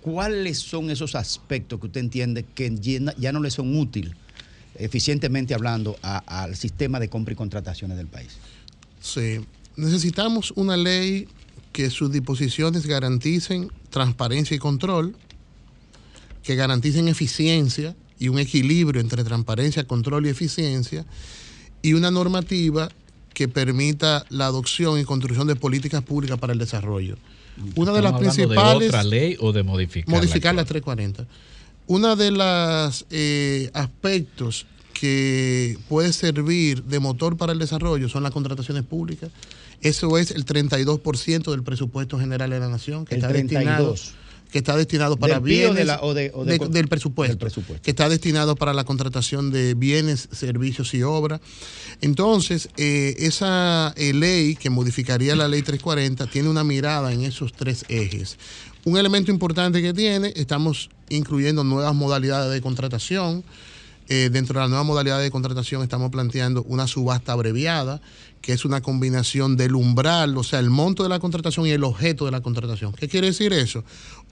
[0.00, 2.74] ¿Cuáles son esos aspectos que usted entiende que
[3.18, 4.14] ya, no le son útiles,
[4.74, 8.38] eficientemente hablando, al sistema de compra y contrataciones del país?
[9.00, 9.40] Sí,
[9.76, 11.28] necesitamos una ley
[11.72, 15.14] que sus disposiciones garanticen transparencia y control,
[16.42, 21.04] que garanticen eficiencia y un equilibrio entre transparencia, control y eficiencia,
[21.82, 22.90] y una normativa
[23.34, 27.16] que permita la adopción y construcción de políticas públicas para el desarrollo.
[27.74, 30.14] Una de las ¿Estamos hablando principales de otra ley o de modificar?
[30.14, 31.26] modificar la 340.
[31.86, 38.32] Una de las eh, aspectos que puede servir de motor para el desarrollo son las
[38.32, 39.30] contrataciones públicas.
[39.82, 44.14] Eso es el 32% del presupuesto general de la nación que El está destinado 32.
[44.50, 46.68] Que está destinado para ¿Del PIB o bienes de la- o de- o de- de-
[46.68, 47.36] del, presupuesto,
[47.82, 51.40] que está destinado para la contratación de bienes, servicios y obras.
[52.00, 57.52] Entonces, eh, esa eh, ley que modificaría la ley 340 tiene una mirada en esos
[57.52, 58.38] tres ejes.
[58.84, 63.44] Un elemento importante que tiene, estamos incluyendo nuevas modalidades de contratación.
[64.08, 68.00] Eh, dentro de la nueva modalidad de contratación estamos planteando una subasta abreviada,
[68.40, 71.82] que es una combinación del umbral, o sea, el monto de la contratación y el
[71.82, 72.92] objeto de la contratación.
[72.92, 73.82] ¿Qué quiere decir eso?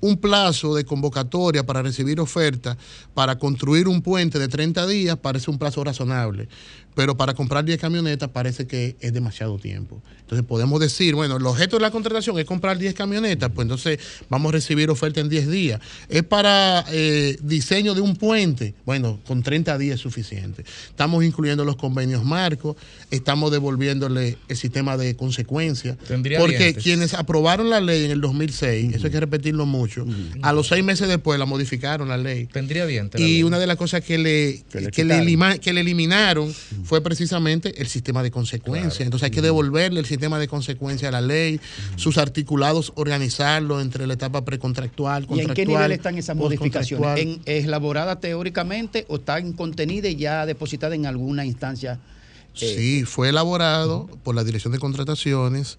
[0.04, 2.76] Un plazo de convocatoria para recibir oferta
[3.14, 6.46] para construir un puente de 30 días parece un plazo razonable,
[6.94, 10.02] pero para comprar 10 camionetas parece que es demasiado tiempo.
[10.20, 13.98] Entonces podemos decir, bueno, el objeto de la contratación es comprar 10 camionetas, pues entonces
[14.30, 15.80] vamos a recibir oferta en 10 días.
[16.08, 20.64] Es para eh, diseño de un puente, bueno, con 30 días es suficiente.
[20.88, 22.76] Estamos incluyendo los convenios marcos,
[23.10, 26.82] estamos devolviéndole el sistema de consecuencias, Tendría porque dientes.
[26.82, 30.06] quienes aprobaron la ley en el 2006, eso hay que repetirlo mucho,
[30.42, 32.46] a los seis meses después la modificaron la ley.
[32.46, 33.20] Tendría dientes.
[33.20, 33.42] Y ley.
[33.42, 35.26] una de las cosas que le, Que le que le, quitaron.
[35.28, 36.54] elima- que le eliminaron
[36.84, 39.00] fue precisamente el sistema de consecuencias.
[39.00, 41.60] Entonces hay que devolverle el sistema de consecuencias a la ley,
[41.96, 45.54] sus articulados, organizarlo entre la etapa precontractual, ¿Y en contractual.
[45.54, 47.20] qué nivel están esas modificaciones?
[47.20, 51.98] ¿En, ¿Elaborada teóricamente o están contenidas y ya depositadas en alguna instancia?
[52.60, 55.78] eh, Sí, fue elaborado por la Dirección de Contrataciones,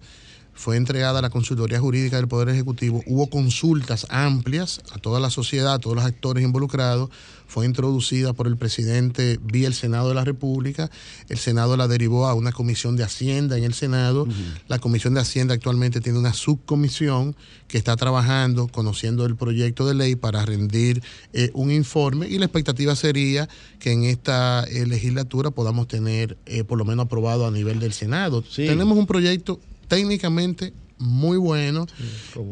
[0.53, 5.29] fue entregada a la Consultoría Jurídica del Poder Ejecutivo, hubo consultas amplias a toda la
[5.29, 7.09] sociedad, a todos los actores involucrados,
[7.47, 10.89] fue introducida por el presidente vía el Senado de la República,
[11.29, 14.27] el Senado la derivó a una comisión de Hacienda en el Senado,
[14.67, 17.35] la Comisión de Hacienda actualmente tiene una subcomisión
[17.67, 21.01] que está trabajando, conociendo el proyecto de ley para rendir
[21.33, 22.27] eh, un informe.
[22.27, 23.49] Y la expectativa sería
[23.79, 27.93] que en esta eh, legislatura podamos tener eh, por lo menos aprobado a nivel del
[27.93, 28.43] Senado.
[28.55, 31.87] Tenemos un proyecto técnicamente muy bueno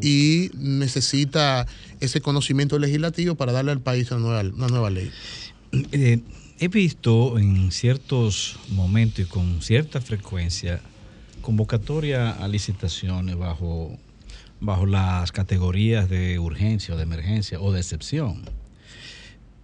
[0.01, 1.65] y necesita
[1.99, 5.11] ese conocimiento legislativo para darle al país una nueva, una nueva ley.
[5.91, 6.19] Eh,
[6.59, 10.81] he visto en ciertos momentos y con cierta frecuencia
[11.41, 13.97] convocatoria a licitaciones bajo,
[14.59, 18.43] bajo las categorías de urgencia o de emergencia o de excepción,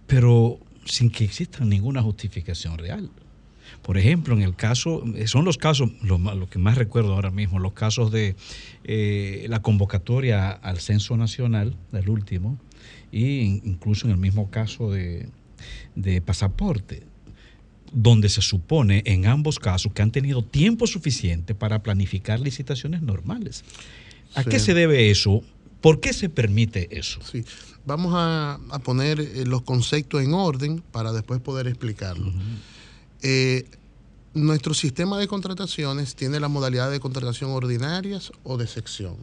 [0.06, 3.10] pero sin que exista ninguna justificación real.
[3.90, 7.58] Por ejemplo, en el caso, eh, son los casos, lo, que más recuerdo ahora mismo,
[7.58, 8.36] los casos de
[8.84, 12.56] eh, la convocatoria al censo nacional, del último,
[13.10, 13.18] e
[13.64, 15.28] incluso en el mismo caso de,
[15.96, 17.02] de pasaporte,
[17.92, 23.64] donde se supone en ambos casos que han tenido tiempo suficiente para planificar licitaciones normales.
[24.36, 24.50] ¿A Sí.
[24.50, 25.42] qué se debe eso?
[25.80, 27.18] ¿Por qué se permite eso?
[27.28, 27.44] Sí.
[27.84, 32.32] Vamos a, a poner eh, los conceptos en orden para después poder explicarlo.
[33.22, 33.64] Eh,
[34.34, 39.16] nuestro sistema de contrataciones tiene la modalidad de contratación ordinarias o de sección.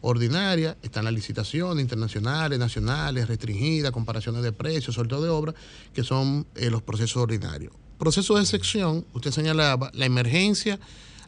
[0.00, 5.54] Ordinaria están las licitaciones internacionales, nacionales, restringidas, comparaciones de precios, sorteo de obra,
[5.92, 7.72] que son eh, los procesos ordinarios.
[7.98, 10.78] Procesos de sección, usted señalaba la emergencia,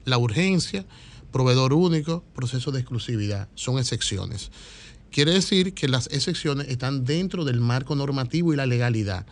[0.05, 0.87] la urgencia,
[1.33, 3.49] proveedor único, proceso de exclusividad.
[3.55, 4.51] Son excepciones.
[5.11, 9.27] Quiere decir que las excepciones están dentro del marco normativo y la legalidad.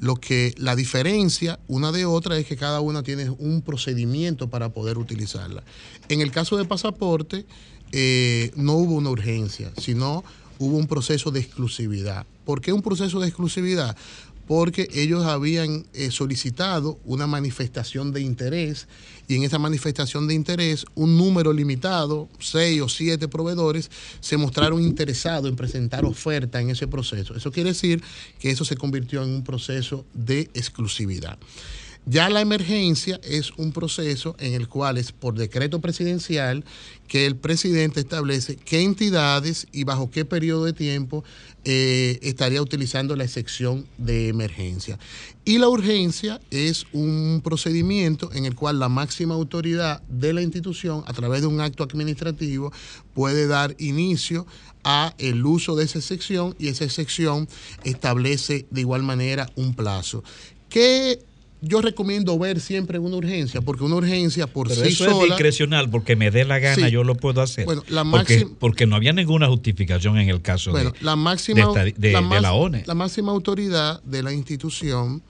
[0.00, 4.70] Lo que la diferencia una de otra es que cada una tiene un procedimiento para
[4.70, 5.62] poder utilizarla.
[6.08, 7.44] En el caso de pasaporte,
[7.92, 10.24] eh, no hubo una urgencia, sino
[10.58, 12.24] hubo un proceso de exclusividad.
[12.46, 13.94] ¿Por qué un proceso de exclusividad?
[14.50, 18.88] Porque ellos habían eh, solicitado una manifestación de interés
[19.28, 24.82] y en esa manifestación de interés un número limitado, seis o siete proveedores, se mostraron
[24.82, 27.36] interesados en presentar oferta en ese proceso.
[27.36, 28.02] Eso quiere decir
[28.40, 31.38] que eso se convirtió en un proceso de exclusividad.
[32.06, 36.64] Ya la emergencia es un proceso en el cual es por decreto presidencial
[37.06, 41.24] que el presidente establece qué entidades y bajo qué periodo de tiempo
[41.64, 44.98] eh, estaría utilizando la excepción de emergencia.
[45.44, 51.04] Y la urgencia es un procedimiento en el cual la máxima autoridad de la institución,
[51.06, 52.72] a través de un acto administrativo,
[53.12, 54.46] puede dar inicio
[54.84, 57.46] a el uso de esa excepción y esa excepción
[57.84, 60.24] establece de igual manera un plazo.
[60.70, 61.18] ¿Qué
[61.62, 65.16] yo recomiendo ver siempre una urgencia, porque una urgencia por Pero sí eso sola.
[65.24, 66.90] es discrecional, porque me dé la gana, Sí.
[66.92, 67.64] yo lo puedo hacer.
[67.66, 71.16] Bueno, la porque, máxima- porque no había ninguna justificación en el caso Bueno, de, la
[71.16, 72.84] máxima, de, esta- de- la de más- la ONE.
[72.86, 75.22] la máxima autoridad de la institución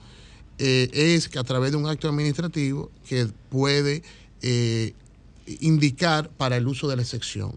[0.63, 4.03] eh, es que a través de un acto administrativo que puede
[4.43, 4.93] eh,
[5.59, 7.51] indicar para el uso de la excepción.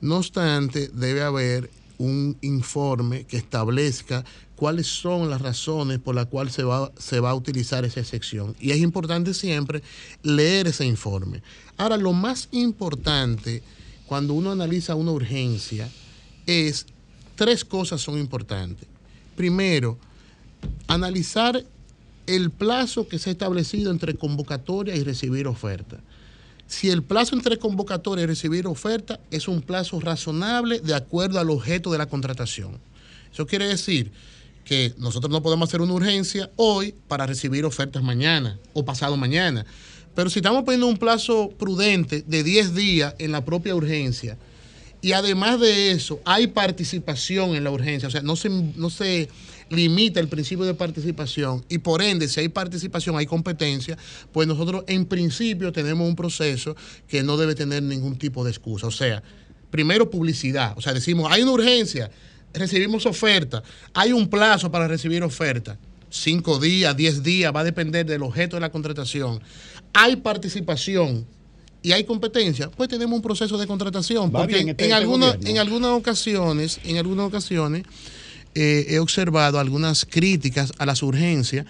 [0.00, 4.24] No obstante, debe haber un informe que establezca
[4.60, 8.54] cuáles son las razones por las cuales se va, se va a utilizar esa excepción.
[8.60, 9.82] Y es importante siempre
[10.22, 11.40] leer ese informe.
[11.78, 13.62] Ahora, lo más importante
[14.04, 15.88] cuando uno analiza una urgencia
[16.44, 16.84] es
[17.36, 18.86] tres cosas son importantes.
[19.34, 19.96] Primero,
[20.88, 21.64] analizar
[22.26, 26.00] el plazo que se ha establecido entre convocatoria y recibir oferta.
[26.66, 31.48] Si el plazo entre convocatoria y recibir oferta es un plazo razonable de acuerdo al
[31.48, 32.76] objeto de la contratación.
[33.32, 34.12] Eso quiere decir
[34.64, 39.66] que nosotros no podemos hacer una urgencia hoy para recibir ofertas mañana o pasado mañana.
[40.14, 44.36] Pero si estamos poniendo un plazo prudente de 10 días en la propia urgencia,
[45.02, 49.28] y además de eso, hay participación en la urgencia, o sea, no se, no se
[49.70, 53.96] limita el principio de participación y por ende, si hay participación, hay competencia,
[54.32, 56.76] pues nosotros en principio tenemos un proceso
[57.08, 58.88] que no debe tener ningún tipo de excusa.
[58.88, 59.22] O sea,
[59.70, 62.10] primero publicidad, o sea, decimos, hay una urgencia,
[62.54, 63.62] recibimos oferta,
[63.94, 65.78] hay un plazo para recibir oferta,
[66.08, 69.40] cinco días, diez días, va a depender del objeto de la contratación.
[69.92, 71.26] Hay participación,
[71.82, 74.26] y hay competencia, pues tenemos un proceso de contratación.
[74.34, 75.48] Va Porque bien en, este- en este alguna- gobierno.
[75.50, 77.84] en algunas ocasiones, en algunas ocasiones,
[78.54, 81.64] eh, he observado algunas críticas a las urgencias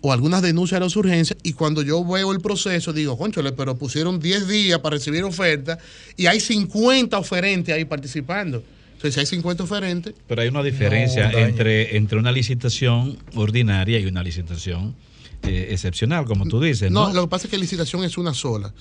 [0.00, 3.76] o algunas denuncias a las urgencias y cuando yo veo el proceso digo, conchole, pero
[3.76, 5.78] pusieron 10 días para recibir oferta
[6.16, 8.62] y hay 50 oferentes ahí participando.
[9.02, 13.98] Entonces, si hay 50 oferentes, Pero hay una diferencia No, entre, entre una licitación ordinaria
[13.98, 14.94] y una licitación
[15.42, 17.08] eh, excepcional, como tú dices, ¿no?
[17.08, 18.72] No, lo que pasa es que la licitación es una sola.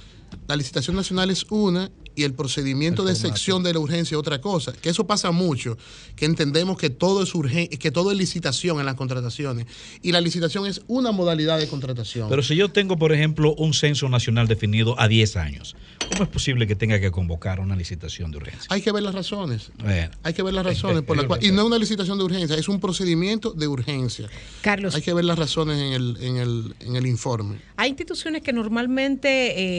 [0.47, 4.41] La licitación nacional es una y el procedimiento de sección de la urgencia es otra
[4.41, 4.73] cosa.
[4.73, 5.77] Que eso pasa mucho,
[6.15, 9.65] que entendemos que todo es urgen- que todo es licitación en las contrataciones.
[10.01, 12.29] Y la licitación es una modalidad de contratación.
[12.29, 15.75] Pero si yo tengo, por ejemplo, un censo nacional definido a 10 años,
[16.11, 18.67] ¿cómo es posible que tenga que convocar una licitación de urgencia?
[18.69, 19.71] hay que ver las razones.
[19.79, 20.11] Bueno.
[20.23, 21.47] Hay que ver las razones por las cuales.
[21.47, 24.27] Y no es una licitación de urgencia, es un procedimiento de urgencia.
[24.61, 24.95] Carlos.
[24.95, 27.59] Hay que ver las razones en el, en el, en el informe.
[27.77, 29.27] Hay instituciones que normalmente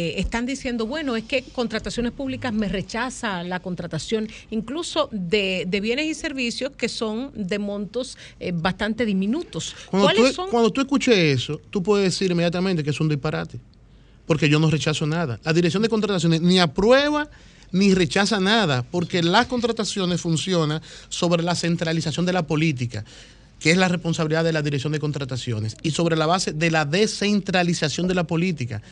[0.08, 2.21] eh, están diciendo, bueno, es que contrataciones públicas
[2.52, 8.52] me rechaza la contratación, incluso de, de bienes y servicios que son de montos eh,
[8.54, 9.74] bastante diminutos.
[9.90, 10.50] Cuando ¿Cuáles tú, son?
[10.50, 13.58] cuando tú escuches eso, tú puedes decir inmediatamente que es un disparate.
[14.26, 15.40] Porque yo no rechazo nada.
[15.42, 17.28] La dirección de contrataciones ni aprueba
[17.72, 23.04] ni rechaza nada, porque las contrataciones funcionan sobre la centralización de la política,
[23.58, 26.84] que es la responsabilidad de la dirección de contrataciones, y sobre la base de la
[26.84, 28.82] descentralización de la política,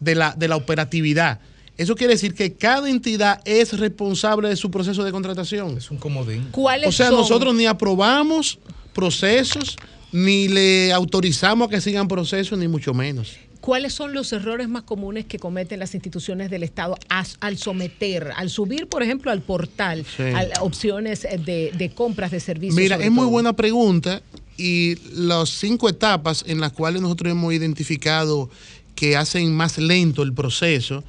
[0.00, 1.40] de la, de la operatividad.
[1.78, 5.78] Eso quiere decir que cada entidad es responsable de su proceso de contratación.
[5.78, 6.48] Es un comodín.
[6.52, 7.16] ¿Cuáles O sea, son?
[7.20, 8.58] nosotros ni aprobamos
[8.92, 9.76] procesos,
[10.12, 13.32] ni le autorizamos a que sigan procesos, ni mucho menos.
[13.62, 16.96] ¿Cuáles son los errores más comunes que cometen las instituciones del Estado
[17.40, 20.24] al someter, al subir, por ejemplo, al portal, Sí.
[20.24, 22.76] a opciones de, de compras de servicios?
[22.76, 24.20] Mira, es muy buena pregunta
[24.58, 28.50] y las cinco etapas en las cuales nosotros hemos identificado
[28.96, 31.04] que hacen más lento el proceso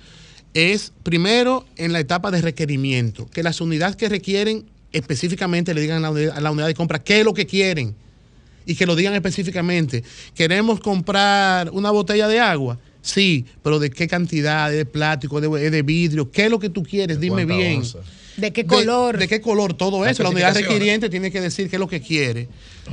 [0.54, 5.98] es primero en la etapa de requerimiento, que las unidades que requieren específicamente le digan
[5.98, 7.96] a la unidad, a la unidad de compra qué es lo que quieren
[8.66, 10.04] y que lo digan específicamente.
[10.36, 14.72] Queremos comprar una botella de agua, Sí, pero ¿de qué cantidad?
[14.72, 15.38] ¿Es de plástico?
[15.38, 16.32] ¿Es de, de vidrio?
[16.32, 17.20] ¿Qué es lo que tú quieres?
[17.20, 17.80] Dime bien.
[17.80, 18.00] onza?
[18.38, 19.18] ¿De qué color?
[19.18, 19.74] De, qué color?
[19.74, 20.24] Todo eso.
[20.24, 22.48] La unidad requiriente tiene que decir qué es lo que quiere.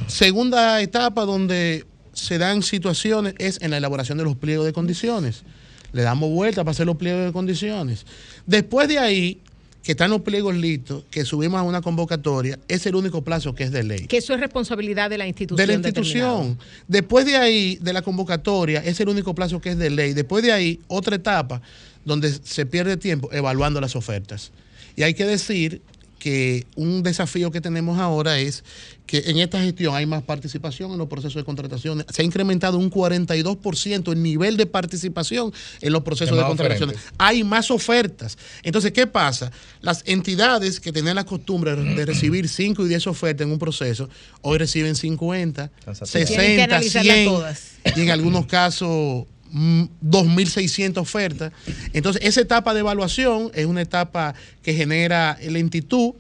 [0.09, 5.45] Segunda etapa donde se dan situaciones es en la elaboración de los pliegos de condiciones.
[5.93, 8.07] Le damos vuelta para hacer los pliegos de condiciones.
[8.47, 9.41] Después de ahí,
[9.83, 13.65] que están los pliegos listos, que subimos a una convocatoria, es el único plazo que
[13.65, 15.57] es de ley Que eso es responsabilidad de la institución.
[15.57, 16.59] de la institución.
[16.87, 20.12] Después de ahí, de la convocatoria, es el único plazo que es de ley.
[20.12, 21.62] Después de ahí, otra etapa
[22.05, 24.53] donde se pierde tiempo evaluando las ofertas.
[24.97, 25.81] Y hay que decir
[26.21, 28.63] que un desafío que tenemos ahora es
[29.07, 32.07] que en esta gestión hay más participación en los procesos de contratación.
[32.13, 36.97] Se ha incrementado un 42% el nivel de participación en los procesos De oferentes.
[37.19, 38.39] Hay más ofertas.
[38.63, 39.51] Entonces, ¿qué pasa?
[39.81, 44.09] Las entidades que tenían la costumbre de recibir 5 y 10 ofertas en un proceso,
[44.43, 46.07] hoy reciben 50, saturado.
[46.07, 47.71] Tienen que 60, analizarlas 100 todas.
[47.97, 51.52] y en algunos casos 2.600 ofertas.
[51.93, 56.12] Entonces, esa etapa de evaluación es una etapa que genera lentitud.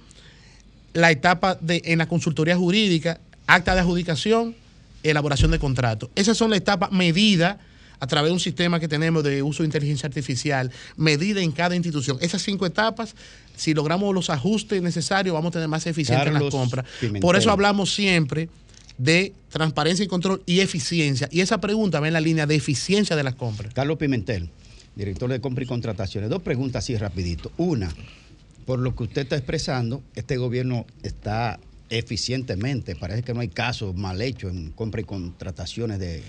[0.92, 4.56] La etapa de, en la consultoría jurídica, acta de adjudicación,
[5.02, 6.10] elaboración de contrato.
[6.14, 7.58] Esas son las etapas medidas
[8.00, 11.76] a través de un sistema que tenemos de uso de inteligencia artificial, medida en cada
[11.76, 12.16] institución.
[12.20, 13.14] Esas cinco etapas,
[13.56, 16.86] si logramos los ajustes necesarios, vamos a tener más eficiencia en las compras.
[16.98, 17.20] Pimentel.
[17.20, 18.48] Por eso hablamos siempre
[19.00, 21.26] de transparencia y control y eficiencia.
[21.32, 23.72] Y esa pregunta va en la línea de eficiencia de las compras.
[23.72, 24.50] Carlos Pimentel,
[24.94, 26.28] director de compra y contrataciones.
[26.28, 27.50] Dos preguntas así rapidito.
[27.56, 27.90] Una,
[28.66, 31.58] por lo que usted está expresando, este gobierno está
[31.88, 36.22] eficientemente, parece que no hay casos mal hechos en compra y contrataciones de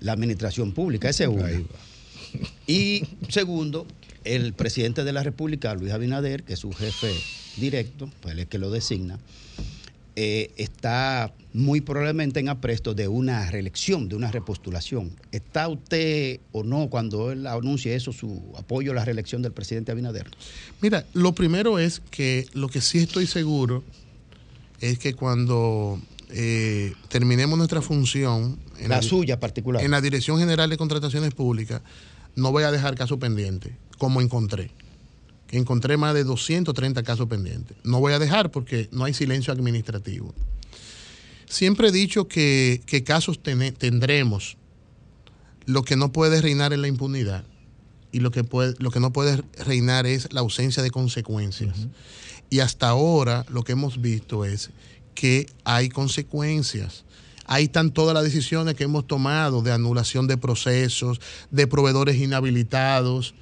[0.00, 1.10] la administración pública.
[1.10, 1.44] Ese es uno.
[2.66, 3.86] Y segundo,
[4.24, 7.12] el presidente de la República, Luis Abinader, que es su jefe
[7.58, 9.18] directo, pues él es que lo designa,
[10.20, 15.10] eh, está muy probablemente en apresto de una reelección, de una repostulación.
[15.32, 19.90] ¿Está usted o no, cuando él anuncie eso, su apoyo a la reelección del presidente
[19.90, 20.30] Abinader?
[20.80, 23.82] Mira, lo primero es que lo que sí estoy seguro
[24.80, 29.82] es que cuando eh, terminemos nuestra función, en La di- suya particular.
[29.82, 31.82] en la Dirección General de Contrataciones Públicas,
[32.36, 34.70] no voy a dejar caso pendiente, como encontré.
[35.50, 37.76] Encontré más de 230 casos pendientes.
[37.82, 40.32] No voy a dejar porque no hay silencio administrativo.
[41.48, 44.56] Siempre he dicho que, que casos tendremos.
[45.66, 47.44] Lo que no puede reinar es la impunidad
[48.10, 51.76] y lo que, puede, lo que no puede reinar es la ausencia de consecuencias.
[52.50, 54.70] Y hasta ahora lo que hemos visto es
[55.14, 57.04] que hay consecuencias.
[57.44, 61.20] Ahí están todas las decisiones que hemos tomado de anulación de procesos,
[61.50, 63.34] de proveedores inhabilitados.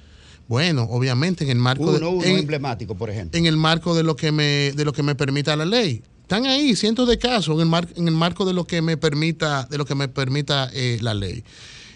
[0.49, 3.37] Bueno, obviamente en el marco de, Uno, uno en- emblemático, por ejemplo.
[3.37, 6.03] en el marco de lo que me de lo que me permita la ley.
[6.27, 8.97] Están ahí cientos de casos en el, mar- en el marco de lo que me
[8.97, 11.41] permita de lo que me permita eh, la ley.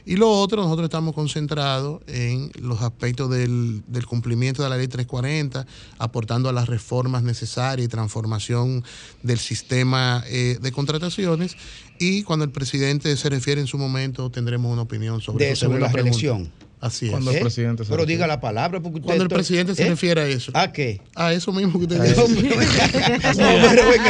[0.05, 4.87] Y lo otro, nosotros estamos concentrados en los aspectos del, del cumplimiento de la ley
[4.87, 5.67] 340,
[5.97, 8.85] aportando a las reformas necesarias y transformación
[9.21, 11.57] del sistema eh, de contrataciones.
[11.99, 15.65] Y cuando el presidente se refiere en su momento, tendremos una opinión sobre De eso.
[15.65, 16.17] sobre la pregunta.
[16.17, 16.70] reelección.
[16.81, 17.11] Así es.
[17.11, 18.17] Cuando el presidente se Pero refiere.
[18.17, 19.89] diga la palabra, porque usted Cuando el presidente se ¿Eh?
[19.89, 20.51] refiere a eso.
[20.55, 20.99] ¿A qué?
[21.15, 22.25] A eso mismo que usted papá.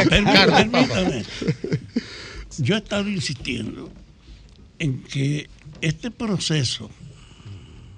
[0.08, 1.24] permítame.
[2.58, 3.90] Yo he estado insistiendo
[4.78, 5.48] en que
[5.82, 6.90] este proceso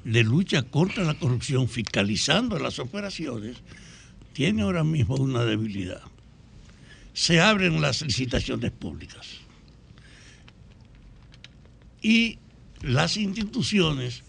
[0.04, 3.56] de lucha contra la corrupción, fiscalizando las operaciones,
[4.32, 6.02] tiene ahora mismo una debilidad.
[7.12, 9.24] Se abren las licitaciones públicas
[12.02, 12.38] y
[12.82, 14.23] las instituciones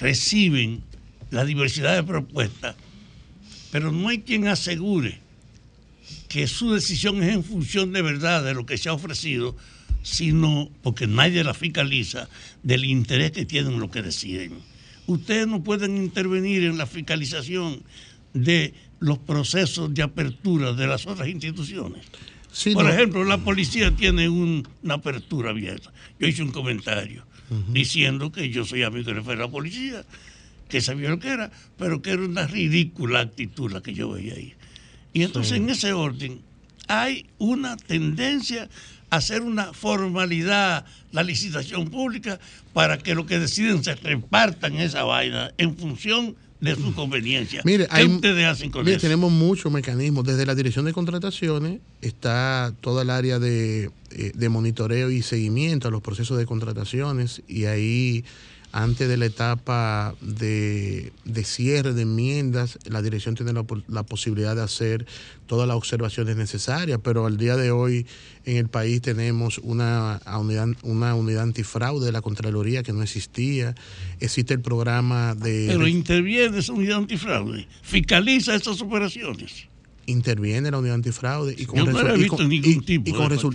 [0.00, 0.82] reciben
[1.30, 2.76] la diversidad de propuestas,
[3.72, 5.18] pero no hay quien asegure
[6.28, 9.56] que su decisión es en función de verdad de lo que se ha ofrecido,
[10.02, 12.28] sino porque nadie la fiscaliza
[12.62, 14.52] del interés que tienen lo que deciden.
[15.06, 17.82] Ustedes no pueden intervenir en la fiscalización
[18.34, 22.02] de los procesos de apertura de las otras instituciones.
[22.52, 22.90] Sí, Por no.
[22.92, 25.92] ejemplo, la policía tiene un- una apertura abierta.
[26.18, 27.25] Yo hice un comentario
[27.72, 30.04] diciendo que yo soy amigo del jefe de la policía,
[30.68, 34.34] que sabía lo que era, pero que era una ridícula actitud la que yo veía
[34.34, 34.54] ahí.
[35.12, 35.62] Y entonces Sí.
[35.62, 36.40] en ese orden
[36.88, 38.68] hay una tendencia
[39.10, 42.38] a hacer una formalidad la licitación pública
[42.72, 47.62] para que lo que deciden se repartan esa vaina en función de su conveniencia.
[47.64, 49.02] Mire, ¿Qué hay, ustedes hacen con mire, eso?
[49.02, 50.24] tenemos muchos mecanismos.
[50.24, 55.88] Desde la dirección de contrataciones está toda el área de, eh, de monitoreo y seguimiento
[55.88, 58.24] a los procesos de contrataciones y ahí
[58.72, 64.54] antes de la etapa de, de cierre de enmiendas, la dirección tiene la, la posibilidad
[64.54, 65.06] de hacer
[65.46, 68.06] todas las observaciones necesarias, pero al día de hoy
[68.44, 73.74] en el país tenemos una unidad, una unidad antifraude de la Contraloría que no existía,
[74.20, 75.66] existe el programa de...
[75.68, 79.68] Pero interviene esa unidad antifraude, fiscaliza esas operaciones.
[80.06, 81.78] Interviene la unidad antifraude y con,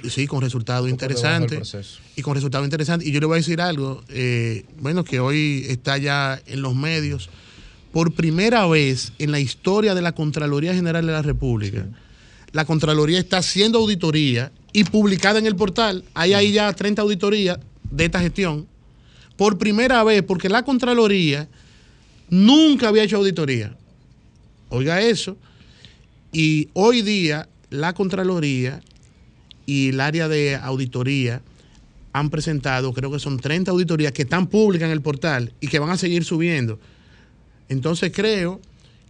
[0.09, 1.99] sí, con interesantes proceso.
[2.15, 5.65] y con resultados interesantes y yo le voy a decir algo eh, bueno que hoy
[5.69, 7.29] está ya en los medios.
[7.91, 11.85] Por primera vez en la historia de la Contraloría General de la República
[12.51, 16.03] la Contraloría está haciendo auditoría y publicada en el portal.
[16.13, 17.59] Hay ahí ya 30 auditorías
[17.89, 18.67] de esta gestión.
[19.37, 21.47] Por primera vez porque la Contraloría
[22.29, 23.75] nunca había hecho auditoría.
[24.69, 25.37] Oiga eso
[26.31, 28.81] y hoy día la Contraloría
[29.65, 31.41] y el área de auditoría
[32.13, 35.79] han presentado, creo que son 30 auditorías que están públicas en el portal y que
[35.79, 36.79] van a seguir subiendo.
[37.69, 38.59] Entonces creo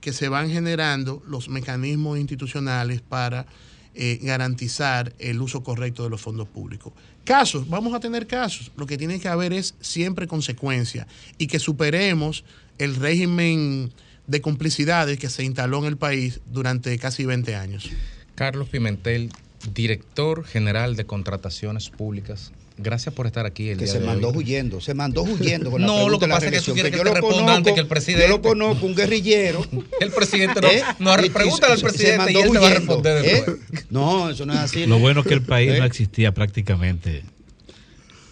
[0.01, 3.45] que se van generando los mecanismos institucionales para
[3.93, 6.93] eh, garantizar el uso correcto de los fondos públicos.
[7.23, 8.71] Casos, vamos a tener casos.
[8.77, 11.07] Lo que tiene que haber es siempre consecuencia
[11.37, 12.43] y que superemos
[12.77, 13.91] el régimen
[14.31, 17.89] de complicidades que se instaló en el país durante casi 20 años.
[18.35, 19.29] Carlos Pimentel,
[19.73, 22.51] director general de contrataciones públicas.
[22.77, 24.37] Gracias por estar aquí el Que día se de mandó hoy.
[24.37, 26.97] huyendo, se mandó huyendo con la No, lo que pasa es que tú quieres que
[26.97, 28.27] yo te lo responda conozco, antes que el presidente.
[28.27, 29.63] Yo lo conozco, un guerrillero.
[29.99, 30.83] El presidente no, ¿Eh?
[30.97, 33.45] no pregúntale al se presidente y él te va a responder ¿eh?
[33.91, 34.87] No, eso no es así.
[34.87, 35.79] Lo bueno es que el país ¿Eh?
[35.79, 37.23] no existía prácticamente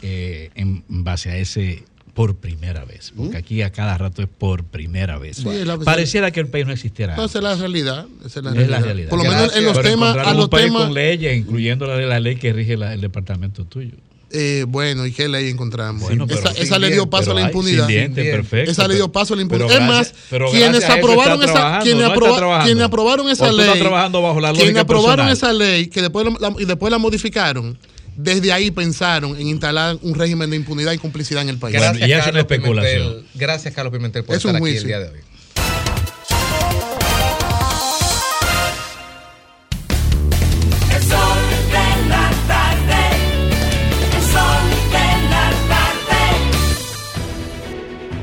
[0.01, 1.83] eh, en base a ese
[2.19, 5.37] por primera vez, porque aquí a cada rato es por primera vez.
[5.37, 7.15] Sí, la- Pareciera que el país no existiera.
[7.15, 8.07] No, esa es la realidad.
[8.25, 8.77] Esa es la Es realidad.
[8.79, 9.09] la realidad.
[9.09, 11.87] Por lo menos en los Pero temas, a un los país temas, con leyes, incluyendo
[11.87, 13.91] la, la ley que rige la- el departamento tuyo.
[14.31, 16.01] eh, bueno, ¿y qué ley encontramos?
[16.03, 17.87] Bueno, esa esa le dio paso a la impunidad.
[17.87, 19.81] perfecto, esa le dio paso a la pero impunidad.
[19.81, 24.51] es más, pero quienes aprobaron esa, quienes, no aproba- quienes aprobaron esa ley, bajo la
[24.51, 25.31] quienes aprobaron personal.
[25.31, 27.77] esa ley, que después la, y después la modificaron,
[28.21, 31.77] desde ahí pensaron en instalar un régimen de impunidad y complicidad en el país.
[31.79, 33.25] Gracias, Carlos Pimentel.
[33.33, 35.19] Gracias, Carlos Pimentel, por Es un estar aquí el día de hoy.
[40.93, 41.39] El sol
[41.71, 43.01] de la tarde.
[44.17, 46.19] El sol de la tarde.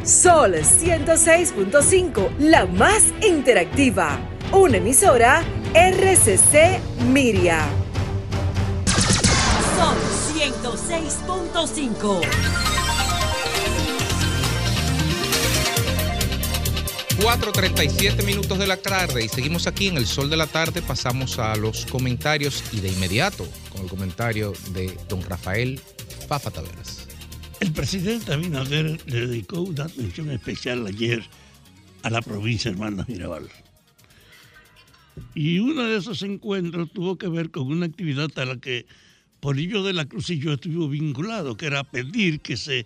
[0.05, 4.19] Sol 106.5, la más interactiva.
[4.53, 5.43] Una emisora
[5.75, 7.86] RCC Miria.
[9.77, 9.97] Sol
[10.35, 12.21] 106.5.
[17.19, 20.81] 4.37 minutos de la tarde y seguimos aquí en el sol de la tarde.
[20.81, 25.79] Pasamos a los comentarios y de inmediato con el comentario de don Rafael
[26.27, 27.09] Fafa Taveras.
[27.61, 31.23] El presidente Abinader le dedicó una atención especial ayer
[32.03, 33.51] a la provincia hermana Mirabal.
[35.35, 38.87] Y uno de esos encuentros tuvo que ver con una actividad a la que
[39.47, 42.85] Polillo de la Cruz y yo estuvimos vinculados, que era pedir que se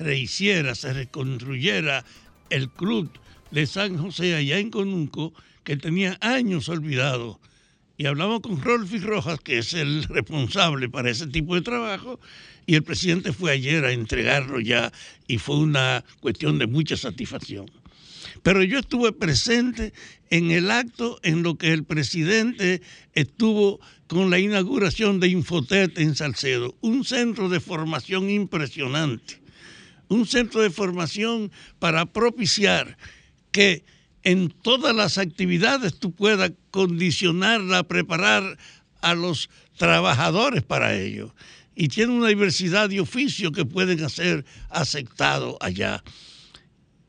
[0.00, 2.04] rehiciera, se reconstruyera
[2.50, 3.12] el club
[3.52, 7.38] de San José allá en Conuco, que tenía años olvidado.
[7.96, 12.18] Y hablamos con Rolfi Rojas, que es el responsable para ese tipo de trabajo,
[12.66, 14.90] y el presidente fue ayer a entregarlo ya
[15.28, 17.70] y fue una cuestión de mucha satisfacción.
[18.42, 19.92] Pero yo estuve presente
[20.30, 22.82] en el acto en lo que el presidente
[23.14, 23.78] estuvo
[24.14, 29.40] con la inauguración de Infotet en Salcedo, un centro de formación impresionante,
[30.06, 31.50] un centro de formación
[31.80, 32.96] para propiciar
[33.50, 33.84] que
[34.22, 38.56] en todas las actividades tú puedas condicionarla, preparar
[39.00, 41.34] a los trabajadores para ello.
[41.74, 46.04] Y tiene una diversidad de oficios que pueden ser aceptados allá.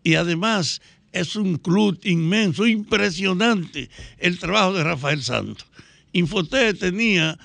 [0.04, 5.68] Y además es un club inmenso, impresionante el trabajo de Rafael Santos.
[6.16, 7.38] Infote tenía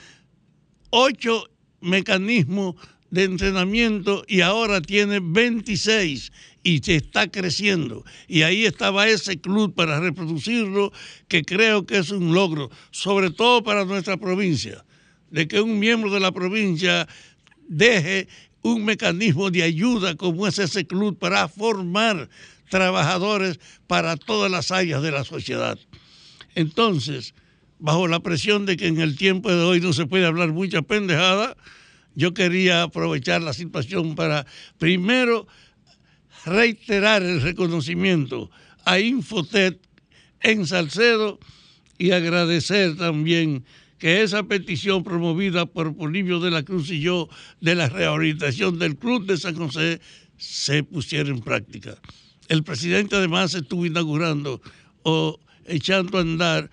[0.91, 2.77] ocho mecanismos
[3.11, 6.31] de entrenamiento y ahora tiene 26
[6.63, 8.05] y se está creciendo.
[8.29, 10.93] Y ahí estaba ese club para reproducirlo,
[11.27, 14.85] que creo que es un logro, sobre todo para nuestra provincia,
[15.33, 17.09] de que un miembro de la provincia
[17.67, 18.29] deje
[18.63, 22.31] un mecanismo de ayuda como es ese club para formar
[22.69, 25.77] trabajadores para todas las áreas de la sociedad.
[26.55, 27.35] Entonces,
[27.81, 30.83] bajo la presión de que en el tiempo de hoy no se puede hablar mucha
[30.83, 31.57] pendejada,
[32.15, 34.47] yo quería aprovechar la situación para
[34.79, 35.47] primero
[36.45, 38.51] reiterar el reconocimiento
[38.85, 39.81] a Infotet
[40.43, 41.39] en Salcedo
[41.99, 43.65] y agradecer también
[43.99, 47.29] que esa petición promovida por Polibio de la Cruz y yo
[47.61, 50.01] de la rehabilitación del Club de San José
[50.39, 51.99] se pusiera en práctica.
[52.49, 54.63] El presidente además estuvo inaugurando
[55.03, 56.71] o echando a andar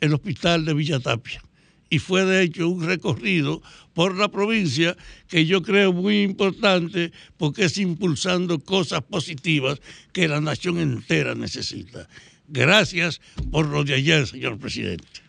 [0.00, 1.42] el hospital de Villa Tapia
[1.88, 3.62] y fue de hecho un recorrido
[3.94, 4.96] por la provincia
[5.28, 9.80] que yo creo muy importante porque es impulsando cosas positivas
[10.12, 12.08] que la nación entera necesita.
[12.48, 13.20] Gracias
[13.50, 15.25] por lo de ayer, señor presidente.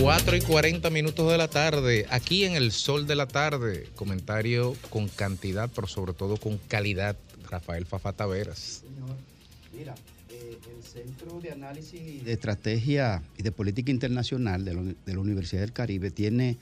[0.00, 4.74] 4 y 40 minutos de la tarde, aquí en el sol de la tarde, comentario
[4.90, 7.16] con cantidad, pero sobre todo con calidad,
[7.48, 8.82] Rafael Fafa Taveras.
[9.76, 9.94] Mira,
[10.30, 15.14] eh, el Centro de Análisis de Estrategia y de Política Internacional de la, Uni- de
[15.14, 16.56] la Universidad del Caribe tiene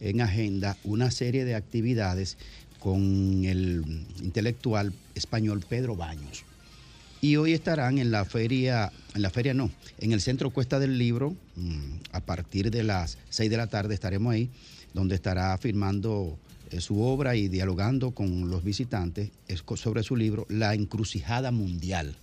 [0.00, 2.38] en agenda una serie de actividades
[2.78, 3.84] con el
[4.22, 6.44] intelectual español Pedro Baños.
[7.20, 10.96] Y hoy estarán en la feria, en la feria no, en el Centro Cuesta del
[10.98, 14.48] Libro, mm, a partir de las 6 de la tarde estaremos ahí,
[14.94, 16.38] donde estará firmando
[16.70, 19.30] eh, su obra y dialogando con los visitantes
[19.76, 22.16] sobre su libro La encrucijada mundial.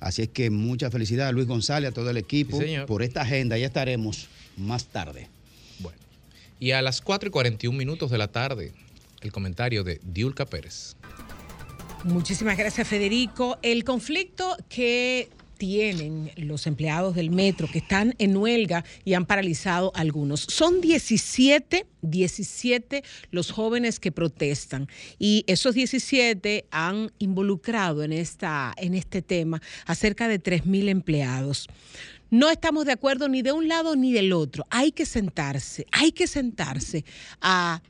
[0.00, 3.22] Así es que mucha felicidad a Luis González, a todo el equipo, Sí, por esta
[3.22, 3.58] agenda.
[3.58, 5.28] Ya estaremos más tarde.
[6.60, 8.72] Y a las 4 y 41 minutos de la tarde,
[9.20, 10.96] el comentario de Diulca Pérez.
[12.04, 13.58] Muchísimas gracias, Federico.
[13.62, 19.90] El conflicto que tienen los empleados del metro que están en huelga y han paralizado
[19.94, 20.42] algunos.
[20.42, 23.02] Son 17, 17
[23.32, 24.88] los jóvenes que protestan
[25.18, 31.66] y esos 17 han involucrado en, esta, en este tema a cerca de 3.000 empleados.
[32.30, 34.66] No estamos de acuerdo ni de un lado ni del otro.
[34.70, 37.04] Hay que sentarse, hay que sentarse
[37.40, 37.82] a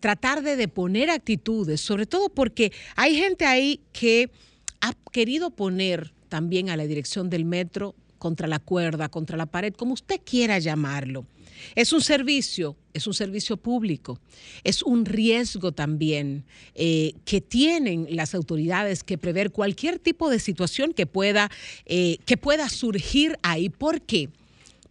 [0.00, 4.30] tratar de deponer actitudes, sobre todo porque hay gente ahí que
[4.80, 9.72] ha querido poner también a la dirección del metro contra la cuerda, contra la pared,
[9.74, 11.26] como usted quiera llamarlo.
[11.74, 14.18] Es un servicio, es un servicio público,
[14.64, 16.44] es un riesgo también
[16.74, 21.50] eh, que tienen las autoridades que prever cualquier tipo de situación que pueda,
[21.86, 23.68] eh, que pueda surgir ahí.
[23.68, 24.30] ¿Por qué?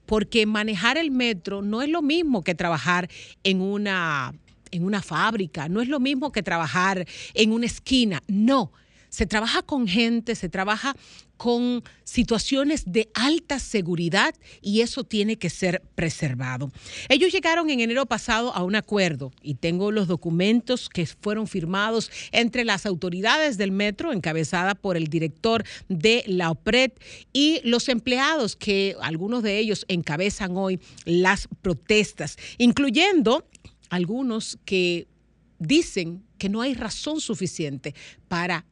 [0.06, 3.10] Porque manejar el metro no es lo mismo que trabajar
[3.44, 4.34] en una,
[4.72, 8.72] en una fábrica, no es lo mismo que trabajar en una esquina, no.
[9.10, 10.96] Se trabaja con gente, se trabaja
[11.40, 16.70] con situaciones de alta seguridad y eso tiene que ser preservado.
[17.08, 22.12] Ellos llegaron en enero pasado a un acuerdo y tengo los documentos que fueron firmados
[22.34, 26.92] entre las autoridades del metro, encabezada por el director de la OPRED
[27.32, 33.46] y los empleados que algunos de ellos encabezan hoy las protestas, incluyendo
[33.90, 35.08] algunos que
[35.60, 37.94] dicen que no hay razón suficiente
[38.28, 38.66] para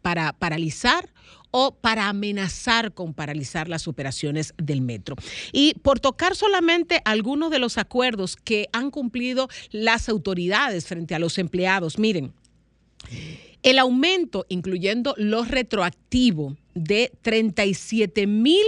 [0.00, 1.12] para paralizar
[1.52, 5.16] o para amenazar con paralizar las operaciones del metro.
[5.52, 11.18] Y por tocar solamente algunos de los acuerdos que han cumplido las autoridades frente a
[11.18, 12.32] los empleados, miren,
[13.62, 18.66] el aumento, incluyendo lo retroactivo, de 37 mil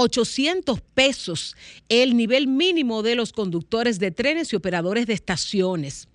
[0.00, 1.56] 800 pesos
[1.88, 6.08] el nivel mínimo de los conductores de trenes y operadores de estaciones.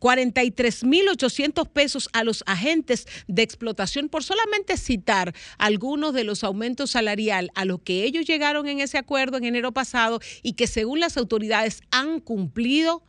[0.00, 7.50] 43.800 pesos a los agentes de explotación por solamente citar algunos de los aumentos salarial
[7.54, 11.16] a los que ellos llegaron en ese acuerdo en enero pasado y que según las
[11.16, 13.02] autoridades han cumplido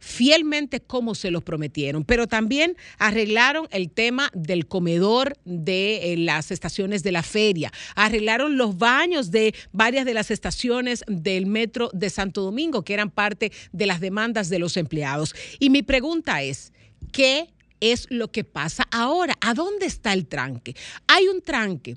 [0.00, 6.50] fielmente como se los prometieron, pero también arreglaron el tema del comedor de eh, las
[6.50, 12.10] estaciones de la feria, arreglaron los baños de varias de las estaciones del metro de
[12.10, 15.34] Santo Domingo, que eran parte de las demandas de los empleados.
[15.58, 16.72] Y mi pregunta es,
[17.12, 17.48] ¿qué
[17.80, 19.34] es lo que pasa ahora?
[19.40, 20.74] ¿A dónde está el tranque?
[21.06, 21.96] Hay un tranque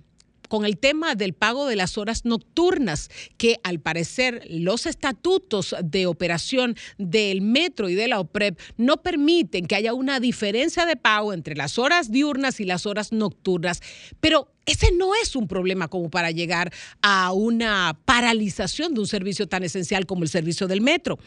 [0.53, 6.05] con el tema del pago de las horas nocturnas, que al parecer los estatutos de
[6.05, 11.33] operación del metro y de la OPREP no permiten que haya una diferencia de pago
[11.33, 13.81] entre las horas diurnas y las horas nocturnas.
[14.19, 16.71] Pero ese no es un problema como para llegar
[17.01, 21.17] a una paralización de un servicio tan esencial como el servicio del metro.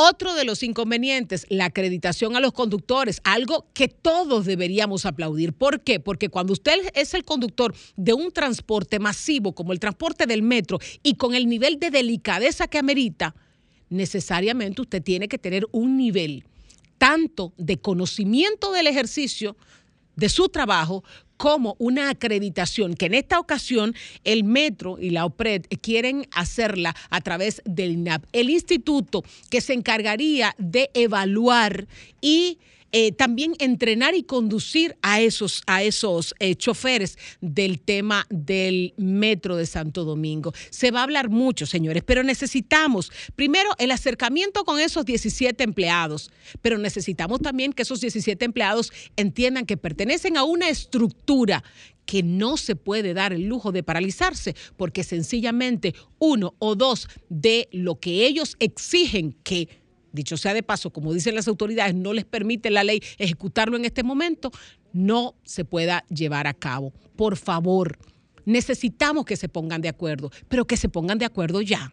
[0.00, 5.52] Otro de los inconvenientes, la acreditación a los conductores, algo que todos deberíamos aplaudir.
[5.54, 5.98] ¿Por qué?
[5.98, 10.78] Porque cuando usted es el conductor de un transporte masivo como el transporte del metro
[11.02, 13.34] y con el nivel de delicadeza que amerita,
[13.90, 16.44] necesariamente usted tiene que tener un nivel
[16.96, 19.56] tanto de conocimiento del ejercicio
[20.14, 21.02] de su trabajo
[21.38, 23.94] como una acreditación, que en esta ocasión
[24.24, 28.24] el Metro y la OPRED quieren hacerla a través del INAP.
[28.32, 31.86] El instituto que se encargaría de evaluar
[32.20, 32.58] y
[32.92, 39.56] eh, también entrenar y conducir a esos, a esos eh, choferes del tema del metro
[39.56, 40.52] de Santo Domingo.
[40.70, 46.30] Se va a hablar mucho, señores, pero necesitamos primero el acercamiento con esos 17 empleados,
[46.62, 51.62] pero necesitamos también que esos 17 empleados entiendan que pertenecen a una estructura
[52.08, 57.68] que no se puede dar el lujo de paralizarse porque sencillamente uno o dos de
[57.70, 59.68] lo que ellos exigen que
[60.12, 63.84] dicho sea de paso, como dicen las autoridades, no les permite la ley ejecutarlo en
[63.84, 64.50] este momento,
[64.92, 66.92] no se pueda llevar a cabo.
[67.16, 67.98] Por favor,
[68.44, 71.92] necesitamos que se pongan de acuerdo, pero que se pongan de acuerdo ya.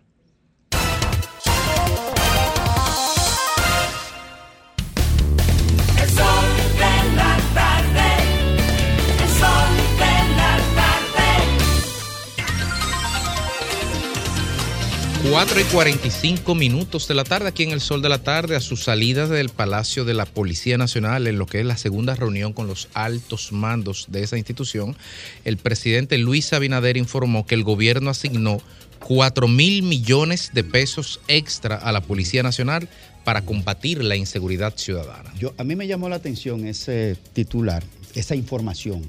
[15.36, 18.62] 4 y 45 minutos de la tarde, aquí en el sol de la tarde, a
[18.62, 22.54] su salida del Palacio de la Policía Nacional, en lo que es la segunda reunión
[22.54, 24.96] con los altos mandos de esa institución,
[25.44, 28.62] el presidente Luis Abinader informó que el gobierno asignó
[29.06, 32.88] 4 mil millones de pesos extra a la Policía Nacional
[33.26, 35.34] para combatir la inseguridad ciudadana.
[35.38, 37.84] Yo, a mí me llamó la atención ese titular,
[38.14, 39.02] esa información,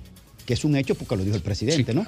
[0.44, 2.04] que es un hecho porque lo dijo el presidente, ¿no?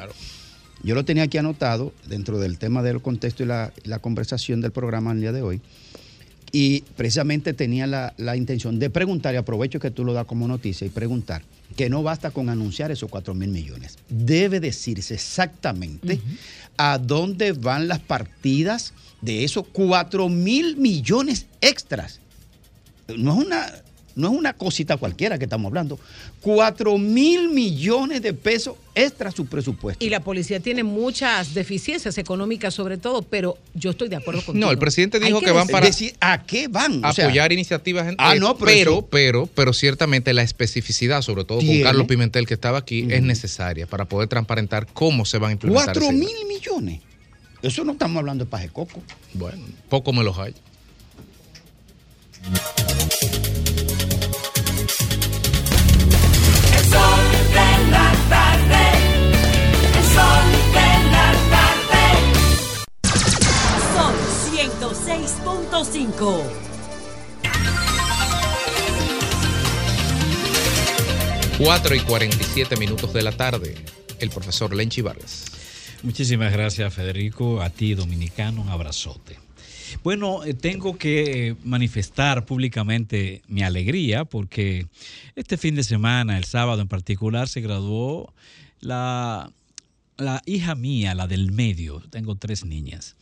[0.83, 5.13] Yo lo tenía aquí anotado dentro del tema del contexto y la, conversación del programa
[5.13, 5.61] el día de hoy.
[6.51, 10.49] Y precisamente tenía la, la intención de preguntar, y aprovecho que tú lo das como
[10.49, 11.43] noticia, y preguntar
[11.77, 13.99] que no basta con anunciar esos 4 mil millones.
[14.09, 16.21] Debe decirse exactamente
[16.77, 22.21] a dónde van las partidas de esos 4 mil millones extras.
[23.17, 23.67] No es una,
[24.19, 25.99] no es una cosita cualquiera que estamos hablando.
[26.43, 30.05] 4 mil millones de pesos extra su presupuesto.
[30.05, 34.59] Y la policía tiene muchas deficiencias económicas sobre todo, pero yo estoy de acuerdo con
[34.59, 37.05] No, el presidente dijo que, van para decir a qué van.
[37.05, 40.43] O sea, apoyar iniciativas en Ah, eh, no, pero pero, eso- pero, pero, ciertamente la
[40.43, 41.81] especificidad, sobre todo con.
[41.83, 45.87] Carlos Pimentel que estaba aquí, es necesaria para poder transparentar cómo se van a implementar.
[45.95, 47.01] 4 ese- mil millones.
[47.63, 49.03] Eso no estamos hablando de paje coco.
[49.35, 50.55] Bueno, poco me los hay.
[65.49, 66.43] 106.5.
[71.59, 73.75] Cuatro y 47 minutos de la tarde.
[74.21, 75.47] El profesor Lenchi Vargas.
[76.03, 77.63] Muchísimas gracias, Federico.
[77.63, 79.39] A ti, dominicano, un abrazote.
[80.05, 84.87] Bueno, eh, tengo que eh, manifestar públicamente mi alegría porque
[85.35, 88.35] este fin de semana, el sábado en particular, se graduó
[88.81, 89.51] la,
[90.19, 92.03] la hija mía, la del medio.
[92.11, 93.17] Tengo tres niñas.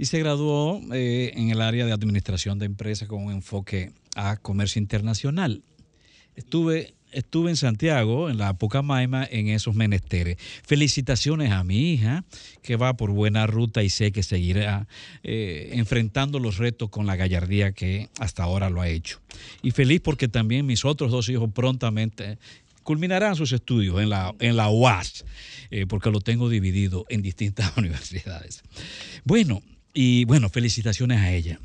[0.00, 4.38] Y se graduó eh, en el área de administración de empresas con un enfoque a
[4.38, 5.62] comercio internacional.
[6.36, 10.38] Estuve, estuve en Santiago, en la Pucamaima, en esos menesteres.
[10.66, 12.24] Felicitaciones a mi hija,
[12.62, 14.88] que va por buena ruta y sé que seguirá
[15.22, 19.20] eh, enfrentando los retos con la gallardía que hasta ahora lo ha hecho.
[19.60, 22.38] Y feliz porque también mis otros dos hijos prontamente
[22.84, 25.26] culminarán sus estudios en la, en la UAS,
[25.70, 28.62] eh, porque lo tengo dividido en distintas universidades.
[29.24, 29.60] Bueno,
[29.94, 31.58] y bueno, felicitaciones a ella.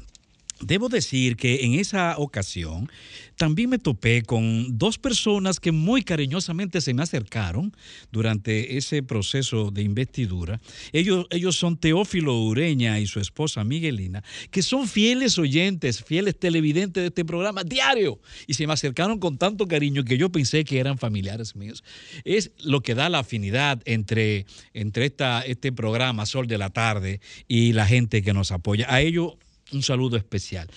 [0.62, 2.90] Debo decir que en esa ocasión
[3.36, 7.76] también me topé con dos personas que muy cariñosamente se me acercaron
[8.12, 10.60] durante ese proceso de investidura.
[10.94, 17.02] Ellos, ellos son Teófilo Ureña y su esposa Miguelina, que son fieles oyentes, fieles televidentes
[17.02, 18.20] de este programa diario.
[18.48, 21.84] Y se me acercaron con tanto cariño que yo pensé que eran familiares míos.
[22.24, 27.20] Es lo que da la afinidad entre, entre esta, este programa Sol de la Tarde
[27.48, 28.88] y la gente que nos apoya.
[28.90, 29.34] A ellos
[29.72, 30.70] un saludo especial.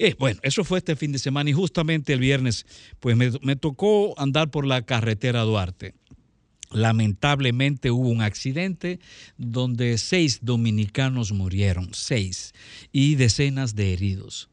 [0.00, 2.66] Eh, bueno, eso fue este fin de semana y justamente el viernes,
[3.00, 5.94] pues me, tocó andar por la carretera Duarte.
[6.70, 9.00] Lamentablemente hubo un accidente
[9.38, 12.54] donde seis dominicanos murieron, seis,
[12.92, 14.48] y decenas de heridos.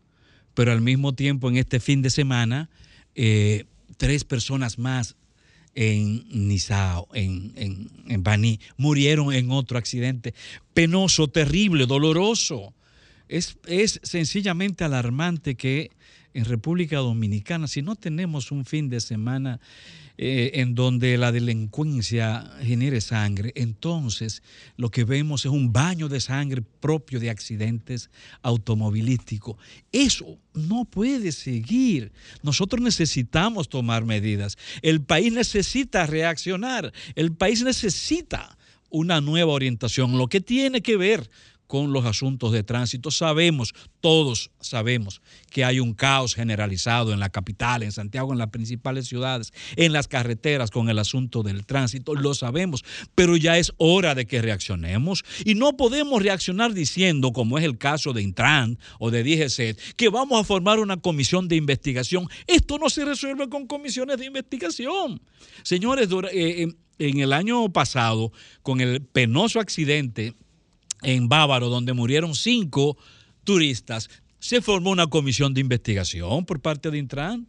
[0.56, 2.72] Pero al mismo tiempo, en este fin de semana,
[3.14, 3.66] eh,
[3.98, 5.16] tres personas más
[5.76, 10.34] en Nizao, en, en, en Baní, murieron en otro accidente
[10.74, 12.74] penoso, terrible, doloroso.
[13.28, 13.58] Es,
[14.04, 15.92] sencillamente alarmante que
[16.34, 19.62] en República Dominicana, si no tenemos un fin de semana
[20.18, 24.44] eh, en donde la delincuencia genere sangre, entonces
[24.76, 28.10] lo que vemos es un baño de sangre propio de accidentes
[28.42, 29.56] automovilísticos.
[29.94, 32.12] Eso no puede seguir.
[32.44, 34.58] Nosotros necesitamos tomar medidas.
[34.82, 36.92] El país necesita reaccionar.
[37.16, 38.58] El país necesita
[38.90, 41.30] una nueva orientación, lo que tiene que ver
[41.68, 43.12] con los asuntos de tránsito.
[43.12, 48.50] Sabemos, todos sabemos, que hay un caos generalizado en la capital, en Santiago, en las
[48.50, 52.16] principales ciudades, en las carreteras con el asunto del tránsito.
[52.16, 52.84] Lo sabemos,
[53.16, 55.24] pero ya es hora de que reaccionemos.
[55.44, 60.10] Y no podemos reaccionar diciendo, como es el caso de Intran o de DGC, que
[60.10, 62.28] vamos a formar una comisión de investigación.
[62.48, 65.22] Esto no se resuelve con comisiones de investigación.
[65.64, 68.32] Señores, eh, eh, en el año pasado,
[68.62, 70.34] con el penoso accidente
[71.06, 72.98] en Bávaro, donde murieron cinco
[73.44, 74.10] turistas,
[74.40, 77.48] se formó una comisión de investigación por parte de Intran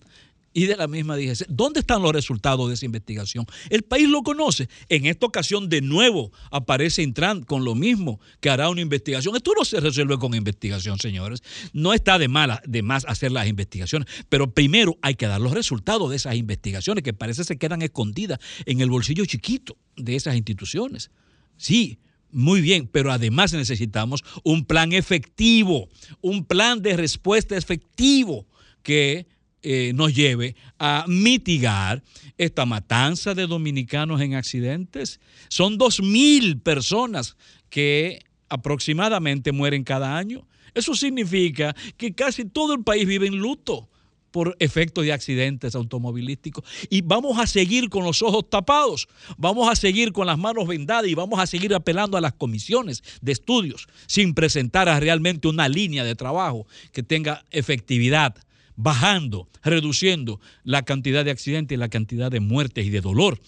[0.57, 1.49] y de la misma DGC.
[1.51, 3.45] ¿Dónde están los resultados de esa investigación?
[3.69, 4.71] El país lo conoce.
[4.89, 9.37] En esta ocasión, de nuevo, aparece Intran con lo mismo, que hará una investigación.
[9.37, 11.43] Esto no se resuelve con investigación, señores.
[11.75, 15.53] No está de, mala, de más hacer las investigaciones, pero primero hay que dar los
[15.53, 20.37] resultados de esas investigaciones que parece se quedan escondidas en el bolsillo chiquito de esas
[20.37, 21.11] instituciones.
[21.59, 21.99] Sí,
[22.37, 25.89] muy bien, pero además necesitamos un plan efectivo,
[26.21, 28.47] un plan de respuesta efectivo
[28.83, 29.27] que
[29.63, 32.05] eh, nos lleve a mitigar
[32.37, 35.19] esta matanza de dominicanos en accidentes.
[35.49, 37.39] Son dos mil personas
[37.71, 40.47] que aproximadamente mueren cada año.
[40.75, 43.89] Eso significa que casi todo el país vive en luto
[44.31, 46.65] por efectos de accidentes automovilísticos.
[46.91, 51.09] Y vamos a seguir con los ojos tapados, vamos a seguir con las manos vendadas
[51.09, 56.05] y vamos a seguir apelando a las comisiones de estudios sin presentar realmente una línea
[56.05, 58.37] de trabajo que tenga efectividad,
[58.77, 63.41] bajando, reduciendo la cantidad de accidentes y la cantidad de muertes y de dolor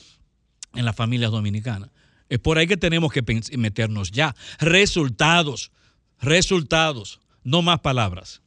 [0.74, 1.90] en las familias dominicanas.
[2.28, 3.22] Es por ahí que tenemos que
[3.56, 4.34] meternos ya.
[4.58, 5.70] Resultados,
[6.20, 8.42] resultados, no más palabras.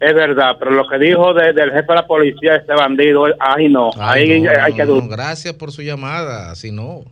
[0.01, 3.69] es verdad, pero lo que dijo de- del jefe de la policía, este bandido, ay
[3.69, 5.09] no, Ay, ahí no, hay que no, dudar.
[5.11, 6.55] Gracias por su llamada.
[6.57, 7.03] Si no.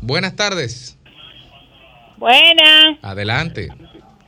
[0.00, 0.96] Buenas tardes.
[2.16, 3.68] Buena, Adelante.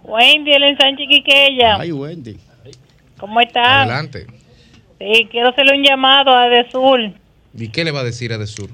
[0.03, 1.77] Wendy, el ensanche Quiqueya.
[1.79, 2.37] Ay, Wendy.
[3.19, 3.67] ¿Cómo estás?
[3.87, 4.27] Adelante.
[4.99, 7.01] Sí, quiero hacerle un llamado a Edesur.
[7.55, 8.71] ¿Y qué le va a decir a Desur?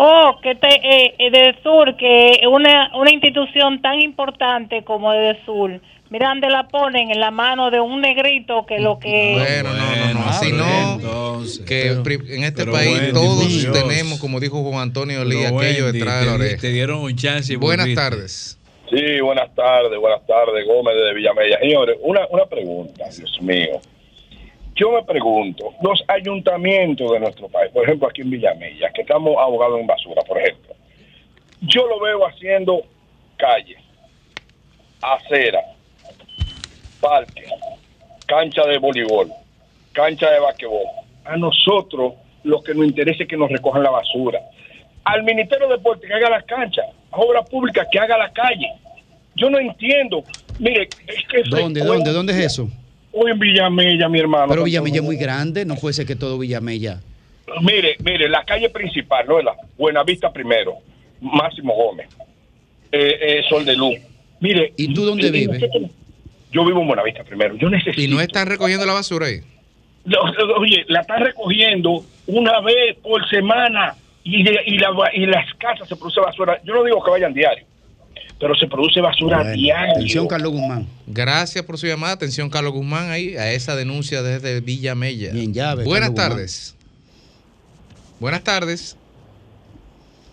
[0.00, 6.48] Oh, que te, eh, Edesur, que una, una institución tan importante como Edesur, mira dónde
[6.50, 9.32] la ponen en la mano de un negrito que lo que...
[9.36, 11.42] Bueno, no, no, no, así no.
[11.66, 13.72] que en este pero país Wendy, todos Dios.
[13.72, 16.60] tenemos, como dijo Juan Antonio Lee, Pero, aquello Wendy, detrás de la te- oreja.
[16.60, 18.00] Te dieron un chance y Buenas volviste.
[18.00, 18.54] tardes.
[18.90, 21.58] Sí, buenas tardes, buenas tardes, Gómez de Villamella.
[21.58, 23.80] Señores, una, una pregunta, Dios mío.
[24.78, 29.36] Yo me pregunto, los ayuntamientos de nuestro país, por ejemplo aquí en Villamella, que estamos
[29.36, 30.72] ahogados en basura, por ejemplo,
[31.62, 32.82] yo lo veo haciendo
[33.36, 33.76] calle,
[35.02, 35.60] acera,
[37.00, 37.44] parque,
[38.26, 39.32] cancha de voleibol,
[39.92, 40.86] cancha de basquetbol.
[41.24, 42.14] A nosotros
[42.44, 44.40] lo que nos interesa es que nos recojan la basura.
[45.02, 48.68] Al Ministerio de Deporte que haga las canchas, a Obras Públicas que haga la calle.
[49.34, 50.22] Yo no entiendo.
[50.60, 51.42] Mire, es que...
[51.50, 52.68] ¿Dónde, dónde, dónde es eso?
[53.12, 54.48] O en Villamella, mi hermano.
[54.48, 57.00] Pero Villamella es muy grande, no puede ser que todo Villamella.
[57.62, 59.40] Mire, mire, la calle principal, ¿no?
[59.40, 60.74] La Buenavista primero,
[61.20, 62.08] Máximo Gómez,
[62.92, 63.96] eh, eh, Sol de Luz,
[64.40, 64.72] Mire.
[64.76, 65.62] ¿Y tú dónde vives?
[66.52, 67.56] Yo vivo en Buenavista primero.
[67.56, 68.00] Yo necesito.
[68.00, 69.40] ¿Y no están recogiendo la basura ahí?
[70.58, 73.94] Oye, la están recogiendo una vez por semana
[74.24, 76.60] y, de- y, la, y las casas se produce basura.
[76.64, 77.64] Yo no digo que vayan diario,
[78.40, 79.92] pero se produce basura Bueno, diario.
[79.94, 80.86] atención, Carlos Guzmán.
[81.06, 82.12] Gracias por su llamada.
[82.14, 85.32] Atención, Carlos Guzmán, ahí a esa denuncia desde Villa Mella.
[85.32, 85.84] Bien, llave.
[85.84, 86.36] Buenas Carlos Guzmán.
[86.36, 86.76] tardes.
[88.20, 88.96] Buenas tardes.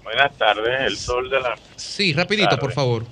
[0.03, 1.55] Buenas tardes, el sol de la...
[1.75, 2.61] Sí, rapidito, Tarde.
[2.61, 3.03] por favor.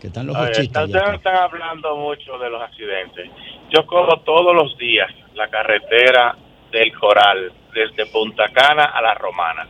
[0.00, 3.30] Que están los ustedes están hablando mucho de los accidentes.
[3.72, 6.36] Yo corro todos los días la carretera
[6.70, 9.68] del Coral, desde Punta Cana a La Romana.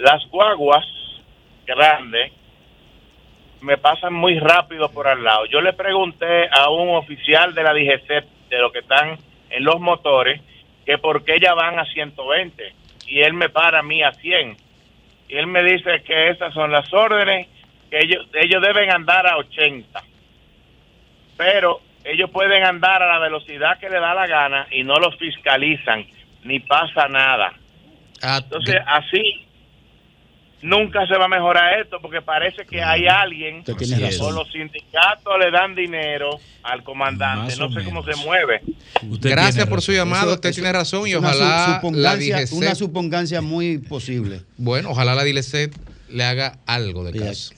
[0.00, 0.86] Las guaguas
[1.66, 2.32] grandes
[3.62, 5.46] me pasan muy rápido por al lado.
[5.46, 9.18] Yo le pregunté a un oficial de la DGC, de lo que están
[9.50, 10.40] en los motores,
[10.86, 12.74] que por qué ya van a 120
[13.06, 14.56] y él me para a mí a 100.
[15.28, 17.48] Y él me dice que esas son las órdenes,
[17.90, 20.02] que ellos, ellos deben andar a 80.
[21.36, 25.16] Pero ellos pueden andar a la velocidad que le da la gana y no los
[25.16, 26.06] fiscalizan,
[26.44, 27.52] ni pasa nada.
[28.22, 29.46] Entonces, así
[30.62, 34.34] nunca se va a mejorar esto porque parece que hay alguien Usted tiene o razón.
[34.34, 36.30] los sindicatos le dan dinero
[36.62, 38.60] al comandante, Más no sé cómo se mueve.
[39.20, 39.92] Gracias tiene por su.
[39.92, 44.42] Eso- Usted eso- tiene razón y ojalá la DGC, Una supongancia muy posible.
[44.56, 45.70] bueno, ojalá la DGC
[46.10, 47.54] le haga algo de Sí, caso.